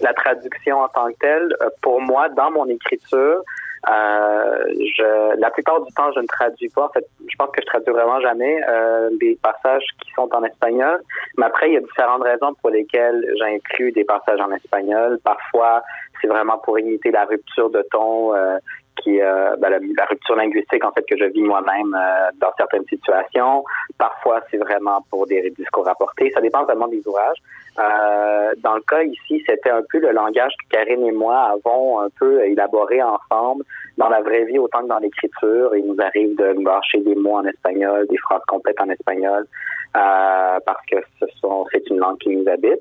la 0.00 0.12
traduction 0.14 0.80
en 0.80 0.88
tant 0.88 1.08
que 1.08 1.18
telle. 1.20 1.54
pour 1.82 2.00
moi, 2.00 2.28
dans 2.30 2.50
mon 2.50 2.66
écriture, 2.66 3.16
euh, 3.16 3.42
je, 3.86 5.38
la 5.40 5.50
plupart 5.50 5.80
du 5.80 5.92
temps, 5.92 6.10
je 6.12 6.20
ne 6.20 6.26
traduis 6.26 6.68
pas. 6.68 6.86
En 6.86 6.88
fait, 6.88 7.06
je 7.28 7.36
pense 7.36 7.50
que 7.50 7.60
je 7.60 7.66
traduis 7.66 7.92
vraiment 7.92 8.20
jamais 8.20 8.60
euh, 8.68 9.10
des 9.20 9.38
passages 9.42 9.84
qui 10.02 10.10
sont 10.12 10.28
en 10.32 10.42
espagnol. 10.44 11.00
Mais 11.38 11.46
après, 11.46 11.70
il 11.70 11.74
y 11.74 11.76
a 11.76 11.80
différentes 11.80 12.22
raisons 12.22 12.54
pour 12.60 12.70
lesquelles 12.70 13.24
j'inclus 13.38 13.92
des 13.92 14.04
passages 14.04 14.40
en 14.40 14.50
espagnol. 14.52 15.18
Parfois, 15.22 15.82
c'est 16.20 16.26
vraiment 16.26 16.58
pour 16.58 16.78
imiter 16.78 17.10
la 17.10 17.24
rupture 17.24 17.70
de 17.70 17.84
ton 17.90 18.34
euh, 18.34 18.58
qui 19.02 19.20
euh, 19.20 19.56
ben, 19.58 19.70
la, 19.70 20.04
rupture 20.04 20.36
linguistique 20.36 20.84
en 20.84 20.92
fait 20.92 21.02
que 21.02 21.16
je 21.16 21.24
vis 21.26 21.42
moi-même 21.42 21.94
euh, 21.94 22.30
dans 22.40 22.52
certaines 22.56 22.86
situations. 22.86 23.64
Parfois, 23.98 24.40
c'est 24.50 24.56
vraiment 24.56 25.04
pour 25.10 25.26
des 25.26 25.50
discours 25.50 25.84
rapportés. 25.84 26.30
Ça 26.32 26.40
dépend 26.40 26.64
vraiment 26.64 26.88
des 26.88 27.02
ouvrages. 27.06 27.38
Euh, 27.78 28.54
dans 28.62 28.74
le 28.74 28.82
cas 28.82 29.02
ici, 29.02 29.42
c'était 29.46 29.70
un 29.70 29.82
peu 29.90 29.98
le 29.98 30.12
langage 30.12 30.52
que 30.58 30.76
Karine 30.76 31.04
et 31.06 31.12
moi 31.12 31.56
avons 31.56 32.00
un 32.00 32.08
peu 32.18 32.44
élaboré 32.44 33.02
ensemble 33.02 33.64
dans 33.98 34.08
la 34.08 34.20
vraie 34.22 34.44
vie 34.44 34.58
autant 34.58 34.82
que 34.82 34.88
dans 34.88 34.98
l'écriture. 34.98 35.76
Il 35.76 35.86
nous 35.86 36.00
arrive 36.00 36.36
de 36.36 36.52
marcher 36.54 37.00
des 37.00 37.14
mots 37.14 37.36
en 37.36 37.44
espagnol, 37.44 38.06
des 38.08 38.18
phrases 38.18 38.44
complètes 38.48 38.80
en 38.80 38.88
espagnol, 38.88 39.46
parce 39.92 40.84
que 40.90 40.96
ce 41.20 41.26
sont 41.40 41.66
c'est 41.72 41.88
une 41.90 41.98
langue 41.98 42.18
qui 42.18 42.34
nous 42.34 42.48
habite. 42.48 42.80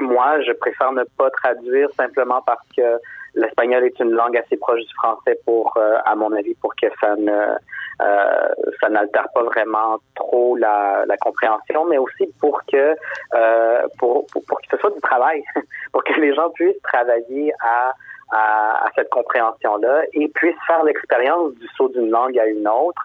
moi, 0.00 0.40
je 0.40 0.52
préfère 0.52 0.92
ne 0.92 1.04
pas 1.16 1.30
traduire 1.30 1.90
simplement 1.92 2.42
parce 2.44 2.66
que 2.76 2.98
l'espagnol 3.34 3.84
est 3.84 3.98
une 4.00 4.10
langue 4.10 4.36
assez 4.36 4.56
proche 4.56 4.80
du 4.80 4.94
français 4.94 5.38
pour, 5.44 5.72
euh, 5.76 5.96
à 6.04 6.14
mon 6.14 6.32
avis, 6.32 6.54
pour 6.54 6.74
que 6.76 6.86
ça 7.00 7.16
ne 7.16 7.54
euh, 8.00 8.48
ça 8.80 8.88
n'altère 8.88 9.28
pas 9.34 9.44
vraiment 9.44 9.98
trop 10.16 10.56
la, 10.56 11.04
compréhension, 11.20 11.84
mais 11.84 11.98
aussi 11.98 12.26
pour 12.40 12.60
que 12.66 12.96
euh, 13.34 13.82
pour, 13.98 14.26
pour, 14.26 14.60
que 14.60 14.66
ce 14.70 14.76
soit 14.78 14.90
du 14.90 15.00
travail, 15.00 15.44
pour 15.92 16.02
que 16.02 16.18
les 16.20 16.34
gens 16.34 16.50
puissent 16.50 16.82
travailler 16.82 17.52
à, 17.60 17.92
à, 18.32 18.90
cette 18.96 19.10
compréhension-là 19.10 20.02
et 20.14 20.28
puissent 20.28 20.56
faire 20.66 20.82
l'expérience 20.82 21.54
du 21.54 21.68
saut 21.76 21.88
d'une 21.90 22.10
langue 22.10 22.38
à 22.38 22.46
une 22.46 22.66
autre 22.66 23.02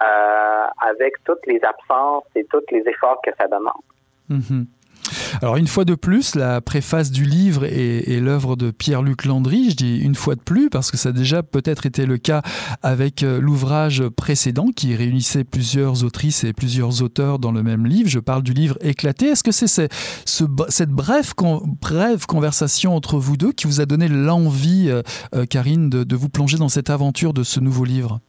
avec 0.00 1.12
toutes 1.24 1.46
les 1.46 1.62
absences 1.62 2.24
et 2.34 2.44
tous 2.44 2.64
les 2.70 2.82
efforts 2.88 3.20
que 3.22 3.30
ça 3.38 3.46
demande. 3.46 3.82
Mm-hmm. 4.30 4.64
Alors 5.42 5.56
une 5.56 5.66
fois 5.66 5.84
de 5.84 5.94
plus, 5.94 6.34
la 6.34 6.60
préface 6.60 7.10
du 7.10 7.24
livre 7.24 7.64
est, 7.64 8.20
l'œuvre 8.20 8.56
de 8.56 8.70
Pierre-Luc 8.70 9.24
Landry. 9.24 9.70
Je 9.70 9.76
dis 9.76 9.98
une 9.98 10.14
fois 10.14 10.34
de 10.34 10.40
plus 10.40 10.70
parce 10.70 10.90
que 10.90 10.96
ça 10.96 11.10
a 11.10 11.12
déjà 11.12 11.42
peut-être 11.42 11.86
été 11.86 12.06
le 12.06 12.18
cas 12.18 12.42
avec 12.82 13.22
euh, 13.22 13.40
l'ouvrage 13.40 14.06
précédent 14.08 14.68
qui 14.74 14.94
réunissait 14.94 15.44
plusieurs 15.44 16.04
autrices 16.04 16.44
et 16.44 16.52
plusieurs 16.52 17.02
auteurs 17.02 17.38
dans 17.38 17.52
le 17.52 17.62
même 17.62 17.86
livre. 17.86 18.08
Je 18.08 18.18
parle 18.18 18.42
du 18.42 18.52
livre 18.52 18.76
Éclaté. 18.80 19.26
Est-ce 19.26 19.44
que 19.44 19.52
c'est 19.52 19.90
cette 20.26 20.90
brève, 20.90 21.34
conversation 22.26 22.94
entre 22.94 23.18
vous 23.18 23.36
deux 23.36 23.52
qui 23.52 23.66
vous 23.66 23.80
a 23.80 23.86
donné 23.86 24.08
l'envie, 24.08 24.86
euh, 24.88 25.02
euh, 25.34 25.46
Karine, 25.46 25.88
de 25.90 26.16
vous 26.16 26.28
plonger 26.28 26.58
dans 26.58 26.68
cette 26.68 26.90
aventure 26.90 27.32
de 27.32 27.42
ce 27.42 27.60
nouveau 27.60 27.84
livre? 27.84 28.20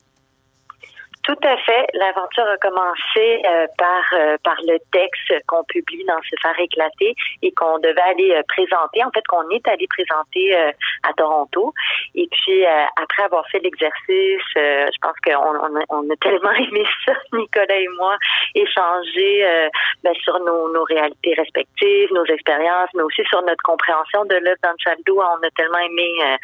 Tout 1.23 1.37
à 1.43 1.57
fait. 1.57 1.87
L'aventure 1.93 2.47
a 2.47 2.57
commencé 2.57 3.41
euh, 3.45 3.67
par 3.77 4.03
euh, 4.13 4.37
par 4.43 4.55
le 4.63 4.77
texte 4.91 5.45
qu'on 5.47 5.63
publie 5.65 6.03
dans 6.05 6.19
Ce 6.29 6.35
Phare 6.41 6.59
éclaté 6.59 7.15
et 7.41 7.51
qu'on 7.51 7.77
devait 7.79 8.01
aller 8.01 8.31
euh, 8.31 8.41
présenter. 8.47 9.03
En 9.03 9.11
fait, 9.11 9.25
qu'on 9.27 9.47
est 9.49 9.67
allé 9.67 9.87
présenter 9.87 10.55
à 11.03 11.13
Toronto. 11.13 11.73
Et 12.15 12.27
puis 12.31 12.65
après 13.01 13.23
avoir 13.23 13.47
fait 13.49 13.59
l'exercice, 13.59 14.41
je 14.55 14.97
pense 15.01 15.15
qu'on 15.23 15.37
on 15.37 15.79
a, 15.79 15.83
on 15.89 16.09
a, 16.09 16.15
tellement 16.17 16.51
aimé 16.65 16.85
ça, 17.05 17.13
Nicolas 17.33 17.77
et 17.77 17.87
moi, 17.97 18.17
échanger 18.55 19.69
ben, 20.03 20.13
sur 20.23 20.39
nos, 20.39 20.71
nos 20.73 20.83
réalités 20.83 21.33
respectives, 21.35 22.09
nos 22.13 22.25
expériences, 22.25 22.89
mais 22.95 23.03
aussi 23.03 23.23
sur 23.25 23.41
notre 23.43 23.61
compréhension 23.63 24.25
de 24.25 24.35
l'œuvre 24.35 24.59
d'Anchaldo. 24.63 25.21
On 25.21 25.45
a 25.45 25.49
tellement 25.55 25.79
aimé 25.79 26.37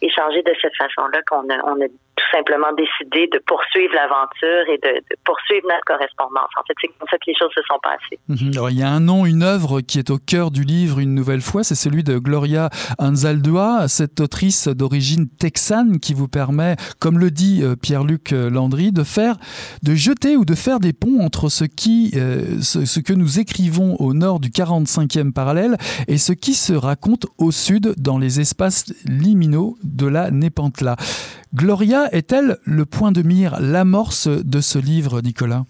échanger 0.00 0.42
de 0.42 0.54
cette 0.60 0.76
façon-là 0.76 1.20
qu'on 1.28 1.48
a, 1.50 1.58
on 1.64 1.80
a 1.80 1.88
tout 2.16 2.36
simplement 2.36 2.68
décidé 2.76 3.26
de 3.32 3.38
poursuivre 3.46 3.94
l'aventure 3.94 4.68
et 4.68 4.78
de, 4.78 5.02
poursuivre 5.24 5.66
notre 5.68 5.84
correspondance. 5.86 6.50
En 6.56 6.62
fait, 6.66 6.74
c'est 6.80 6.88
comme 6.88 7.08
ça 7.10 7.16
que 7.16 7.24
les 7.26 7.34
choses 7.34 7.52
se 7.54 7.62
sont 7.62 7.78
passées. 7.82 8.18
Mhm. 8.28 8.52
Alors, 8.54 8.70
il 8.70 8.78
y 8.78 8.82
a 8.82 8.90
un 8.90 9.00
nom, 9.00 9.24
une 9.24 9.42
œuvre 9.42 9.80
qui 9.80 9.98
est 9.98 10.10
au 10.10 10.18
cœur 10.18 10.50
du 10.50 10.62
livre 10.62 10.98
une 10.98 11.14
nouvelle 11.14 11.40
fois, 11.40 11.64
c'est 11.64 11.74
celui 11.74 12.04
de 12.04 12.18
Gloria 12.18 12.68
Anzaldúa, 12.98 13.88
cette 13.88 14.20
autrice 14.20 14.68
d'origine 14.68 15.28
texane 15.28 16.00
qui 16.00 16.12
vous 16.14 16.28
permet, 16.28 16.76
comme 17.00 17.18
le 17.18 17.30
dit 17.30 17.60
euh, 17.62 17.76
Pierre-Luc 17.76 18.32
Landry, 18.32 18.92
de 18.92 19.04
faire, 19.04 19.36
de 19.82 19.94
jeter 19.94 20.36
ou 20.36 20.44
de 20.44 20.54
faire 20.54 20.80
des 20.80 20.92
ponts 20.92 21.20
entre 21.20 21.48
ce 21.48 21.64
qui, 21.64 22.12
euh, 22.16 22.60
ce, 22.60 23.00
que 23.00 23.12
nous 23.12 23.38
écrivons 23.38 23.96
au 23.96 24.12
nord 24.14 24.40
du 24.40 24.50
45e 24.50 25.32
parallèle 25.32 25.76
et 26.08 26.18
ce 26.18 26.32
qui 26.32 26.54
se 26.54 26.72
raconte 26.72 27.26
au 27.38 27.50
sud 27.50 27.94
dans 27.96 28.18
les 28.18 28.40
espaces 28.40 28.92
liminaux 29.06 29.76
de 29.82 30.06
la 30.06 30.30
Népentla. 30.30 30.96
Gloria 31.54 32.08
est-elle 32.12 32.56
le 32.64 32.84
point 32.86 33.12
de 33.12 33.22
mire, 33.22 33.56
l'amorce 33.60 34.26
de 34.28 34.60
ce 34.60 34.78
livre, 34.78 35.20
Nicolas? 35.20 35.62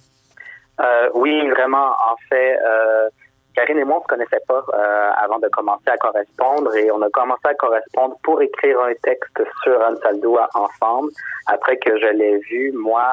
Euh, 0.81 1.09
Oui, 1.15 1.49
vraiment. 1.51 1.91
En 1.91 2.17
fait, 2.29 2.57
euh, 2.65 3.09
Karine 3.55 3.79
et 3.79 3.85
moi, 3.85 3.99
on 3.99 4.03
se 4.03 4.07
connaissait 4.07 4.43
pas 4.49 4.65
euh, 4.73 5.11
avant 5.17 5.39
de 5.39 5.49
commencer 5.49 5.89
à 5.89 5.97
correspondre 5.97 6.75
et 6.75 6.91
on 6.91 7.03
a 7.03 7.11
commencé 7.11 7.43
à 7.45 7.55
correspondre 7.55 8.17
pour 8.23 8.41
écrire 8.41 8.81
un 8.81 8.95
texte 9.03 9.43
sur 9.63 9.81
Ansaldoa 9.81 10.49
ensemble 10.55 11.11
après 11.47 11.77
que 11.77 11.99
je 11.99 12.07
l'ai 12.07 12.39
vu, 12.39 12.73
moi, 12.73 13.13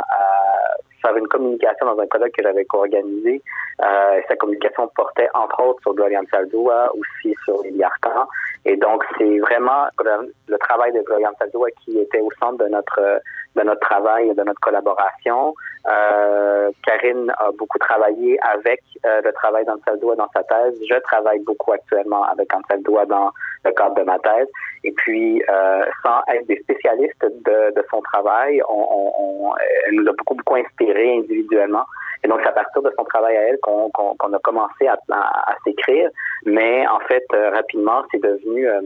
faire 1.01 1.15
une 1.15 1.27
communication 1.27 1.85
dans 1.85 1.99
un 1.99 2.07
colloque 2.07 2.31
que 2.31 2.43
j'avais 2.43 2.65
co-organisé. 2.65 3.41
Euh, 3.81 4.21
sa 4.27 4.35
communication 4.35 4.89
portait 4.95 5.29
entre 5.33 5.63
autres 5.63 5.81
sur 5.81 5.93
Gloria 5.93 6.21
Ansaldoa, 6.21 6.91
aussi 6.93 7.35
sur 7.45 7.61
Lily 7.63 7.83
Arcan. 7.83 8.27
Et 8.65 8.75
donc, 8.75 9.03
c'est 9.17 9.39
vraiment 9.39 9.85
le, 10.03 10.57
travail 10.57 10.91
de 10.93 11.01
Gloria 11.01 11.31
Ansaldoa 11.31 11.69
qui 11.83 11.99
était 11.99 12.19
au 12.19 12.29
centre 12.39 12.63
de 12.63 12.69
notre 12.69 13.21
de 13.55 13.63
notre 13.63 13.79
travail 13.81 14.29
et 14.29 14.33
de 14.33 14.43
notre 14.43 14.59
collaboration. 14.59 15.53
Euh, 15.87 16.69
Karine 16.85 17.31
a 17.37 17.51
beaucoup 17.57 17.79
travaillé 17.79 18.37
avec 18.41 18.81
euh, 19.05 19.21
le 19.23 19.31
travail 19.33 19.65
d'Ansaldoa 19.65 20.15
dans 20.15 20.29
sa 20.35 20.43
thèse. 20.43 20.79
Je 20.89 20.95
travaille 21.01 21.39
beaucoup 21.39 21.71
actuellement 21.71 22.23
avec 22.25 22.53
Ansaldoa 22.53 23.05
dans 23.05 23.31
le 23.65 23.71
cadre 23.71 23.95
de 23.95 24.03
ma 24.03 24.19
thèse. 24.19 24.47
Et 24.83 24.91
puis, 24.91 25.41
euh, 25.49 25.83
sans 26.03 26.21
être 26.33 26.45
des 26.47 26.57
spécialistes 26.57 27.25
de, 27.45 27.85
son 27.89 28.01
travail, 28.01 28.61
on, 28.69 28.87
on, 29.19 29.53
elle 29.87 29.95
nous 29.95 30.07
a 30.07 30.13
beaucoup, 30.13 30.35
beaucoup 30.35 30.55
inspiré 30.55 31.17
individuellement. 31.17 31.85
Et 32.23 32.27
donc, 32.27 32.39
c'est 32.43 32.49
à 32.49 32.53
partir 32.53 32.81
de 32.81 32.91
son 32.97 33.05
travail 33.05 33.37
à 33.37 33.41
elle 33.49 33.59
qu'on 33.61 33.89
a 33.89 34.39
commencé 34.39 34.87
à, 34.87 34.97
à, 35.11 35.55
s'écrire. 35.63 36.09
Mais 36.45 36.85
en 36.87 36.99
fait, 37.01 37.25
euh, 37.33 37.51
rapidement, 37.51 38.03
c'est 38.11 38.21
devenu, 38.21 38.67
euh, 38.67 38.81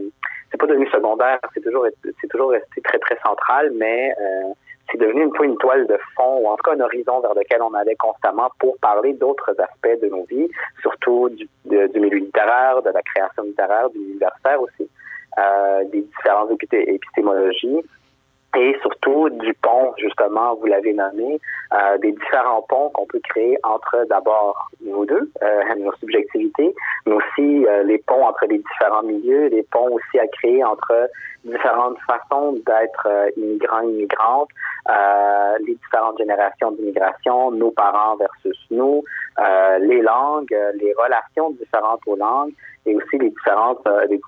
c'est 0.54 0.58
pas 0.58 0.66
devenu 0.66 0.88
secondaire, 0.88 1.40
c'est 1.52 1.60
toujours, 1.62 1.84
c'est 2.20 2.28
toujours 2.28 2.50
resté 2.50 2.80
très, 2.80 2.98
très 2.98 3.18
central, 3.26 3.72
mais 3.74 4.14
euh, 4.20 4.52
c'est 4.88 4.98
devenu 4.98 5.24
une 5.24 5.34
fois 5.34 5.46
une 5.46 5.56
toile 5.56 5.84
de 5.88 5.98
fond, 6.14 6.38
ou 6.42 6.46
en 6.46 6.54
tout 6.54 6.62
cas 6.62 6.76
un 6.76 6.80
horizon 6.80 7.18
vers 7.18 7.34
lequel 7.34 7.60
on 7.60 7.74
allait 7.74 7.96
constamment 7.96 8.48
pour 8.60 8.78
parler 8.78 9.14
d'autres 9.14 9.50
aspects 9.58 10.00
de 10.00 10.08
nos 10.08 10.22
vies, 10.24 10.48
surtout 10.80 11.28
du, 11.30 11.48
du 11.64 12.00
milieu 12.00 12.18
littéraire, 12.18 12.82
de 12.82 12.90
la 12.90 13.02
création 13.02 13.42
littéraire, 13.42 13.90
du 13.90 13.98
universitaire 13.98 14.62
aussi, 14.62 14.88
euh, 15.38 15.84
des 15.90 16.02
différentes 16.02 16.50
épistémologies 16.52 17.82
et 18.56 18.76
surtout 18.82 19.28
du 19.30 19.52
pont, 19.54 19.92
justement, 19.98 20.54
vous 20.56 20.66
l'avez 20.66 20.92
nommé, 20.92 21.40
euh, 21.72 21.98
des 21.98 22.12
différents 22.12 22.62
ponts 22.62 22.90
qu'on 22.90 23.06
peut 23.06 23.20
créer 23.28 23.58
entre 23.64 24.06
d'abord 24.08 24.70
nous 24.80 25.04
deux, 25.06 25.30
euh, 25.42 25.74
nos 25.78 25.92
subjectivités, 25.96 26.74
mais 27.06 27.14
aussi 27.14 27.66
euh, 27.66 27.82
les 27.82 27.98
ponts 27.98 28.26
entre 28.26 28.46
les 28.48 28.58
différents 28.58 29.02
milieux, 29.02 29.46
les 29.48 29.64
ponts 29.64 29.90
aussi 29.90 30.18
à 30.18 30.26
créer 30.28 30.62
entre 30.64 31.08
différentes 31.44 31.98
façons 32.06 32.52
d'être 32.66 33.06
euh, 33.06 33.30
immigrants, 33.36 33.82
immigrantes, 33.82 34.48
euh, 34.88 35.58
les 35.66 35.74
différentes 35.74 36.18
générations 36.18 36.72
d'immigration, 36.72 37.50
nos 37.50 37.70
parents 37.70 38.16
versus 38.16 38.58
nous, 38.70 39.02
euh, 39.38 39.78
les 39.78 40.02
langues, 40.02 40.56
les 40.80 40.92
relations 40.94 41.50
différentes 41.50 42.00
aux 42.06 42.16
langues 42.16 42.52
et 42.86 42.94
aussi 42.94 43.18
les 43.18 43.30
différentes 43.30 43.86
les, 44.10 44.20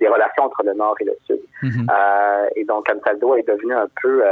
les, 0.00 0.08
relations 0.08 0.44
entre 0.44 0.62
le 0.64 0.74
Nord 0.74 0.96
et 1.00 1.04
le 1.04 1.16
Sud. 1.24 1.40
Mm-hmm. 1.62 2.48
et 2.56 2.64
donc, 2.64 2.88
Ansaldo 2.92 3.36
est 3.36 3.46
devenu 3.46 3.74
un 3.74 3.86
peu 4.02 4.24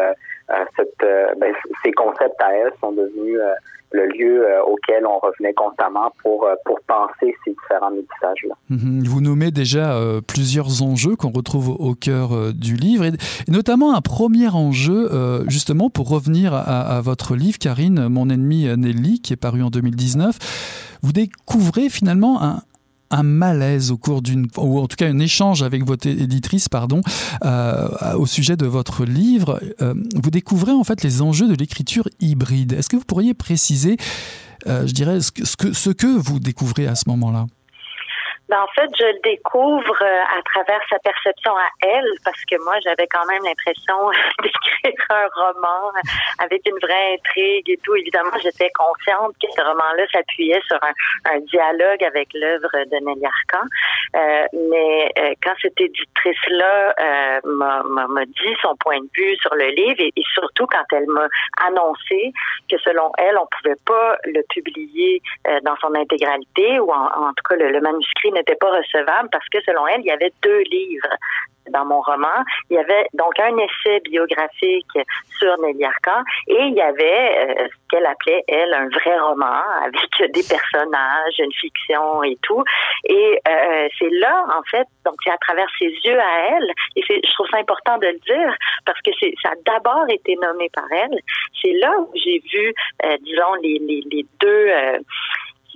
cette, 0.76 1.38
ben, 1.38 1.54
ces 1.84 1.92
concepts 1.92 2.42
à 2.42 2.52
elle 2.56 2.72
sont 2.80 2.90
devenus 2.90 3.38
le 3.92 4.06
lieu 4.06 4.44
euh, 4.44 4.62
auquel 4.64 5.06
on 5.06 5.18
revenait 5.18 5.54
constamment 5.54 6.12
pour, 6.22 6.44
euh, 6.44 6.54
pour 6.64 6.78
penser 6.86 7.34
ces 7.44 7.50
différents 7.52 7.90
métissages-là. 7.90 8.54
Mhm. 8.70 9.04
Vous 9.04 9.20
nommez 9.20 9.50
déjà 9.50 9.94
euh, 9.94 10.20
plusieurs 10.20 10.82
enjeux 10.82 11.16
qu'on 11.16 11.30
retrouve 11.30 11.70
au 11.70 11.94
cœur 11.94 12.52
du 12.52 12.76
livre, 12.76 13.04
et, 13.04 13.12
notamment 13.48 13.94
un 13.94 14.00
premier 14.00 14.48
enjeu, 14.48 15.08
justement, 15.46 15.90
pour 15.90 16.08
revenir 16.08 16.54
à, 16.54 16.60
à, 16.60 17.00
votre 17.00 17.34
livre, 17.34 17.58
Karine, 17.58 18.08
Mon 18.08 18.28
ennemi 18.28 18.66
Nelly, 18.76 19.20
qui 19.20 19.32
est 19.32 19.36
paru 19.36 19.62
en 19.62 19.70
2019. 19.70 20.98
Vous 21.02 21.12
découvrez 21.12 21.88
finalement 21.88 22.42
un, 22.42 22.62
un 23.10 23.22
malaise 23.22 23.90
au 23.90 23.96
cours 23.96 24.22
d'une, 24.22 24.46
ou 24.56 24.78
en 24.78 24.86
tout 24.86 24.96
cas 24.96 25.08
un 25.08 25.18
échange 25.18 25.62
avec 25.62 25.84
votre 25.84 26.06
éditrice, 26.06 26.68
pardon, 26.68 27.00
euh, 27.44 27.88
au 28.14 28.26
sujet 28.26 28.56
de 28.56 28.66
votre 28.66 29.04
livre. 29.04 29.60
Euh, 29.80 29.94
vous 30.22 30.30
découvrez 30.30 30.72
en 30.72 30.84
fait 30.84 31.02
les 31.02 31.22
enjeux 31.22 31.48
de 31.48 31.54
l'écriture 31.54 32.08
hybride. 32.20 32.72
Est-ce 32.72 32.88
que 32.88 32.96
vous 32.96 33.04
pourriez 33.04 33.34
préciser, 33.34 33.96
euh, 34.66 34.86
je 34.86 34.92
dirais, 34.92 35.20
ce 35.20 35.30
que, 35.30 35.72
ce 35.72 35.90
que 35.90 36.06
vous 36.06 36.38
découvrez 36.38 36.86
à 36.86 36.94
ce 36.94 37.04
moment-là? 37.08 37.46
Ben, 38.48 38.62
en 38.62 38.66
fait, 38.68 38.88
je 38.98 39.04
le 39.04 39.20
découvre 39.22 40.02
euh, 40.02 40.38
à 40.38 40.42
travers 40.42 40.80
sa 40.88 40.98
perception 41.00 41.56
à 41.56 41.68
elle, 41.82 42.10
parce 42.24 42.42
que 42.44 42.56
moi, 42.64 42.74
j'avais 42.80 43.06
quand 43.06 43.26
même 43.26 43.42
l'impression 43.44 44.10
d'écrire 44.42 45.06
un 45.10 45.28
roman 45.34 45.92
avec 46.38 46.62
une 46.66 46.78
vraie 46.80 47.14
intrigue 47.14 47.68
et 47.68 47.78
tout. 47.84 47.94
Évidemment, 47.96 48.36
j'étais 48.42 48.70
consciente 48.70 49.34
que 49.42 49.48
ce 49.54 49.60
roman-là 49.60 50.06
s'appuyait 50.12 50.62
sur 50.66 50.78
un, 50.82 51.34
un, 51.34 51.40
dialogue 51.40 52.02
avec 52.04 52.28
l'œuvre 52.34 52.70
de 52.72 53.04
Nelly 53.04 53.26
Arcan. 53.26 53.66
Euh, 54.16 54.46
mais 54.70 55.12
euh, 55.18 55.34
quand 55.42 55.54
cette 55.60 55.80
éditrice-là 55.80 56.94
euh, 57.00 57.40
m'a 57.44 58.24
dit 58.24 58.54
son 58.62 58.74
point 58.76 58.98
de 58.98 59.08
vue 59.14 59.36
sur 59.36 59.54
le 59.54 59.68
livre 59.68 60.00
et, 60.00 60.22
surtout 60.34 60.66
quand 60.66 60.84
elle 60.92 61.06
m'a 61.08 61.26
annoncé 61.66 62.32
que 62.70 62.78
selon 62.78 63.10
elle, 63.18 63.36
on 63.38 63.46
pouvait 63.46 63.80
pas 63.84 64.16
le 64.24 64.42
publier 64.48 65.20
euh, 65.46 65.60
dans 65.62 65.76
son 65.76 65.94
intégralité 65.94 66.80
ou 66.80 66.90
en, 66.90 67.28
en 67.28 67.32
tout 67.32 67.44
cas 67.48 67.56
le, 67.56 67.70
le 67.70 67.80
manuscrit 67.80 68.30
n'était 68.38 68.56
pas 68.56 68.70
recevable 68.70 69.28
parce 69.30 69.48
que 69.48 69.58
selon 69.62 69.86
elle, 69.86 70.00
il 70.00 70.06
y 70.06 70.10
avait 70.10 70.32
deux 70.42 70.62
livres 70.70 71.08
dans 71.70 71.84
mon 71.84 72.00
roman. 72.00 72.44
Il 72.70 72.76
y 72.76 72.78
avait 72.78 73.06
donc 73.14 73.38
un 73.38 73.56
essai 73.56 74.00
biographique 74.04 74.98
sur 75.38 75.56
Nelly 75.58 75.84
Arcan 75.84 76.22
et 76.48 76.62
il 76.64 76.74
y 76.74 76.80
avait 76.80 77.58
euh, 77.60 77.68
ce 77.68 77.88
qu'elle 77.90 78.06
appelait, 78.06 78.42
elle, 78.48 78.74
un 78.74 78.88
vrai 78.88 79.18
roman 79.18 79.62
avec 79.84 80.32
des 80.32 80.42
personnages, 80.42 81.38
une 81.38 81.52
fiction 81.52 82.22
et 82.22 82.36
tout. 82.42 82.62
Et 83.04 83.40
euh, 83.48 83.88
c'est 83.98 84.10
là, 84.10 84.44
en 84.58 84.62
fait, 84.64 84.86
donc 85.04 85.14
c'est 85.22 85.30
à 85.30 85.38
travers 85.38 85.68
ses 85.78 85.86
yeux 85.86 86.18
à 86.18 86.56
elle, 86.56 86.70
et 86.96 87.02
je 87.02 87.32
trouve 87.34 87.48
ça 87.50 87.58
important 87.58 87.98
de 87.98 88.06
le 88.06 88.18
dire 88.18 88.54
parce 88.84 89.00
que 89.02 89.10
ça 89.42 89.50
a 89.50 89.54
d'abord 89.66 90.04
été 90.08 90.36
nommé 90.36 90.68
par 90.72 90.86
elle. 90.90 91.18
C'est 91.62 91.72
là 91.72 91.92
où 91.98 92.10
j'ai 92.14 92.42
vu, 92.52 92.74
euh, 93.04 93.16
disons, 93.22 93.54
les 93.62 94.26
deux 94.40 94.72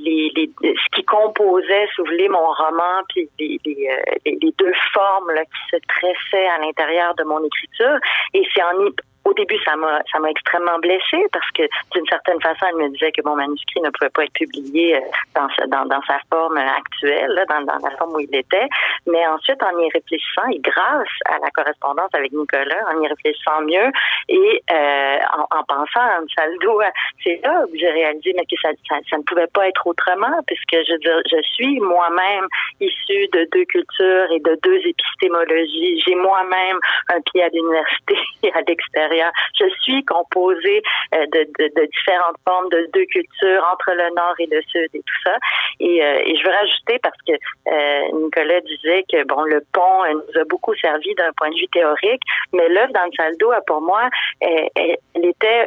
les, 0.02 0.32
les, 0.36 0.50
ce 0.62 0.96
qui 0.96 1.04
composait, 1.04 1.86
si 1.94 2.00
vous 2.00 2.06
voulez, 2.06 2.28
mon 2.28 2.46
roman, 2.46 3.02
puis 3.08 3.28
les, 3.38 3.58
les, 3.64 3.88
euh, 3.88 4.18
les 4.26 4.54
deux 4.58 4.72
formes 4.92 5.30
là, 5.32 5.44
qui 5.44 5.60
se 5.70 5.76
tressaient 5.88 6.48
à 6.48 6.58
l'intérieur 6.58 7.14
de 7.14 7.24
mon 7.24 7.42
écriture. 7.44 7.98
Et 8.34 8.42
c'est 8.52 8.62
en 8.62 8.78
au 9.24 9.32
début, 9.34 9.58
ça 9.64 9.76
m'a 9.76 10.00
ça 10.10 10.18
m'a 10.18 10.30
extrêmement 10.30 10.78
blessée 10.78 11.24
parce 11.32 11.50
que 11.52 11.62
d'une 11.94 12.06
certaine 12.06 12.40
façon, 12.40 12.66
elle 12.70 12.76
me 12.76 12.88
disait 12.90 13.12
que 13.12 13.22
mon 13.24 13.36
manuscrit 13.36 13.80
ne 13.80 13.90
pouvait 13.90 14.10
pas 14.10 14.24
être 14.24 14.32
publié 14.32 14.96
euh, 14.96 15.00
dans 15.34 15.48
sa, 15.56 15.66
dans, 15.66 15.84
dans 15.86 16.02
sa 16.02 16.18
forme 16.30 16.56
actuelle, 16.56 17.44
dans, 17.48 17.62
dans 17.62 17.78
la 17.78 17.96
forme 17.96 18.14
où 18.14 18.20
il 18.20 18.34
était. 18.34 18.68
Mais 19.06 19.24
ensuite, 19.28 19.62
en 19.62 19.78
y 19.78 19.90
réfléchissant 19.90 20.48
et 20.50 20.58
grâce 20.58 21.14
à 21.26 21.38
la 21.38 21.50
correspondance 21.50 22.10
avec 22.14 22.32
Nicolas, 22.32 22.82
en 22.92 23.00
y 23.00 23.06
réfléchissant 23.06 23.62
mieux 23.62 23.90
et 24.28 24.62
euh, 24.72 25.18
en, 25.38 25.58
en, 25.58 25.64
pensant 25.64 26.00
à 26.00 26.20
Ansaldo, 26.20 26.80
c'est 27.22 27.40
là 27.44 27.64
que 27.70 27.78
j'ai 27.78 27.90
réalisé 27.90 28.32
mais 28.36 28.44
que 28.46 28.56
ça, 28.60 28.70
ça, 28.88 28.96
ça, 29.08 29.18
ne 29.18 29.22
pouvait 29.22 29.46
pas 29.46 29.68
être 29.68 29.86
autrement 29.86 30.36
puisque 30.46 30.72
je, 30.72 30.94
je 31.30 31.42
suis 31.54 31.78
moi-même 31.80 32.46
issue 32.80 33.28
de 33.32 33.48
deux 33.52 33.64
cultures 33.66 34.32
et 34.32 34.40
de 34.40 34.58
deux 34.62 34.80
épistémologies. 34.84 36.02
J'ai 36.06 36.14
moi-même 36.16 36.78
un 37.08 37.20
pied 37.20 37.42
à 37.42 37.48
l'université 37.48 38.16
et 38.42 38.52
à 38.52 38.60
l'extérieur 38.66 39.11
je 39.58 39.68
suis 39.80 40.04
composée 40.04 40.82
euh, 41.14 41.26
de, 41.26 41.86
différentes 41.86 42.36
formes 42.46 42.68
de 42.70 42.88
deux 42.92 43.04
cultures 43.06 43.64
entre 43.72 43.92
le 43.92 44.14
nord 44.14 44.34
et 44.38 44.46
le 44.46 44.62
sud 44.62 44.88
et 44.94 45.00
tout 45.00 45.22
ça. 45.24 45.36
Et, 45.80 46.02
euh, 46.02 46.34
je 46.34 46.44
veux 46.44 46.54
rajouter 46.54 46.98
parce 47.02 47.16
que 47.26 47.32
euh, 47.32 48.24
Nicolas 48.24 48.60
disait 48.60 49.04
que 49.10 49.24
bon 49.24 49.42
le 49.42 49.62
pont 49.72 50.04
nous 50.12 50.40
a 50.40 50.44
beaucoup 50.44 50.74
servi 50.76 51.14
d'un 51.14 51.32
point 51.36 51.50
de 51.50 51.56
vue 51.56 51.68
théorique, 51.68 52.22
mais 52.52 52.68
l'œuvre 52.68 52.92
d'Ansaldo, 52.92 53.52
pour 53.66 53.80
moi, 53.80 54.08
elle 54.40 55.24
était 55.24 55.66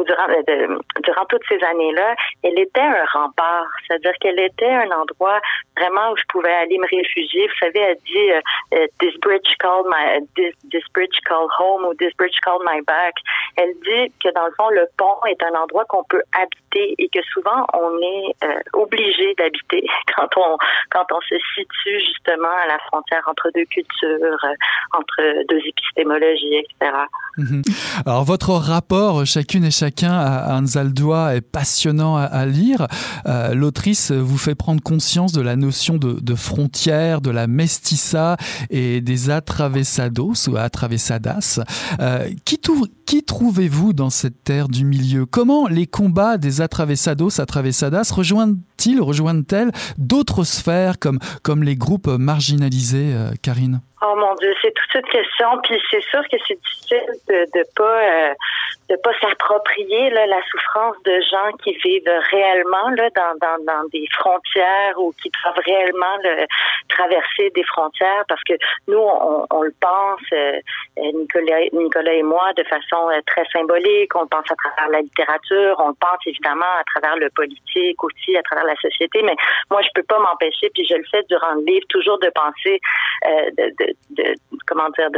durant, 0.00 0.28
euh, 0.28 0.78
durant 1.02 1.24
toutes 1.26 1.42
ces 1.48 1.62
années-là, 1.62 2.14
elle 2.42 2.58
était 2.58 2.80
un 2.80 3.04
rempart. 3.12 3.66
C'est-à-dire 3.86 4.12
qu'elle 4.20 4.40
était 4.40 4.70
un 4.70 4.90
endroit 4.90 5.40
vraiment 5.76 6.12
où 6.12 6.16
je 6.16 6.24
pouvais 6.28 6.52
aller 6.52 6.78
me 6.78 6.88
réfugier. 6.88 7.46
Vous 7.46 7.58
savez, 7.60 7.80
elle 7.80 7.98
dit 8.06 8.30
euh, 8.30 8.40
euh, 8.74 8.86
This 8.98 9.14
bridge 9.20 9.48
called 9.58 9.86
my 9.86 10.24
this, 10.36 10.54
this 10.70 10.84
bridge 10.94 11.18
called 11.26 11.50
home 11.58 11.84
ou 11.84 11.94
This 11.94 12.14
bridge 12.16 12.38
called 12.42 12.62
my 12.64 12.80
back. 12.82 13.14
Elle 13.56 13.74
dit 13.84 14.12
que 14.22 14.32
dans 14.32 14.46
le 14.46 14.52
fond, 14.56 14.70
le 14.70 14.86
pont 14.96 15.24
est 15.28 15.42
un 15.42 15.54
endroit 15.60 15.84
qu'on 15.86 16.04
peut 16.04 16.22
habiter 16.32 16.94
et 16.98 17.08
que 17.08 17.20
souvent 17.32 17.66
on 17.74 17.98
est 17.98 18.34
obligé 18.72 19.34
d'habiter 19.36 19.86
quand 20.16 20.28
on 20.36 20.56
quand 20.90 21.04
on 21.12 21.20
se 21.20 21.34
situe 21.54 22.00
justement 22.00 22.54
à 22.64 22.66
la 22.66 22.78
frontière 22.86 23.22
entre 23.26 23.50
deux 23.54 23.64
cultures, 23.66 24.46
entre 24.92 25.44
deux 25.48 25.60
épistémologies, 25.66 26.56
etc. 26.56 26.92
Mm-hmm. 27.38 28.02
Alors 28.06 28.24
votre 28.24 28.52
rapport, 28.52 29.24
chacune 29.26 29.64
et 29.64 29.70
chacun 29.82 30.12
à 30.12 30.60
Anzaldois 30.60 31.34
est 31.34 31.40
passionnant 31.40 32.16
à, 32.16 32.46
lire. 32.46 32.86
Euh, 33.26 33.52
l'autrice 33.52 34.12
vous 34.12 34.38
fait 34.38 34.54
prendre 34.54 34.80
conscience 34.80 35.32
de 35.32 35.40
la 35.40 35.56
notion 35.56 35.98
de, 35.98 36.34
frontière, 36.36 37.20
de 37.20 37.30
la 37.30 37.48
mestissa 37.48 38.36
et 38.70 39.00
des 39.00 39.28
atravessados 39.30 40.48
ou 40.48 40.56
atravessadas. 40.56 41.58
Euh, 41.98 42.30
qui, 42.44 43.24
trouvez-vous 43.24 43.92
dans 43.92 44.10
cette 44.10 44.44
terre 44.44 44.68
du 44.68 44.84
milieu? 44.84 45.26
Comment 45.26 45.66
les 45.66 45.88
combats 45.88 46.38
des 46.38 46.60
atravessados, 46.60 47.40
atravessadas 47.40 48.12
rejoignent-ils, 48.12 49.00
rejoignent-elles 49.00 49.72
d'autres 49.98 50.44
sphères 50.44 51.00
comme, 51.00 51.18
comme 51.42 51.64
les 51.64 51.74
groupes 51.74 52.06
marginalisés, 52.06 53.14
euh, 53.14 53.32
Karine? 53.42 53.80
Oh 54.04 54.16
mon 54.16 54.34
Dieu, 54.34 54.52
c'est 54.60 54.74
toute 54.74 54.92
cette 54.92 55.06
question. 55.06 55.58
Puis 55.62 55.80
c'est 55.88 56.02
sûr 56.02 56.22
que 56.28 56.36
c'est 56.48 56.60
difficile 56.60 57.06
de 57.28 57.44
de 57.54 57.64
pas 57.76 58.02
euh, 58.02 58.34
de 58.90 58.96
pas 58.96 59.12
s'approprier 59.20 60.10
la 60.10 60.42
souffrance 60.50 60.96
de 61.04 61.20
gens 61.30 61.56
qui 61.62 61.72
vivent 61.84 62.10
réellement 62.32 62.88
là 62.96 63.08
dans, 63.14 63.34
dans, 63.40 63.64
dans 63.64 63.88
des 63.92 64.06
frontières 64.12 64.98
ou 64.98 65.12
qui 65.22 65.30
doivent 65.30 65.62
réellement 65.64 66.18
traverser 66.88 67.50
des 67.54 67.62
frontières 67.62 68.24
parce 68.28 68.42
que 68.42 68.54
nous 68.88 68.98
on, 68.98 69.46
on 69.50 69.62
le 69.62 69.74
pense 69.80 70.20
euh, 70.32 70.58
Nicolas 70.96 71.60
Nicolas 71.72 72.14
et 72.14 72.24
moi 72.24 72.52
de 72.56 72.64
façon 72.64 73.08
euh, 73.08 73.20
très 73.26 73.44
symbolique. 73.52 74.14
On 74.16 74.22
le 74.22 74.28
pense 74.28 74.50
à 74.50 74.56
travers 74.56 74.90
la 74.90 75.00
littérature, 75.00 75.76
on 75.78 75.88
le 75.88 75.98
pense 76.00 76.26
évidemment 76.26 76.74
à 76.80 76.84
travers 76.92 77.16
le 77.16 77.30
politique 77.30 78.02
aussi, 78.02 78.36
à 78.36 78.42
travers 78.42 78.64
la 78.64 78.76
société. 78.76 79.22
Mais 79.22 79.36
moi 79.70 79.80
je 79.82 79.88
peux 79.94 80.06
pas 80.06 80.18
m'empêcher 80.18 80.70
puis 80.74 80.84
je 80.84 80.96
le 80.96 81.04
fais 81.08 81.22
durant 81.28 81.54
le 81.54 81.64
livre 81.64 81.86
toujours 81.88 82.18
de 82.18 82.30
penser 82.34 82.80
de, 83.56 83.70
de 83.78 83.91
de, 84.10 84.34
comment 84.66 84.88
dire, 84.90 85.08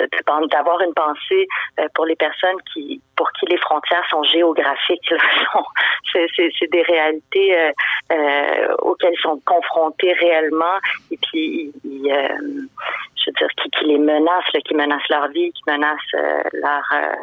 d'avoir 0.50 0.80
une 0.80 0.94
pensée 0.94 1.46
euh, 1.78 1.86
pour 1.94 2.06
les 2.06 2.16
personnes 2.16 2.56
qui, 2.72 3.00
pour 3.16 3.30
qui 3.32 3.46
les 3.46 3.56
frontières 3.58 4.04
sont 4.10 4.22
géographiques. 4.24 5.12
C'est 6.12 6.70
des 6.70 6.82
réalités 6.82 7.58
euh, 7.58 7.72
euh, 8.12 8.74
auxquelles 8.82 9.14
ils 9.14 9.22
sont 9.22 9.40
confrontés 9.44 10.12
réellement 10.12 10.78
et 11.10 11.18
puis 11.30 11.72
je 11.82 13.30
veux 13.30 13.32
dire 13.38 13.48
qui, 13.56 13.84
les 13.86 13.98
menacent, 13.98 14.44
qui 14.64 14.74
menacent 14.74 15.08
leur 15.08 15.28
vie, 15.28 15.50
qui 15.52 15.62
menacent 15.66 16.12
leur, 16.52 16.82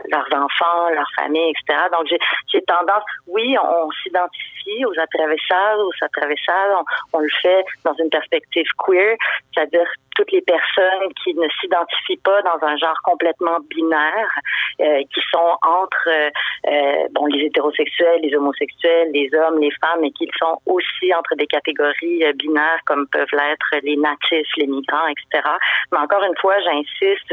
leurs 0.09 0.43
enfants, 0.43 0.89
leur 0.89 1.07
famille, 1.15 1.51
etc. 1.51 1.79
Donc 1.91 2.07
j'ai 2.51 2.61
tendance, 2.63 3.03
oui, 3.27 3.55
on, 3.63 3.89
s'identifie 4.03 4.85
aux 4.85 4.99
atravessades, 4.99 5.79
aux 5.79 6.05
atravessades, 6.05 6.71
on, 6.75 7.17
on 7.17 7.19
le 7.19 7.29
fait 7.41 7.63
dans 7.85 7.93
une 7.93 8.09
perspective 8.09 8.65
queer, 8.77 9.15
c'est-à-dire 9.53 9.87
toutes 10.15 10.31
les 10.31 10.41
personnes 10.41 11.13
qui 11.23 11.33
ne 11.35 11.47
s'identifient 11.59 12.21
pas 12.23 12.41
dans 12.41 12.57
un 12.61 12.77
genre 12.77 12.99
complètement 13.03 13.59
binaire, 13.69 14.31
euh, 14.79 15.01
qui 15.13 15.21
sont 15.31 15.57
entre 15.61 16.07
euh, 16.07 16.29
euh, 16.67 17.07
bon 17.11 17.25
les 17.27 17.45
hétérosexuels, 17.45 18.21
les 18.21 18.35
homosexuels, 18.35 19.09
les 19.13 19.29
hommes, 19.33 19.59
les 19.59 19.71
femmes, 19.81 20.03
et 20.03 20.11
qui 20.11 20.29
sont 20.39 20.59
aussi 20.65 21.13
entre 21.13 21.35
des 21.35 21.47
catégories 21.47 22.23
binaires 22.35 22.79
comme 22.85 23.07
peuvent 23.07 23.31
l'être 23.31 23.75
les 23.83 23.95
natifs, 23.97 24.47
les 24.57 24.67
migrants, 24.67 25.07
etc. 25.07 25.47
Mais 25.91 25.99
encore 25.99 26.23
une 26.23 26.37
fois, 26.39 26.59
j'insiste, 26.59 27.31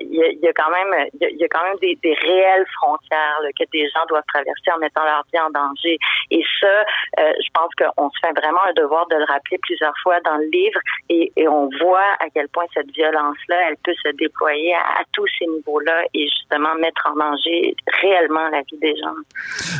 il 0.00 0.38
y, 0.42 0.48
a 0.48 0.52
quand 0.52 0.70
même 0.70 1.08
il 1.20 1.36
y, 1.36 1.44
a 1.44 1.48
quand 1.48 1.64
même 1.64 1.78
des, 1.80 1.98
des 2.02 2.14
réelles 2.14 2.66
frontières 2.76 3.40
que 3.58 3.64
des 3.72 3.88
gens 3.90 4.04
doivent 4.08 4.24
traverser 4.28 4.70
en 4.74 4.78
mettant 4.78 5.04
leur 5.04 5.24
vie 5.32 5.40
en 5.40 5.50
danger. 5.50 5.98
Et 6.30 6.42
ça, 6.60 6.84
je 7.18 7.48
pense 7.52 7.70
qu'on 7.76 8.10
se 8.10 8.18
fait 8.20 8.32
vraiment 8.40 8.62
un 8.68 8.72
devoir 8.74 9.06
de 9.08 9.16
le 9.16 9.24
rappeler 9.24 9.58
plusieurs 9.58 9.94
fois 10.02 10.20
dans 10.20 10.36
le 10.36 10.46
livre, 10.46 10.80
et, 11.08 11.32
et 11.36 11.48
on 11.48 11.68
voit 11.80 12.03
à 12.20 12.26
quel 12.32 12.48
point 12.48 12.64
cette 12.74 12.90
violence-là, 12.92 13.56
elle 13.68 13.76
peut 13.84 13.94
se 14.02 14.16
déployer 14.16 14.74
à, 14.74 15.02
tous 15.12 15.26
ces 15.38 15.46
niveaux-là 15.46 16.04
et 16.14 16.28
justement 16.28 16.74
mettre 16.80 17.08
en 17.12 17.16
danger 17.16 17.74
réellement 18.02 18.48
la 18.50 18.62
vie 18.62 18.78
des 18.80 18.94
gens. 18.96 19.14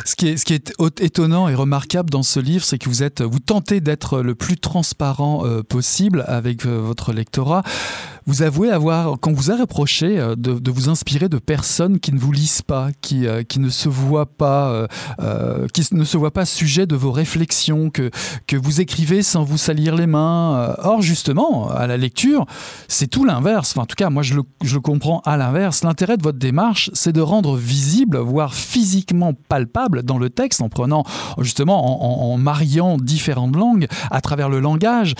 Ce 0.05 0.15
qui 0.15 0.29
est, 0.29 1.01
étonnant 1.01 1.47
et 1.49 1.55
remarquable 1.55 2.09
dans 2.09 2.23
ce 2.23 2.39
livre, 2.39 2.63
c'est 2.63 2.77
que 2.77 2.89
vous 2.89 3.03
êtes, 3.03 3.21
vous 3.21 3.39
tentez 3.39 3.81
d'être 3.81 4.21
le 4.21 4.35
plus 4.35 4.57
transparent 4.57 5.45
euh, 5.45 5.61
possible 5.61 6.23
avec 6.27 6.65
euh, 6.65 6.79
votre 6.79 7.13
lectorat. 7.13 7.63
Vous 8.27 8.41
avouez 8.41 8.71
avoir, 8.71 9.19
quand 9.19 9.31
vous 9.31 9.51
a 9.51 9.55
reproché 9.55 10.17
euh, 10.19 10.35
de, 10.35 10.53
de, 10.57 10.71
vous 10.71 10.89
inspirer 10.89 11.29
de 11.29 11.37
personnes 11.37 11.99
qui 11.99 12.11
ne 12.11 12.17
vous 12.17 12.31
lisent 12.31 12.63
pas, 12.63 12.89
qui, 13.01 13.27
euh, 13.27 13.43
qui 13.43 13.59
ne 13.59 13.69
se 13.69 13.87
voient 13.87 14.25
pas, 14.25 14.71
euh, 14.71 14.87
euh, 15.19 15.67
qui 15.67 15.87
ne 15.91 16.03
se 16.03 16.17
voient 16.17 16.33
pas 16.33 16.45
sujet 16.45 16.87
de 16.87 16.95
vos 16.95 17.11
réflexions, 17.11 17.91
que, 17.91 18.09
que 18.47 18.55
vous 18.55 18.81
écrivez 18.81 19.21
sans 19.21 19.43
vous 19.43 19.59
salir 19.59 19.95
les 19.95 20.07
mains. 20.07 20.75
Or, 20.79 21.03
justement, 21.03 21.69
à 21.69 21.85
la 21.85 21.97
lecture, 21.97 22.47
c'est 22.87 23.07
tout 23.07 23.25
l'inverse. 23.25 23.71
Enfin, 23.71 23.83
en 23.83 23.85
tout 23.85 23.95
cas, 23.95 24.09
moi, 24.09 24.23
je 24.23 24.33
le, 24.33 24.41
je 24.63 24.73
le 24.73 24.81
comprends 24.81 25.21
à 25.25 25.37
l'inverse. 25.37 25.83
L'intérêt 25.83 26.17
de 26.17 26.23
votre 26.23 26.39
démarche, 26.39 26.89
c'est 26.93 27.13
de 27.13 27.21
rendre 27.21 27.55
visible, 27.57 28.17
voire 28.17 28.55
physiquement 28.55 29.33
palpable 29.33 30.01
dans 30.01 30.17
le 30.17 30.31
texte, 30.31 30.61
en 30.61 30.69
prenant 30.69 31.03
justement, 31.39 32.03
en, 32.03 32.33
en 32.33 32.37
mariant 32.37 32.97
différentes 32.97 33.55
langues 33.55 33.87
à 34.09 34.21
travers 34.21 34.49
le 34.49 34.59
langage, 34.59 35.13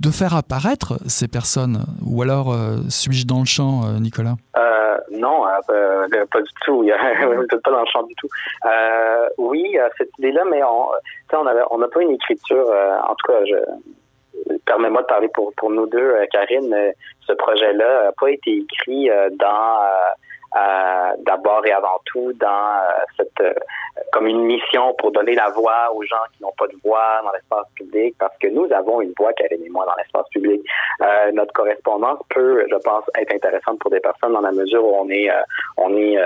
de 0.00 0.10
faire 0.10 0.34
apparaître 0.34 0.94
ces 1.06 1.28
personnes 1.28 1.84
ou 2.04 2.22
alors 2.22 2.52
euh, 2.52 2.76
suis-je 2.88 3.26
dans 3.26 3.40
le 3.40 3.44
champ 3.44 3.84
euh, 3.84 4.00
Nicolas? 4.00 4.36
Euh, 4.56 4.96
non 5.12 5.44
pas 5.68 6.40
du 6.40 6.50
tout. 6.64 6.84
A 6.90 7.56
pas 7.64 7.70
dans 7.70 7.80
le 7.80 7.86
champ 7.92 8.02
du 8.04 8.14
tout. 8.14 8.28
Oui 9.36 9.76
cette 9.98 10.10
idée 10.18 10.32
là 10.32 10.42
mais 10.50 10.62
on 10.62 11.78
n'a 11.78 11.88
pas 11.88 12.02
une 12.02 12.12
écriture 12.12 12.66
en 13.06 13.14
tout 13.14 13.32
cas 13.32 13.44
je 13.44 14.56
permets-moi 14.64 15.02
de 15.02 15.06
parler 15.06 15.28
pour 15.34 15.52
pour 15.56 15.70
nous 15.70 15.86
deux 15.86 16.14
Karine 16.32 16.74
ce 17.26 17.32
projet 17.34 17.72
là 17.74 18.04
n'a 18.04 18.12
pas 18.12 18.30
été 18.30 18.56
écrit 18.56 19.10
dans 19.38 19.80
euh, 20.56 21.12
d'abord 21.18 21.64
et 21.64 21.70
avant 21.70 22.00
tout 22.06 22.32
dans 22.40 22.48
euh, 22.48 23.04
cette 23.16 23.40
euh, 23.40 23.54
comme 24.12 24.26
une 24.26 24.42
mission 24.42 24.94
pour 24.98 25.12
donner 25.12 25.34
la 25.36 25.48
voix 25.50 25.94
aux 25.94 26.02
gens 26.02 26.24
qui 26.34 26.42
n'ont 26.42 26.52
pas 26.58 26.66
de 26.66 26.74
voix 26.84 27.20
dans 27.22 27.30
l'espace 27.30 27.66
public 27.76 28.16
parce 28.18 28.36
que 28.38 28.48
nous 28.48 28.66
avons 28.72 29.00
une 29.00 29.12
voix 29.16 29.32
Karine 29.32 29.64
et 29.64 29.68
moi 29.68 29.86
dans 29.86 29.94
l'espace 29.96 30.28
public 30.30 30.60
euh, 31.02 31.30
notre 31.32 31.52
correspondance 31.52 32.18
peut 32.30 32.66
je 32.68 32.76
pense 32.76 33.04
être 33.16 33.32
intéressante 33.32 33.78
pour 33.78 33.92
des 33.92 34.00
personnes 34.00 34.32
dans 34.32 34.40
la 34.40 34.50
mesure 34.50 34.84
où 34.84 34.92
on 34.96 35.08
est 35.08 35.30
on 35.76 35.96
est 35.96 36.16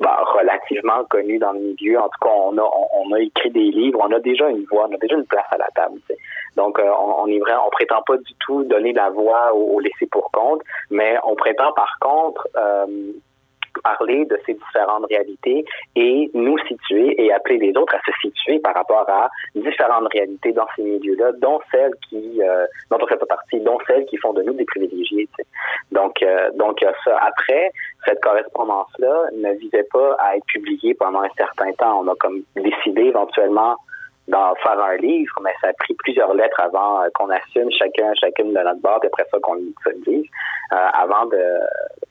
bah, 0.00 0.24
relativement 0.24 1.04
connu 1.10 1.38
dans 1.38 1.52
le 1.52 1.60
milieu 1.60 1.98
en 1.98 2.08
tout 2.08 2.20
cas 2.22 2.30
on 2.30 2.56
a 2.56 2.62
on, 2.62 3.12
a 3.12 3.20
écrit 3.20 3.50
des 3.50 3.70
livres 3.70 4.00
on 4.02 4.12
a 4.12 4.20
déjà 4.20 4.48
une 4.48 4.64
voix 4.70 4.86
on 4.90 4.94
a 4.94 4.98
déjà 4.98 5.16
une 5.16 5.26
place 5.26 5.46
à 5.50 5.58
la 5.58 5.68
table 5.74 5.98
t'sais. 6.06 6.16
donc 6.56 6.80
on, 6.82 7.24
on 7.24 7.26
est 7.26 7.38
vrai 7.40 7.52
on 7.66 7.70
prétend 7.70 8.00
pas 8.06 8.16
du 8.16 8.34
tout 8.40 8.64
donner 8.64 8.94
la 8.94 9.10
voix 9.10 9.52
aux, 9.54 9.74
aux 9.74 9.80
laissés 9.80 10.06
pour 10.10 10.30
compte 10.30 10.62
mais 10.90 11.16
on 11.24 11.34
prétend 11.34 11.72
par 11.72 11.98
contre 12.00 12.48
euh, 12.56 12.86
parler 13.82 14.24
de 14.26 14.38
ces 14.46 14.54
différentes 14.54 15.06
réalités 15.06 15.64
et 15.94 16.30
nous 16.34 16.58
situer 16.66 17.20
et 17.22 17.32
appeler 17.32 17.58
les 17.58 17.76
autres 17.76 17.94
à 17.94 18.00
se 18.00 18.12
situer 18.20 18.58
par 18.60 18.74
rapport 18.74 19.08
à 19.08 19.28
différentes 19.54 20.08
réalités 20.12 20.52
dans 20.52 20.66
ces 20.76 20.82
milieux-là, 20.82 21.32
dont 21.40 21.60
celles 21.70 21.94
qui, 22.08 22.40
euh, 22.42 22.66
dont 22.90 22.98
on 23.00 23.06
fait 23.06 23.16
pas 23.16 23.26
partie, 23.26 23.60
dont 23.60 23.78
celles 23.86 24.06
qui 24.06 24.16
font 24.16 24.32
de 24.32 24.42
nous 24.42 24.54
des 24.54 24.64
privilégiés. 24.64 25.28
T'sais. 25.32 25.46
Donc, 25.92 26.22
euh, 26.22 26.50
donc 26.54 26.84
ça. 27.04 27.18
Après, 27.20 27.70
cette 28.04 28.20
correspondance-là 28.20 29.30
ne 29.34 29.52
visait 29.54 29.86
pas 29.92 30.16
à 30.18 30.36
être 30.36 30.46
publiée 30.46 30.94
pendant 30.94 31.22
un 31.22 31.30
certain 31.36 31.72
temps. 31.72 32.02
On 32.02 32.08
a 32.08 32.14
comme 32.16 32.42
décidé 32.54 33.02
éventuellement 33.02 33.76
d'en 34.28 34.54
faire 34.56 34.78
un 34.80 34.96
livre, 34.96 35.34
mais 35.42 35.52
ça 35.60 35.68
a 35.68 35.72
pris 35.74 35.94
plusieurs 35.94 36.34
lettres 36.34 36.60
avant 36.60 37.02
euh, 37.02 37.08
qu'on 37.14 37.30
assume 37.30 37.70
chacun, 37.70 38.12
chacune 38.14 38.52
de 38.52 38.58
notre 38.58 38.80
bord, 38.80 39.00
et 39.04 39.06
après 39.06 39.26
ça 39.30 39.38
qu'on 39.40 39.54
le 39.54 39.72
dise, 40.04 40.26
euh, 40.72 40.76
avant 40.94 41.26
de 41.26 41.42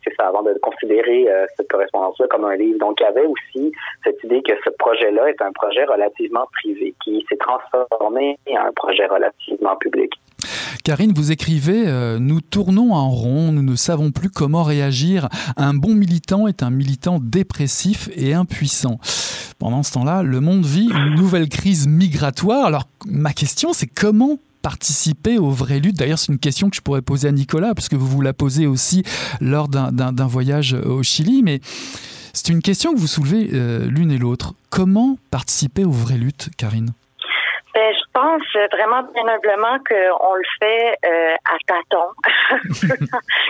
c'est 0.03 0.15
ça, 0.15 0.27
avant 0.27 0.43
de 0.43 0.53
considérer 0.61 1.27
euh, 1.29 1.45
cette 1.57 1.67
correspondance-là 1.67 2.27
comme 2.29 2.45
un 2.45 2.55
livre. 2.55 2.79
Donc 2.79 2.99
il 2.99 3.03
y 3.03 3.07
avait 3.07 3.25
aussi 3.25 3.71
cette 4.03 4.23
idée 4.23 4.41
que 4.43 4.53
ce 4.63 4.69
projet-là 4.69 5.29
est 5.29 5.41
un 5.41 5.51
projet 5.51 5.83
relativement 5.83 6.45
privé 6.53 6.93
qui 7.03 7.25
s'est 7.27 7.37
transformé 7.37 8.37
en 8.51 8.67
un 8.67 8.71
projet 8.71 9.07
relativement 9.07 9.75
public. 9.77 10.13
Karine, 10.83 11.13
vous 11.15 11.31
écrivez 11.31 11.83
euh, 11.87 12.19
Nous 12.19 12.41
tournons 12.41 12.93
en 12.93 13.09
rond, 13.09 13.51
nous 13.51 13.63
ne 13.63 13.75
savons 13.75 14.11
plus 14.11 14.29
comment 14.29 14.63
réagir. 14.63 15.29
Un 15.57 15.73
bon 15.73 15.95
militant 15.95 16.47
est 16.47 16.63
un 16.63 16.69
militant 16.69 17.19
dépressif 17.19 18.09
et 18.15 18.33
impuissant. 18.33 18.99
Pendant 19.59 19.83
ce 19.83 19.93
temps-là, 19.93 20.23
le 20.23 20.39
monde 20.41 20.65
vit 20.65 20.89
une 20.89 21.15
nouvelle 21.15 21.49
crise 21.49 21.87
migratoire. 21.87 22.65
Alors, 22.65 22.87
ma 23.05 23.33
question, 23.33 23.73
c'est 23.73 23.87
comment 23.87 24.37
participer 24.61 25.37
aux 25.37 25.51
vraies 25.51 25.79
luttes? 25.79 25.95
D'ailleurs 25.97 26.17
c'est 26.17 26.31
une 26.31 26.39
question 26.39 26.71
que 26.71 26.75
je 26.75 26.81
pourrais 26.81 27.03
poser 27.03 27.27
à 27.27 27.31
Nicolas 27.31 27.75
parce 27.75 27.87
que 27.87 27.95
vous 27.95 28.07
vous 28.07 28.21
la 28.21 28.33
posez 28.33 28.65
aussi 28.65 29.03
lors 29.39 29.67
d'un 29.67 30.25
voyage 30.25 30.73
au 30.73 31.03
Chili 31.03 31.43
mais 31.43 31.61
c'est 32.33 32.49
une 32.49 32.63
question 32.63 32.91
que 32.91 32.97
vous 32.97 33.05
soulevez 33.05 33.51
euh, 33.53 33.85
l'une 33.85 34.09
et 34.09 34.17
l'autre 34.17 34.55
comment 34.71 35.19
participer 35.29 35.85
aux 35.85 35.91
vraies 35.91 36.17
luttes 36.17 36.49
Karine? 36.57 36.93
Pense 38.15 38.43
vraiment 38.71 39.03
bien 39.13 39.27
humblement 39.27 39.77
qu'on 39.87 40.35
le 40.35 40.43
fait 40.59 40.97
euh, 41.05 41.35
à 41.35 41.57
tâtons, 41.67 42.11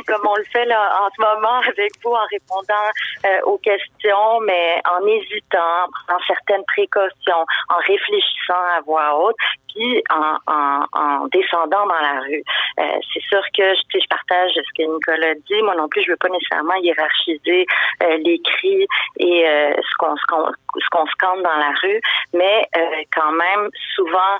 comme 0.08 0.28
on 0.28 0.36
le 0.36 0.44
fait 0.46 0.66
là, 0.66 1.04
en 1.04 1.10
ce 1.16 1.22
moment 1.22 1.60
avec 1.60 1.92
vous 2.04 2.12
en 2.12 2.26
répondant 2.32 2.90
euh, 3.26 3.42
aux 3.44 3.60
questions, 3.60 4.40
mais 4.42 4.82
en 4.90 5.06
hésitant, 5.06 5.86
en 5.86 5.90
prenant 5.92 6.20
certaines 6.28 6.66
précautions, 6.66 7.46
en 7.70 7.78
réfléchissant 7.86 8.64
à 8.76 8.82
voix 8.82 9.20
haute 9.20 9.36
en, 10.10 10.38
en, 10.48 10.86
en, 10.94 11.28
descendant 11.28 11.86
dans 11.86 12.02
la 12.02 12.22
rue. 12.22 12.44
Euh, 12.80 13.00
c'est 13.14 13.22
sûr 13.24 13.42
que 13.56 13.74
je, 13.76 14.00
je 14.00 14.08
partage 14.10 14.52
ce 14.54 14.74
que 14.78 14.84
Nicolas 14.90 15.36
dit. 15.36 15.62
Moi 15.64 15.76
non 15.76 15.88
plus, 15.88 16.04
je 16.04 16.12
veux 16.12 16.18
pas 16.18 16.30
nécessairement 16.30 16.76
hiérarchiser 16.76 17.66
euh, 18.04 18.18
les 18.18 18.40
cris 18.40 18.88
et 19.20 19.48
euh, 19.48 19.74
ce 19.76 19.96
qu'on 19.98 20.16
ce 20.16 20.90
qu'on 20.92 21.06
scande 21.08 21.42
dans 21.44 21.58
la 21.58 21.74
rue, 21.82 22.02
mais 22.34 22.68
euh, 22.76 23.04
quand 23.14 23.32
même 23.32 23.70
souvent 23.96 24.40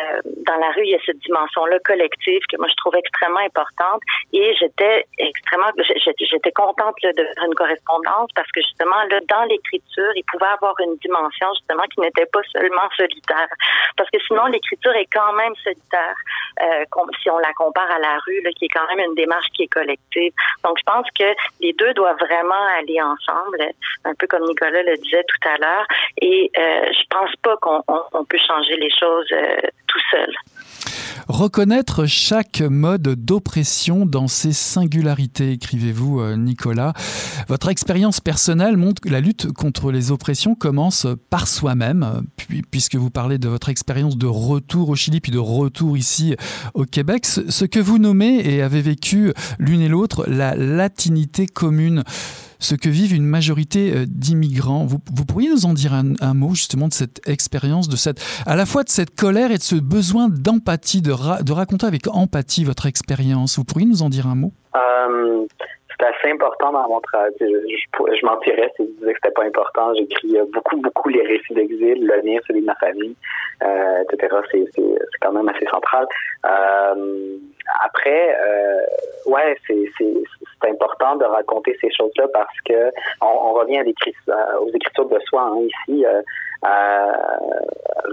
euh, 0.00 0.20
dans 0.46 0.56
la 0.56 0.70
rue, 0.72 0.84
il 0.84 0.90
y 0.90 0.94
a 0.94 0.98
cette 1.06 1.18
dimension-là 1.18 1.78
collective 1.84 2.40
que 2.50 2.56
moi 2.56 2.66
je 2.68 2.74
trouve 2.76 2.96
extrêmement 2.96 3.40
importante. 3.46 4.02
Et 4.32 4.54
j'étais 4.58 5.06
extrêmement 5.18 5.70
j'étais 6.18 6.52
contente 6.52 6.96
là, 7.02 7.12
de 7.12 7.22
faire 7.22 7.44
une 7.46 7.54
correspondance 7.54 8.30
parce 8.34 8.50
que 8.50 8.60
justement 8.60 9.02
là 9.10 9.20
dans 9.28 9.44
l'écriture, 9.44 10.12
il 10.16 10.24
pouvait 10.24 10.52
avoir 10.52 10.74
une 10.80 10.96
dimension 10.96 11.48
justement 11.54 11.84
qui 11.94 12.00
n'était 12.00 12.26
pas 12.26 12.42
seulement 12.52 12.88
solitaire. 12.96 13.48
Parce 13.96 14.10
que 14.10 14.18
sinon 14.26 14.46
l'écriture 14.46 14.94
est 14.94 15.08
quand 15.12 15.32
même 15.34 15.54
solitaire 15.62 16.16
euh, 16.62 16.84
si 17.22 17.30
on 17.30 17.38
la 17.38 17.52
compare 17.54 17.90
à 17.90 17.98
la 17.98 18.18
rue 18.26 18.40
là, 18.42 18.50
qui 18.52 18.66
est 18.66 18.68
quand 18.68 18.86
même 18.88 19.06
une 19.06 19.14
démarche 19.14 19.46
qui 19.54 19.64
est 19.64 19.72
collective. 19.72 20.32
Donc 20.64 20.78
je 20.78 20.84
pense 20.84 21.06
que 21.18 21.34
les 21.60 21.72
deux 21.72 21.92
doivent 21.94 22.18
vraiment 22.18 22.66
aller 22.78 23.00
ensemble, 23.00 23.70
un 24.04 24.14
peu 24.14 24.26
comme 24.26 24.44
Nicolas 24.44 24.82
le 24.82 24.96
disait 24.96 25.24
tout 25.24 25.48
à 25.48 25.56
l'heure. 25.58 25.86
Et 26.20 26.50
euh, 26.56 26.92
je 26.92 27.04
pense 27.10 27.34
pas 27.42 27.56
qu'on 27.58 27.82
on, 27.88 28.24
peut 28.24 28.38
changer 28.38 28.76
les 28.76 28.90
choses 28.90 29.28
euh, 29.32 29.56
tout 29.86 30.00
seul. 30.10 30.34
Reconnaître 31.28 32.04
chaque 32.06 32.60
mode 32.60 33.02
d'oppression 33.02 34.04
dans 34.04 34.28
ses 34.28 34.52
singularités, 34.52 35.52
écrivez-vous 35.52 36.20
euh, 36.20 36.36
Nicolas. 36.36 36.92
Votre 37.48 37.70
expérience 37.70 38.20
personnelle 38.20 38.76
montre 38.76 39.00
que 39.00 39.08
la 39.08 39.20
lutte 39.20 39.50
contre 39.52 39.90
les 39.90 40.10
oppressions 40.10 40.54
commence 40.54 41.06
par 41.30 41.48
soi-même, 41.48 42.24
puisque 42.70 42.96
vous 42.96 43.10
parlez 43.10 43.38
de 43.38 43.48
votre 43.48 43.70
expérience 43.70 44.18
de 44.18 44.26
retour 44.26 44.90
au 44.90 44.96
Chili 44.96 45.20
puis 45.20 45.32
de 45.32 45.38
retour 45.38 45.96
ici 45.96 46.36
au 46.74 46.84
Québec. 46.84 47.24
Ce 47.24 47.64
que 47.64 47.80
vous 47.80 47.98
nommez 47.98 48.40
et 48.46 48.60
avez 48.60 48.82
vécu 48.82 49.32
l'une 49.58 49.80
et 49.80 49.88
l'autre, 49.88 50.26
la 50.28 50.54
latinité 50.54 51.46
commune 51.46 52.04
ce 52.58 52.74
que 52.74 52.88
vivent 52.88 53.14
une 53.14 53.26
majorité 53.26 53.92
euh, 53.94 54.04
d'immigrants. 54.08 54.86
Vous, 54.86 54.98
pourriez 54.98 55.48
nous 55.48 55.66
en 55.66 55.74
dire 55.74 55.92
un, 55.94 56.34
mot 56.34 56.54
justement 56.54 56.88
de 56.88 56.92
cette 56.92 57.20
expérience, 57.28 57.88
de 57.88 57.96
cette, 57.96 58.22
à 58.46 58.56
la 58.56 58.66
fois 58.66 58.82
de 58.82 58.88
cette 58.88 59.14
colère 59.14 59.50
et 59.50 59.58
de 59.58 59.62
ce 59.62 59.76
besoin 59.76 60.28
d'empathie, 60.28 61.02
de, 61.02 61.12
de 61.42 61.52
raconter 61.52 61.86
avec 61.86 62.06
empathie 62.08 62.64
votre 62.64 62.86
expérience. 62.86 63.56
Vous 63.56 63.64
pourriez 63.64 63.86
nous 63.86 64.02
en 64.02 64.08
dire 64.08 64.26
un 64.26 64.34
mot? 64.34 64.52
Euh, 64.76 65.46
assez 66.04 66.30
important 66.30 66.72
dans 66.72 66.88
mon 66.88 67.00
travail. 67.00 67.32
Je, 67.40 67.46
je, 67.46 68.26
mentirais 68.26 68.72
si 68.76 68.84
je 68.84 68.90
disais 68.98 69.12
que 69.12 69.18
c'était 69.22 69.34
pas 69.34 69.44
important. 69.44 69.94
J'écris 69.94 70.36
beaucoup, 70.52 70.76
beaucoup 70.76 71.08
les 71.08 71.22
récits 71.22 71.54
d'exil, 71.54 72.06
le 72.06 72.22
celui 72.46 72.60
de 72.60 72.66
ma 72.66 72.74
famille, 72.76 73.14
euh, 73.62 74.02
etc. 74.02 74.36
C'est 74.50 74.64
quand 75.20 75.32
même 75.32 75.48
assez 75.48 75.66
central. 75.66 76.06
Euh, 76.46 77.36
après, 77.82 78.36
euh, 78.40 78.80
ouais, 79.26 79.56
c'est 79.66 80.68
important 80.68 81.16
de 81.16 81.24
raconter 81.24 81.76
ces 81.80 81.90
choses-là 81.90 82.26
parce 82.32 82.60
que 82.64 82.90
on, 83.20 83.26
on 83.26 83.52
revient 83.52 83.78
à 83.78 84.60
aux 84.60 84.70
écritures 84.70 85.08
de 85.08 85.18
soi 85.28 85.42
hein, 85.42 85.60
ici. 85.60 86.04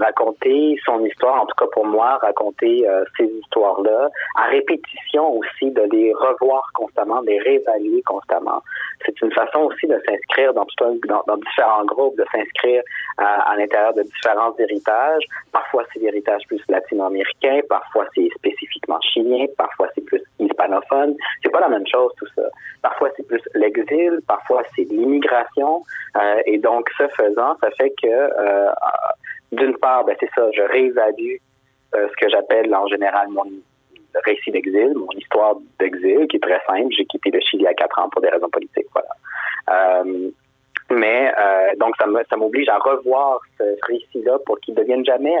Raconter 0.00 0.76
son 0.84 1.04
histoire, 1.04 1.42
en 1.42 1.46
tout 1.46 1.54
cas 1.56 1.66
pour 1.72 1.86
moi, 1.86 2.18
raconter 2.22 2.88
euh, 2.88 3.04
ces 3.16 3.24
histoires-là, 3.24 4.08
à 4.36 4.44
répétition 4.46 5.36
aussi, 5.36 5.70
de 5.70 5.82
les 5.92 6.12
revoir 6.14 6.68
constamment, 6.74 7.22
de 7.22 7.28
les 7.28 7.38
réévaluer 7.38 8.02
constamment. 8.02 8.62
C'est 9.04 9.20
une 9.20 9.32
façon 9.32 9.60
aussi 9.60 9.86
de 9.86 10.00
s'inscrire 10.06 10.54
dans, 10.54 10.66
dans, 11.26 11.36
différents 11.36 11.84
groupes, 11.84 12.16
de 12.16 12.24
s'inscrire 12.32 12.82
euh, 13.20 13.24
à 13.24 13.54
l'intérieur 13.56 13.94
de 13.94 14.02
différents 14.02 14.54
héritages. 14.58 15.24
Parfois, 15.52 15.84
c'est 15.92 16.00
l'héritage 16.00 16.42
plus 16.46 16.62
latino-américain, 16.68 17.60
parfois 17.68 18.06
c'est 18.14 18.28
spécifiquement 18.36 19.00
chilien, 19.00 19.46
parfois 19.58 19.88
c'est 19.94 20.04
plus 20.04 20.22
hispanophone. 20.38 21.14
C'est 21.42 21.50
pas 21.50 21.60
la 21.60 21.68
même 21.68 21.86
chose 21.86 22.12
tout 22.18 22.28
ça. 22.34 22.42
Parfois 22.82 23.10
c'est 23.16 23.26
plus 23.26 23.42
l'exil, 23.54 24.20
parfois 24.26 24.62
c'est 24.74 24.84
l'immigration. 24.84 25.82
Euh, 26.16 26.40
et 26.46 26.58
donc, 26.58 26.88
ce 26.98 27.06
faisant, 27.08 27.56
ça 27.60 27.70
fait 27.78 27.92
que 28.02 28.06
d'une 29.52 29.76
part, 29.78 30.04
ben, 30.04 30.16
c'est 30.20 30.30
ça, 30.34 30.50
je 30.52 30.62
réévalue 30.62 31.36
euh, 31.94 32.08
ce 32.08 32.16
que 32.16 32.30
j'appelle 32.30 32.74
en 32.74 32.86
général 32.86 33.28
mon 33.28 33.44
récit 34.24 34.50
d'exil, 34.50 34.92
mon 34.94 35.10
histoire 35.16 35.56
d'exil, 35.78 36.26
qui 36.28 36.36
est 36.36 36.40
très 36.40 36.60
simple. 36.66 36.88
J'ai 36.90 37.04
quitté 37.06 37.30
le 37.30 37.40
Chili 37.40 37.66
à 37.66 37.74
quatre 37.74 37.98
ans 37.98 38.08
pour 38.10 38.22
des 38.22 38.28
raisons 38.28 38.50
politiques. 38.50 38.86
Voilà. 38.92 40.02
Euh, 40.02 40.30
mais 40.90 41.32
donc 41.78 41.94
ça 41.96 42.36
m'oblige 42.36 42.68
à 42.68 42.76
revoir 42.76 43.40
ce 43.56 43.64
récit-là 43.86 44.38
pour 44.44 44.60
qu'il 44.60 44.74
ne 44.74 44.80
devienne 44.80 45.04
jamais 45.06 45.34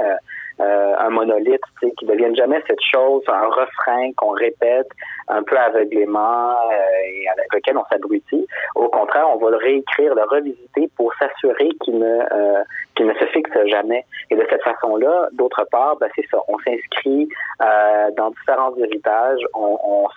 euh, 0.60 0.94
un 0.98 1.10
monolithe, 1.10 1.62
qui 1.80 2.04
ne 2.04 2.12
devienne 2.12 2.36
jamais 2.36 2.62
cette 2.66 2.82
chose, 2.82 3.22
un 3.28 3.46
refrain 3.46 4.12
qu'on 4.16 4.30
répète 4.30 4.88
un 5.28 5.42
peu 5.42 5.56
aveuglément 5.56 6.50
euh, 6.50 6.74
et 7.06 7.28
avec 7.28 7.52
lequel 7.54 7.76
on 7.78 7.84
s'abrutit. 7.90 8.46
Au 8.74 8.88
contraire, 8.88 9.26
on 9.34 9.38
va 9.38 9.50
le 9.50 9.56
réécrire, 9.56 10.14
le 10.14 10.24
revisiter 10.24 10.90
pour 10.96 11.12
s'assurer 11.14 11.70
qu'il 11.82 11.98
ne, 11.98 12.20
euh, 12.32 12.62
qu'il 12.94 13.06
ne 13.06 13.14
se 13.14 13.24
fixe 13.26 13.50
jamais. 13.66 14.04
Et 14.30 14.36
de 14.36 14.46
cette 14.50 14.62
façon-là, 14.62 15.28
d'autre 15.32 15.66
part, 15.70 15.96
ben, 15.96 16.08
c'est 16.14 16.26
ça, 16.30 16.38
on 16.48 16.58
s'inscrit 16.58 17.28
dans 18.16 18.30
différents 18.30 18.74
héritages, 18.76 19.40
on, 19.54 20.08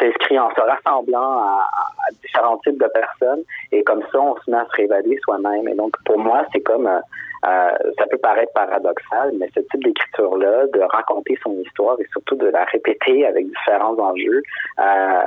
s'inscrit 0.00 0.38
en 0.38 0.50
se 0.50 0.60
rassemblant 0.60 1.38
à, 1.38 1.68
différents 2.22 2.58
types 2.58 2.80
de 2.80 2.88
personnes 2.88 3.42
et 3.72 3.82
comme 3.84 4.02
ça, 4.12 4.20
on 4.20 4.36
se 4.36 4.50
met 4.50 4.58
à 4.58 4.66
se 4.66 4.76
réévaluer 4.76 5.18
soi-même. 5.24 5.68
Et 5.68 5.74
donc, 5.74 5.92
pour 6.04 6.18
moi, 6.18 6.44
c'est 6.52 6.60
comme, 6.60 6.88
euh, 7.44 7.50
euh, 7.84 7.92
ça 7.98 8.06
peut 8.06 8.18
paraître 8.18 8.52
paradoxal, 8.52 9.32
mais 9.38 9.48
ce 9.54 9.60
type 9.60 9.84
d'écriture-là, 9.84 10.66
de 10.72 10.80
raconter 10.80 11.36
son 11.42 11.52
histoire 11.60 11.98
et 12.00 12.06
surtout 12.12 12.36
de 12.36 12.46
la 12.46 12.64
répéter 12.64 13.26
avec 13.26 13.46
différents 13.46 13.98
enjeux, 13.98 14.42
euh, 14.78 15.22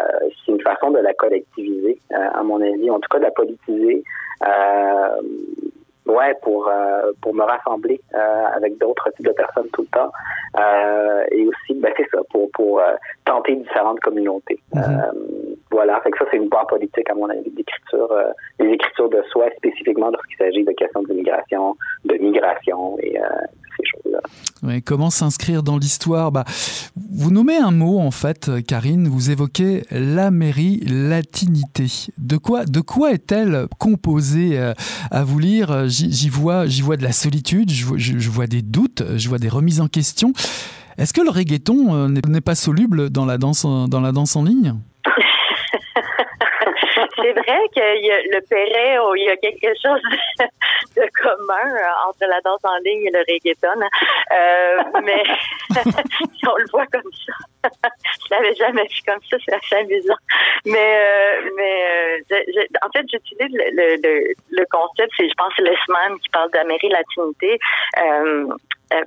c'est 0.45 0.51
une 0.51 0.61
façon 0.61 0.91
de 0.91 0.99
la 0.99 1.13
collectiviser, 1.13 1.97
à 2.11 2.43
mon 2.43 2.61
avis, 2.61 2.89
en 2.89 2.99
tout 2.99 3.09
cas 3.09 3.20
de 3.20 3.24
la 3.24 3.32
politiser. 3.32 4.03
Ouais, 6.07 6.34
pour 6.41 6.70
euh, 6.70 7.11
pour 7.22 7.36
me 7.36 7.43
rassembler 7.43 7.99
euh, 8.15 8.45
avec 8.55 8.78
d'autres 8.78 9.09
types 9.11 9.26
de 9.26 9.34
personnes 9.34 9.68
tout 9.74 9.82
le 9.82 9.88
temps, 9.88 10.11
euh, 10.57 11.26
et 11.32 11.45
aussi, 11.45 11.74
ben 11.74 11.91
c'est 11.97 12.07
ça, 12.09 12.20
pour 12.30 12.49
pour 12.51 12.80
euh, 12.80 12.93
tenter 13.26 13.55
différentes 13.55 13.99
communautés. 13.99 14.57
Mhm. 14.74 14.84
Euh, 14.84 15.46
voilà, 15.78 16.01
fait 16.01 16.09
que 16.09 16.17
ça 16.17 16.25
c'est 16.32 16.38
une 16.38 16.49
part 16.49 16.65
politique 16.65 17.07
à 17.07 17.13
mon 17.13 17.30
avis 17.30 17.51
d'écriture, 17.51 18.09
des 18.59 18.65
écritures 18.65 19.09
de 19.09 19.21
soi 19.32 19.45
spécifiquement 19.57 20.09
lorsqu'il 20.09 20.38
s'agit 20.38 20.63
de 20.63 20.71
questions 20.71 21.03
d'immigration, 21.03 21.78
de 22.05 22.15
migration 22.15 22.97
et 22.99 24.82
comment 24.82 25.09
s'inscrire 25.09 25.63
dans 25.63 25.78
l'histoire? 25.78 26.32
Bah, 26.32 26.43
Vous 26.95 27.32
nommez 27.32 27.57
un 27.57 27.71
mot, 27.71 27.99
en 27.99 28.11
fait, 28.11 28.49
Karine, 28.67 29.07
vous 29.07 29.32
évoquez 29.32 29.84
la 29.91 30.32
mairie 30.32 30.82
latinité. 30.86 31.86
De 32.17 32.38
quoi, 32.38 32.65
de 32.65 32.82
quoi 32.82 33.11
est-elle 33.11 33.67
composée 33.80 34.57
euh, 34.59 34.73
à 35.11 35.23
vous 35.23 35.39
lire? 35.39 35.88
J'y 35.88 36.30
vois, 36.30 36.65
vois 36.82 36.97
de 36.97 37.03
la 37.03 37.11
solitude, 37.11 37.69
je 37.69 38.30
vois 38.30 38.47
des 38.47 38.61
doutes, 38.61 39.03
je 39.15 39.30
vois 39.30 39.38
des 39.39 39.49
remises 39.49 39.82
en 39.82 39.88
question. 39.88 40.34
Est-ce 40.97 41.13
que 41.13 41.21
le 41.21 41.30
reggaeton 41.30 41.93
euh, 41.93 42.07
n'est 42.07 42.41
pas 42.41 42.55
soluble 42.55 43.09
dans 43.09 43.25
la 43.25 43.38
danse, 43.38 43.63
dans 43.63 44.01
la 44.01 44.11
danse 44.11 44.36
en 44.36 44.43
ligne? 44.43 44.73
c'est 47.15 47.34
vrai 47.34 47.59
qu'il 47.74 48.05
y 48.05 48.11
a 48.11 48.22
le 48.22 48.41
Perret, 48.47 48.97
il 49.15 49.26
y 49.26 49.30
a 49.30 49.38
quelque 49.38 49.74
chose 49.82 50.01
de, 50.95 51.03
commun 51.22 51.76
euh, 51.76 52.07
entre 52.07 52.26
la 52.28 52.39
danse 52.41 52.61
en 52.63 52.78
ligne 52.86 53.05
et 53.05 53.11
le 53.11 53.20
reggaeton. 53.20 53.82
Euh, 54.32 55.01
mais 55.03 55.24
on 56.47 56.57
le 56.57 56.65
voit 56.72 56.86
comme 56.88 57.11
ça, 57.26 57.70
je 57.70 58.36
l'avais 58.36 58.55
jamais 58.55 58.84
vu 58.84 59.01
comme 59.05 59.22
ça, 59.30 59.38
c'est 59.45 59.55
assez 59.55 59.76
amusant. 59.76 60.15
Mais, 60.65 60.97
euh, 60.97 61.49
mais 61.55 62.24
en 62.82 62.89
fait, 62.91 63.05
j'utilise 63.11 63.55
le, 63.55 63.97
le, 64.01 64.34
le, 64.51 64.65
concept, 64.70 65.11
c'est 65.18 65.28
je 65.28 65.34
pense 65.38 65.53
Lesman 65.57 66.20
qui 66.20 66.30
parle 66.30 66.51
d'Amérique-Latinité. 66.51 67.59
Euh, 67.99 68.47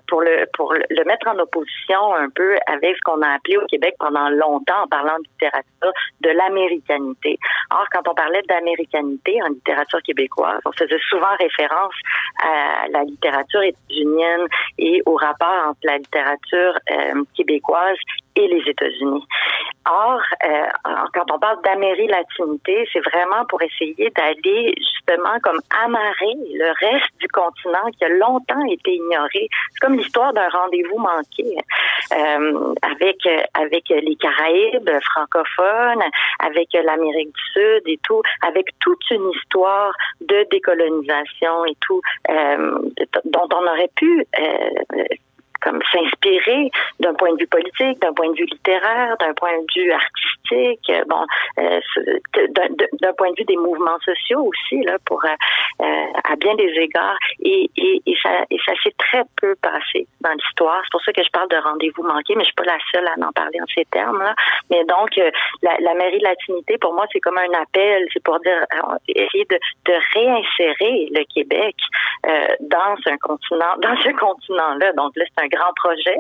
pour 0.09 0.23
le 0.23 0.47
pour 0.55 0.75
le 0.75 1.05
mettre 1.05 1.29
en 1.29 1.39
opposition 1.39 2.15
un 2.15 2.29
peu 2.31 2.57
avec 2.67 2.97
ce 2.97 3.01
qu'on 3.05 3.23
a 3.23 3.35
appelé 3.35 3.57
au 3.57 3.67
Québec 3.67 3.95
pendant 3.99 4.29
longtemps 4.29 4.83
en 4.85 4.89
parlant 4.89 5.17
de 5.19 5.25
littérature 5.25 5.93
de 6.21 6.31
l'américanité. 6.31 7.39
Or, 7.71 7.85
quand 7.93 8.07
on 8.09 8.15
parlait 8.15 8.43
d'américanité 8.49 9.43
en 9.43 9.49
littérature 9.49 10.03
québécoise, 10.03 10.61
on 10.65 10.73
faisait 10.73 11.01
souvent 11.09 11.35
référence 11.39 11.95
à 12.43 12.89
la 12.91 13.05
littérature 13.05 13.63
états-unienne 13.63 14.47
et 14.79 15.03
au 15.07 15.15
rapport 15.15 15.69
entre 15.69 15.81
la 15.85 15.99
littérature 15.99 16.79
euh, 16.91 17.23
québécoise 17.35 17.97
et 18.37 18.47
les 18.49 18.63
États-Unis. 18.71 19.25
Or, 19.91 20.21
euh, 20.45 20.67
quand 21.15 21.31
on 21.33 21.39
parle 21.39 21.61
d'améri-latinité, 21.63 22.87
c'est 22.93 23.01
vraiment 23.01 23.45
pour 23.49 23.61
essayer 23.63 24.11
d'aller 24.11 24.75
justement 24.79 25.39
comme 25.43 25.59
amarrer 25.85 26.35
le 26.53 26.71
reste 26.79 27.11
du 27.19 27.29
continent 27.29 27.91
qui 27.99 28.05
a 28.05 28.09
longtemps 28.09 28.65
été 28.69 28.95
ignoré. 28.95 29.49
C'est 29.73 29.81
comme 29.81 29.97
l'histoire 29.97 30.33
d'un 30.33 30.49
rendez-vous 30.49 30.99
manqué 30.99 31.57
euh, 32.13 32.75
avec 32.83 33.27
avec 33.55 33.89
les 33.89 34.17
Caraïbes 34.17 34.91
francophones, 35.13 36.03
avec 36.41 36.69
l'Amérique 36.73 37.33
du 37.35 37.43
Sud 37.53 37.83
et 37.87 37.99
tout, 38.05 38.23
avec 38.47 38.67
toute 38.81 39.11
une 39.11 39.31
histoire 39.31 39.93
de 40.21 40.47
décolonisation 40.51 41.65
et 41.65 41.77
tout 41.81 42.01
euh, 42.29 42.79
dont 43.25 43.49
on 43.53 43.67
aurait 43.67 43.91
pu 43.97 44.27
euh, 44.39 45.05
comme 45.61 45.81
s'inspirer 45.93 46.71
d'un 47.01 47.15
point 47.15 47.33
de 47.33 47.39
vue 47.41 47.47
politique, 47.47 48.01
d'un 48.01 48.13
point 48.13 48.29
de 48.31 48.37
vue 48.37 48.47
littéraire, 48.47 49.17
d'un 49.21 49.35
point 49.35 49.59
de 49.59 49.81
vue 49.81 49.93
artistique, 49.93 50.91
euh, 50.91 51.05
bon, 51.09 51.25
euh, 51.59 51.81
d'un 53.01 53.13
point 53.15 53.31
de 53.31 53.37
vue 53.39 53.45
des 53.45 53.57
mouvements 53.57 53.99
sociaux 54.05 54.41
aussi 54.47 54.83
là 54.83 54.97
pour 55.05 55.23
euh, 55.25 55.85
à 56.25 56.37
bien 56.37 56.55
des 56.55 56.73
égards 56.79 57.17
et, 57.41 57.71
et, 57.77 58.03
et 58.07 58.15
ça 58.23 58.45
et 58.51 58.59
ça 58.65 58.73
s'est 58.83 58.95
très 58.99 59.23
peu 59.41 59.55
passé 59.63 60.07
dans 60.21 60.33
l'histoire. 60.33 60.81
C'est 60.85 60.93
pour 60.93 61.03
ça 61.03 61.13
que 61.13 61.23
je 61.23 61.31
parle 61.31 61.49
de 61.49 61.57
rendez-vous 61.57 62.03
manqué, 62.03 62.35
mais 62.35 62.45
je 62.45 62.47
suis 62.47 62.55
pas 62.55 62.65
la 62.65 62.79
seule 62.93 63.07
à 63.07 63.15
en 63.27 63.33
parler 63.33 63.61
en 63.61 63.67
ces 63.75 63.85
termes 63.87 64.23
là. 64.23 64.35
Mais 64.71 64.85
donc 64.85 65.17
la, 65.63 65.77
la 65.81 65.95
mairie 65.95 66.19
de 66.19 66.25
latinité 66.25 66.79
pour 66.79 66.95
moi 66.95 67.07
c'est 67.13 67.21
comme 67.21 67.39
un 67.39 67.61
appel, 67.61 68.07
c'est 68.13 68.23
pour 68.23 68.41
dire 68.41 68.65
essayer 69.09 69.47
de, 69.51 69.59
de 69.87 69.95
réinsérer 70.15 71.09
le 71.13 71.25
Québec 71.33 71.77
dans 72.61 72.97
un 73.07 73.17
continent, 73.19 73.77
dans 73.79 73.97
ce 74.03 74.11
continent 74.17 74.75
là. 74.79 74.93
Donc 74.93 75.13
là 75.17 75.25
c'est 75.27 75.45
un 75.45 75.50
grand 75.51 75.73
projet, 75.77 76.17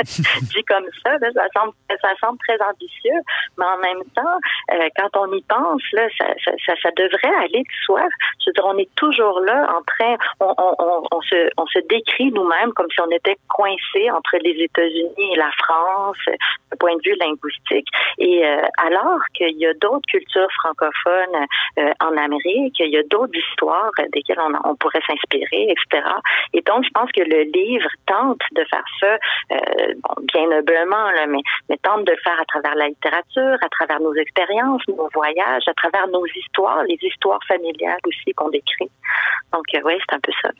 dit 0.04 0.64
comme 0.64 0.86
ça, 1.04 1.18
ça, 1.18 1.46
semble, 1.54 1.72
ça 1.88 2.08
semble 2.20 2.38
très 2.46 2.58
ambitieux, 2.62 3.20
mais 3.58 3.64
en 3.64 3.78
même 3.78 4.04
temps, 4.14 4.38
euh, 4.72 4.88
quand 4.96 5.16
on 5.16 5.32
y 5.32 5.42
pense, 5.42 5.82
là, 5.92 6.08
ça, 6.18 6.26
ça, 6.44 6.74
ça, 6.82 6.90
devrait 6.96 7.34
aller 7.44 7.62
de 7.62 7.84
soi. 7.84 8.02
Je 8.40 8.50
veux 8.50 8.52
dire, 8.52 8.66
on 8.66 8.78
est 8.78 8.94
toujours 8.96 9.40
là 9.40 9.74
en 9.76 9.82
train, 9.82 10.16
on, 10.40 10.54
on, 10.58 11.02
on, 11.10 11.20
se, 11.22 11.48
on 11.56 11.66
se 11.66 11.78
décrit 11.88 12.30
nous-mêmes 12.32 12.72
comme 12.72 12.90
si 12.90 13.00
on 13.00 13.10
était 13.10 13.36
coincé 13.48 14.10
entre 14.10 14.36
les 14.42 14.64
États-Unis 14.64 15.32
et 15.32 15.36
la 15.36 15.50
France, 15.58 16.18
d'un 16.26 16.76
point 16.78 16.96
de 16.96 17.02
vue 17.04 17.16
linguistique. 17.16 17.88
Et 18.18 18.44
euh, 18.44 18.62
alors 18.78 19.20
qu'il 19.34 19.56
y 19.58 19.66
a 19.66 19.74
d'autres 19.74 20.06
cultures 20.08 20.48
francophones 20.60 21.46
euh, 21.78 21.92
en 22.00 22.16
Amérique, 22.16 22.76
il 22.80 22.90
y 22.90 22.98
a 22.98 23.02
d'autres 23.04 23.36
histoires 23.36 23.90
desquelles 24.12 24.40
on, 24.40 24.70
on 24.70 24.76
pourrait 24.76 25.02
s'inspirer, 25.06 25.68
etc. 25.70 26.08
Et 26.52 26.62
donc, 26.62 26.84
je 26.84 26.90
pense 26.90 27.10
que 27.12 27.22
le 27.22 27.42
livre 27.42 27.88
tente 28.06 28.42
de 28.52 28.64
faire 28.72 28.84
ça, 29.00 29.18
euh, 29.52 29.94
bien 30.32 30.48
noblement, 30.48 31.10
là, 31.12 31.26
mais, 31.28 31.42
mais 31.68 31.76
tente 31.82 32.04
de 32.06 32.12
le 32.12 32.18
faire 32.22 32.40
à 32.40 32.44
travers 32.44 32.74
la 32.74 32.88
littérature, 32.88 33.58
à 33.60 33.68
travers 33.68 34.00
nos 34.00 34.14
expériences, 34.14 34.82
nos 34.88 35.08
voyages, 35.12 35.64
à 35.66 35.74
travers 35.74 36.08
nos 36.08 36.24
histoires, 36.26 36.82
les 36.88 36.98
histoires 37.02 37.40
familiales 37.46 38.00
aussi 38.06 38.32
qu'on 38.34 38.48
décrit. 38.48 38.90
Donc, 39.52 39.64
euh, 39.74 39.80
oui, 39.84 39.94
c'est 40.08 40.16
un 40.16 40.20
peu 40.20 40.32
ça. 40.40 40.50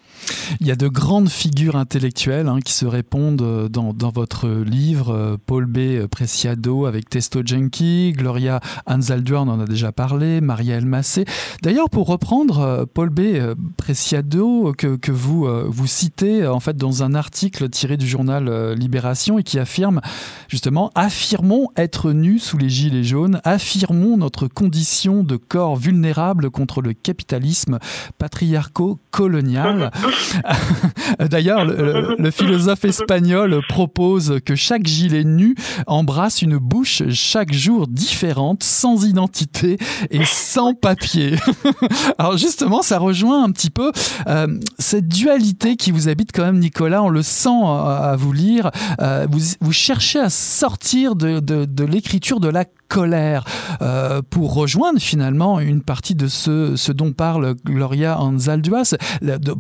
Il 0.60 0.66
y 0.66 0.70
a 0.70 0.76
de 0.76 0.88
grandes 0.88 1.30
figures 1.30 1.76
intellectuelles 1.76 2.48
hein, 2.48 2.58
qui 2.64 2.72
se 2.72 2.86
répondent 2.86 3.42
euh, 3.42 3.68
dans, 3.68 3.92
dans, 3.92 4.10
votre 4.10 4.46
livre, 4.48 5.38
Paul 5.46 5.64
B. 5.64 6.06
Preciado 6.06 6.84
avec 6.84 7.08
Testo 7.08 7.40
Genki, 7.44 8.12
Gloria 8.14 8.60
Anzaldúa, 8.86 9.40
on 9.40 9.48
en 9.48 9.60
a 9.60 9.64
déjà 9.64 9.90
parlé, 9.90 10.42
Maria 10.42 10.76
Elmacé. 10.76 11.24
D'ailleurs, 11.62 11.88
pour 11.88 12.08
reprendre 12.08 12.84
Paul 12.94 13.08
B. 13.08 13.54
Preciado, 13.78 14.74
que, 14.76 14.96
que 14.96 15.12
vous, 15.12 15.46
vous 15.70 15.86
citez 15.86 16.46
en 16.46 16.60
fait 16.60 16.76
dans 16.76 17.02
un 17.02 17.14
article 17.14 17.70
tiré 17.70 17.96
du 18.03 18.09
journal 18.09 18.48
euh, 18.48 18.74
Libération 18.74 19.38
et 19.38 19.42
qui 19.42 19.59
affirme 19.59 20.00
justement 20.48 20.90
affirmons 20.94 21.68
être 21.76 22.12
nus 22.12 22.40
sous 22.40 22.59
les 22.59 22.68
gilets 22.68 23.05
jaunes, 23.05 23.40
affirmons 23.44 24.16
notre 24.16 24.48
condition 24.48 25.22
de 25.22 25.36
corps 25.36 25.76
vulnérable 25.76 26.50
contre 26.50 26.82
le 26.82 26.92
capitalisme 26.92 27.78
patriarco-colonial. 28.18 29.90
D'ailleurs, 31.20 31.64
le, 31.64 32.16
le, 32.18 32.30
philosophe 32.30 32.84
espagnol 32.84 33.61
propose 33.68 34.40
que 34.44 34.55
chaque 34.55 34.86
gilet 34.86 35.24
nu 35.24 35.55
embrasse 35.86 36.42
une 36.42 36.59
bouche 36.59 37.03
chaque 37.11 37.53
jour 37.53 37.86
différente, 37.86 38.62
sans 38.62 39.07
identité 39.07 39.78
et 40.11 40.24
sans 40.24 40.74
papier. 40.74 41.36
Alors 42.18 42.36
justement, 42.36 42.82
ça 42.82 42.98
rejoint 42.98 43.44
un 43.44 43.50
petit 43.50 43.70
peu 43.70 43.92
euh, 44.26 44.59
cette 44.78 45.09
dualité 45.09 45.76
qui 45.76 45.90
vous 45.90 46.09
habite 46.09 46.30
quand 46.32 46.44
même, 46.44 46.59
Nicolas. 46.59 47.03
On 47.03 47.09
le 47.09 47.22
sent 47.22 47.48
à 47.97 48.16
vous 48.16 48.32
lire, 48.32 48.70
euh, 49.01 49.26
vous, 49.61 49.72
cherchez 49.72 50.18
à 50.18 50.30
sortir 50.30 51.16
de, 51.16 51.40
de, 51.40 51.84
l'écriture 51.84 52.40
de 52.40 52.49
la 52.49 52.64
colère 52.88 53.45
euh, 53.80 54.22
pour 54.28 54.55
rejoindre 54.55 55.01
finalement 55.01 55.61
une 55.61 55.82
partie 55.82 56.14
de 56.14 56.28
ce, 56.28 56.76
ce 56.76 56.93
dont 56.93 57.12
parle 57.12 57.55
Gloria 57.64 58.20
Anzalduas, 58.20 58.95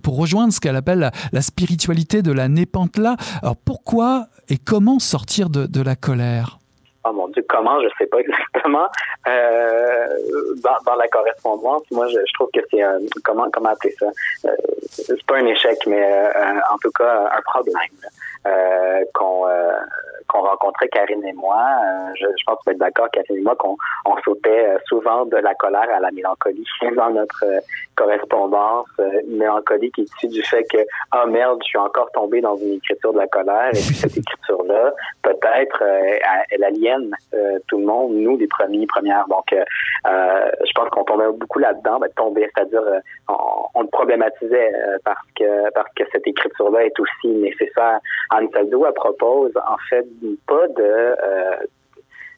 pour 0.02 0.16
rejoindre 0.16 0.52
ce 0.52 0.60
qu'elle 0.60 0.76
appelle 0.76 1.10
la, 1.32 1.42
spiritualité 1.42 2.22
de 2.22 2.32
la 2.32 2.48
Népantla. 2.48 3.16
Alors 3.42 3.56
pourquoi 3.56 4.28
et 4.48 4.58
comment 4.58 4.98
sortir 4.98 5.50
de, 5.50 5.80
la 5.80 5.96
colère? 5.96 6.58
Dieu, 7.32 7.44
comment, 7.48 7.80
je 7.82 7.88
sais 7.98 8.06
pas 8.06 8.18
exactement. 8.20 8.86
Euh, 9.26 10.06
dans, 10.84 10.94
la 10.94 11.08
correspondance, 11.08 11.82
moi, 11.90 12.06
je, 12.08 12.18
trouve 12.34 12.50
que 12.52 12.60
c'est 12.70 12.82
un, 12.82 12.98
comment 13.24 13.48
comment 13.52 13.70
appeler 13.70 13.94
ça? 13.98 14.06
Euh, 14.44 14.56
c'est 14.90 15.22
pas 15.24 15.36
un 15.36 15.46
échec, 15.46 15.78
mais 15.86 16.02
euh, 16.02 16.60
en 16.70 16.78
tout 16.78 16.90
cas 16.92 17.30
un 17.36 17.42
problème 17.42 17.74
euh, 18.46 19.04
qu'on 19.14 19.46
qu'on 20.28 20.40
rencontrait 20.42 20.88
Karine 20.88 21.24
et 21.24 21.32
moi. 21.32 21.58
Je, 22.14 22.26
je, 22.26 22.44
pense 22.46 22.58
que 22.58 22.62
vous 22.66 22.70
êtes 22.72 22.78
d'accord, 22.78 23.08
Karine 23.10 23.38
et 23.38 23.42
moi, 23.42 23.54
qu'on 23.56 23.76
on 24.06 24.16
sautait 24.22 24.76
souvent 24.86 25.26
de 25.26 25.36
la 25.36 25.54
colère 25.54 25.88
à 25.94 26.00
la 26.00 26.10
mélancolie 26.10 26.66
dans 26.96 27.10
notre 27.10 27.44
correspondance. 27.96 28.86
Qui 29.94 30.02
est 30.02 30.04
issue 30.04 30.28
du 30.28 30.42
fait 30.42 30.64
que, 30.70 30.78
ah 31.10 31.24
oh 31.24 31.28
merde, 31.28 31.58
je 31.62 31.68
suis 31.68 31.78
encore 31.78 32.10
tombé 32.12 32.40
dans 32.40 32.56
une 32.56 32.74
écriture 32.74 33.12
de 33.12 33.18
la 33.18 33.26
colère. 33.26 33.68
Et 33.68 33.80
puis 33.80 33.94
cette 33.94 34.16
écriture-là, 34.16 34.92
peut-être, 35.22 35.82
elle 36.50 36.64
aliène 36.64 37.10
tout 37.68 37.78
le 37.78 37.84
monde, 37.84 38.12
nous, 38.14 38.36
les 38.36 38.46
premiers, 38.46 38.86
premières. 38.86 39.26
Donc, 39.28 39.54
je 40.04 40.72
pense 40.74 40.88
qu'on 40.90 41.04
tombait 41.04 41.30
beaucoup 41.32 41.58
là-dedans, 41.58 41.98
ben, 41.98 42.08
c'est-à-dire, 42.16 42.82
on, 43.28 43.34
on, 43.74 43.82
le 43.82 43.88
problématisait 43.88 44.72
parce 45.04 45.26
que 45.36 45.70
parce 45.72 45.92
que 45.94 46.04
cette 46.12 46.26
écriture-là 46.26 46.84
est 46.84 46.98
aussi 46.98 47.28
nécessaire. 47.28 48.00
Anne 48.30 48.48
Saldo, 48.52 48.84
elle 48.86 48.94
propose, 48.94 49.52
en 49.56 49.76
fait, 49.88 50.06
pas 50.46 50.68
de 50.68 50.82
euh, 50.82 51.56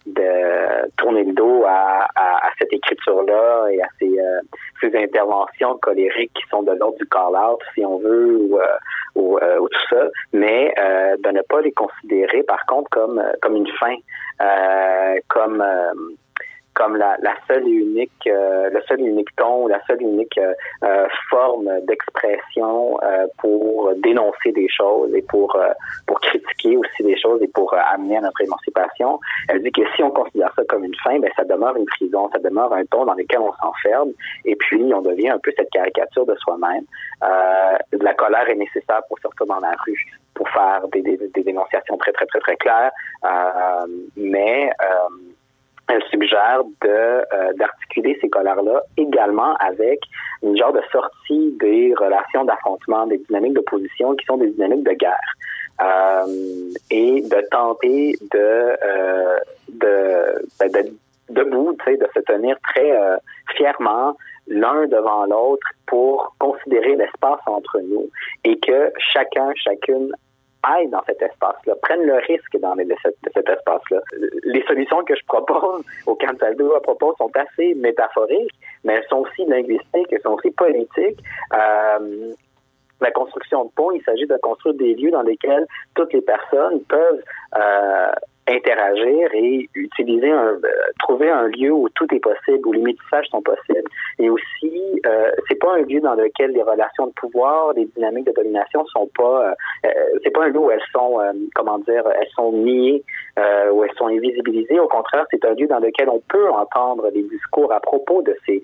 de 0.07 0.91
tourner 0.97 1.25
le 1.25 1.33
dos 1.33 1.65
à, 1.67 2.07
à, 2.15 2.47
à 2.47 2.51
cette 2.59 2.73
écriture-là 2.73 3.67
et 3.71 3.83
à 3.83 3.87
ces, 3.99 4.19
euh, 4.19 4.41
ces, 4.81 4.95
interventions 4.97 5.79
colériques 5.79 6.33
qui 6.35 6.43
sont 6.51 6.63
de 6.63 6.73
l'ordre 6.73 6.99
du 6.99 7.07
call-out, 7.07 7.61
si 7.75 7.85
on 7.85 7.99
veut, 7.99 8.37
ou, 8.37 8.59
euh, 8.59 8.67
ou, 9.15 9.39
euh, 9.39 9.59
ou, 9.59 9.69
tout 9.69 9.87
ça, 9.89 10.09
mais 10.33 10.75
euh, 10.79 11.17
de 11.19 11.31
ne 11.31 11.43
pas 11.43 11.61
les 11.63 11.73
considérer, 11.73 12.43
par 12.43 12.65
contre, 12.67 12.91
comme, 12.91 13.23
comme 13.41 13.57
une 13.57 13.69
fin, 13.79 13.97
comme 15.29 15.65
comme 16.75 16.97
la, 16.97 17.17
la, 17.23 17.35
seule 17.47 17.67
et 17.67 17.71
unique, 17.71 18.27
euh, 18.27 18.69
le 18.71 18.81
seul 18.89 19.01
unique 19.01 19.35
ton, 19.37 19.69
la 19.69 19.81
seule 19.87 20.03
unique 20.03 20.37
euh, 20.39 20.53
euh 20.83 21.07
forme 21.31 21.71
d'expression 21.87 22.99
euh, 23.03 23.27
pour 23.39 23.93
dénoncer 23.97 24.53
des 24.53 24.69
choses 24.69 25.15
et 25.15 25.23
pour 25.23 25.55
euh, 25.57 25.73
pour 26.07 26.21
critiquer 26.21 26.77
aussi 26.77 27.03
des 27.03 27.19
choses 27.19 27.43
et 27.43 27.49
pour 27.49 27.75
amener 27.75 28.19
à 28.19 28.21
notre 28.21 28.41
émancipation. 28.41 29.21
Elle 29.49 29.63
dit 29.63 29.71
que 29.71 29.83
si 29.95 30.03
on 30.03 30.11
considère 30.11 30.53
ça 30.57 30.63
comme 30.69 30.85
une 30.85 30.95
fin, 30.97 31.19
ben 31.19 31.31
ça 31.37 31.45
demeure 31.45 31.77
une 31.77 31.87
prison, 31.87 32.29
ça 32.33 32.39
demeure 32.41 32.73
un 32.73 32.85
ton 32.87 33.05
dans 33.05 33.15
lequel 33.15 33.39
on 33.39 33.53
s'enferme 33.55 34.11
et 34.45 34.57
puis 34.57 34.93
on 34.93 35.03
devient 35.03 35.31
un 35.31 35.39
peu 35.39 35.53
cette 35.57 35.71
caricature 35.71 36.27
de 36.27 36.35
soi-même. 36.37 36.85
la 37.23 38.15
colère 38.15 38.49
est 38.49 38.57
nécessaire 38.57 39.03
pour 39.09 39.19
sortir 39.21 39.47
dans 39.47 39.61
la 39.61 39.73
rue 39.87 40.05
pour 40.35 40.49
faire 40.49 40.83
des, 40.93 41.01
des, 41.03 41.17
des 41.17 41.43
dénonciations 41.45 41.97
très 41.97 42.13
très 42.13 42.27
très 42.27 42.41
très 42.41 42.57
claires, 42.57 42.91
mais 44.17 44.71
elle 45.89 46.03
suggère 46.11 46.63
de 46.83 46.89
euh, 46.89 47.53
d'articuler 47.59 48.17
ces 48.21 48.29
colères-là 48.29 48.83
également 48.97 49.55
avec 49.57 50.01
une 50.43 50.57
genre 50.57 50.73
de 50.73 50.83
sortie 50.91 51.57
des 51.61 51.95
relations 51.95 52.45
d'affrontement, 52.45 53.07
des 53.07 53.19
dynamiques 53.19 53.55
d'opposition 53.55 54.15
qui 54.17 54.25
sont 54.25 54.39
des 54.39 54.51
dynamiques 54.51 54.85
de 54.85 54.93
guerre. 54.93 55.35
Euh, 55.83 56.71
et 56.91 57.21
de 57.23 57.49
tenter 57.51 58.15
de, 58.33 58.39
euh, 58.39 59.39
de, 59.69 60.47
ben, 60.61 60.71
de 60.71 60.95
debout, 61.31 61.77
tu 61.81 61.91
sais, 61.91 61.97
de 61.97 62.07
se 62.15 62.21
tenir 62.21 62.57
très 62.63 62.93
euh, 62.93 63.17
fièrement 63.57 64.17
l'un 64.47 64.87
devant 64.87 65.25
l'autre 65.25 65.67
pour 65.87 66.33
considérer 66.39 66.95
l'espace 66.95 67.41
entre 67.47 67.81
nous 67.81 68.09
et 68.45 68.57
que 68.61 68.93
chacun, 69.13 69.51
chacune 69.57 70.13
aillent 70.65 70.89
dans 70.89 71.03
cet 71.07 71.23
espace-là, 71.23 71.75
prennent 71.83 72.05
le 72.05 72.17
risque 72.17 72.59
dans 72.59 72.75
cet, 72.75 73.49
espace-là. 73.49 74.01
Les 74.45 74.63
solutions 74.65 75.05
que 75.05 75.15
je 75.15 75.25
propose 75.27 75.85
au 76.07 76.15
Cantaldo 76.15 76.75
à 76.75 76.81
propos 76.81 77.15
sont 77.19 77.31
assez 77.35 77.75
métaphoriques, 77.75 78.55
mais 78.85 78.95
elles 78.95 79.07
sont 79.09 79.19
aussi 79.19 79.45
linguistiques, 79.47 80.09
elles 80.11 80.23
sont 80.23 80.33
aussi 80.35 80.51
politiques. 80.51 81.21
Euh, 81.53 82.33
la 83.01 83.11
construction 83.11 83.65
de 83.65 83.71
ponts, 83.77 83.93
il 83.93 84.03
s'agit 84.03 84.27
de 84.27 84.37
construire 84.43 84.75
des 84.77 84.95
lieux 84.95 85.11
dans 85.11 85.23
lesquels 85.23 85.67
toutes 85.95 86.13
les 86.13 86.23
personnes 86.23 86.81
peuvent 86.89 87.23
euh, 87.57 88.13
interagir 88.47 89.29
et 89.33 89.69
utiliser 89.75 90.31
un, 90.31 90.55
euh, 90.55 90.61
trouver 90.99 91.31
un 91.31 91.47
lieu 91.49 91.73
où 91.73 91.89
tout 91.91 92.07
est 92.15 92.21
possible, 92.21 92.67
où 92.67 92.73
les 92.73 92.83
métissages 92.83 93.27
sont 93.29 93.43
possibles. 93.43 93.89
Et 94.19 94.29
aussi, 94.29 95.01
euh, 95.07 95.31
c'est 95.49 95.59
pas 95.59 95.75
un 95.75 95.83
lieu 95.83 96.01
dans 96.01 96.15
lequel 96.15 96.53
les 96.53 96.63
relations 96.63 97.07
de 97.07 97.13
pouvoir, 97.13 97.73
les 97.73 97.87
dynamiques 97.87 98.27
de 98.27 98.33
domination 98.33 98.85
sont 98.87 99.09
pas, 99.17 99.51
euh, 99.51 99.55
euh 99.87 100.19
c'est 100.23 100.31
pas 100.31 100.45
un 100.45 100.49
lieu 100.49 100.59
où 100.59 100.71
elles 100.71 100.83
sont, 100.93 101.21
euh, 101.21 101.33
comment 101.55 101.79
dire, 101.79 102.05
elles 102.19 102.31
sont 102.35 102.53
niées, 102.53 103.03
où 103.73 103.83
elles 103.83 103.95
sont 103.97 104.07
invisibilisées. 104.07 104.79
Au 104.79 104.89
contraire, 104.89 105.27
c'est 105.31 105.45
un 105.45 105.55
lieu 105.55 105.67
dans 105.67 105.81
lequel 105.81 106.09
on 106.09 106.21
peut 106.29 106.51
entendre 106.51 107.11
des 107.11 107.23
discours 107.23 107.73
à 107.73 107.81
propos 107.81 108.23
de 108.23 108.37
ces 108.47 108.63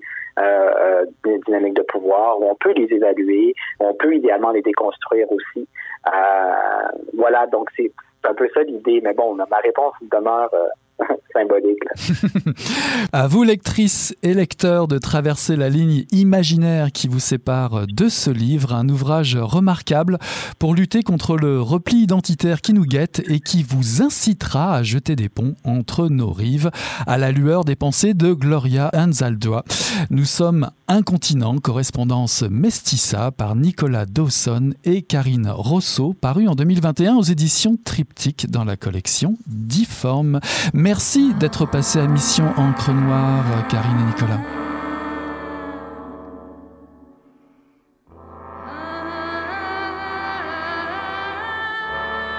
dynamiques 1.45 1.75
de 1.75 1.81
pouvoir, 1.81 2.39
où 2.39 2.45
on 2.49 2.55
peut 2.55 2.71
les 2.71 2.85
évaluer, 2.93 3.53
on 3.79 3.93
peut 3.93 4.15
idéalement 4.15 4.51
les 4.51 4.61
déconstruire 4.61 5.29
aussi. 5.31 5.67
voilà, 7.13 7.47
donc 7.47 7.69
c'est 7.75 7.91
c'est 8.21 8.29
un 8.29 8.33
peu 8.33 8.47
ça 8.53 8.61
l'idée, 8.63 9.01
mais 9.03 9.13
bon, 9.13 9.35
ma 9.35 9.45
réponse 9.63 9.93
demeure 10.11 10.49
euh, 10.53 10.67
symbolique. 11.33 11.83
à 13.13 13.27
vous, 13.27 13.43
lectrices 13.43 14.15
et 14.23 14.33
lecteurs, 14.33 14.87
de 14.87 14.97
traverser 14.97 15.55
la 15.55 15.69
ligne 15.69 16.05
imaginaire 16.11 16.91
qui 16.91 17.07
vous 17.07 17.19
sépare 17.19 17.87
de 17.87 18.09
ce 18.09 18.29
livre, 18.29 18.73
un 18.73 18.87
ouvrage 18.89 19.35
remarquable 19.35 20.17
pour 20.59 20.75
lutter 20.75 21.01
contre 21.01 21.37
le 21.37 21.61
repli 21.61 21.97
identitaire 21.97 22.61
qui 22.61 22.73
nous 22.73 22.85
guette 22.85 23.21
et 23.27 23.39
qui 23.39 23.63
vous 23.63 24.01
incitera 24.01 24.75
à 24.75 24.83
jeter 24.83 25.15
des 25.15 25.29
ponts 25.29 25.55
entre 25.63 26.07
nos 26.07 26.31
rives 26.31 26.71
à 27.07 27.17
la 27.17 27.31
lueur 27.31 27.63
des 27.63 27.75
pensées 27.75 28.13
de 28.13 28.33
Gloria 28.33 28.89
Anzaldua. 28.93 29.63
Nous 30.09 30.25
sommes 30.25 30.69
un 30.91 31.03
continent, 31.03 31.57
correspondance 31.57 32.43
Mestissa 32.43 33.31
par 33.31 33.55
Nicolas 33.55 34.05
Dawson 34.05 34.71
et 34.83 35.01
Karine 35.01 35.49
Rousseau, 35.49 36.13
paru 36.13 36.47
en 36.49 36.55
2021 36.55 37.15
aux 37.15 37.23
éditions 37.23 37.77
Triptyque 37.83 38.49
dans 38.49 38.65
la 38.65 38.75
collection 38.75 39.37
Difforme. 39.47 40.41
Merci 40.73 41.33
d'être 41.39 41.65
passé 41.65 41.99
à 41.99 42.07
Mission 42.07 42.51
Encre 42.57 42.91
Noire, 42.91 43.67
Karine 43.69 43.99
et 44.01 44.05
Nicolas. 44.05 44.60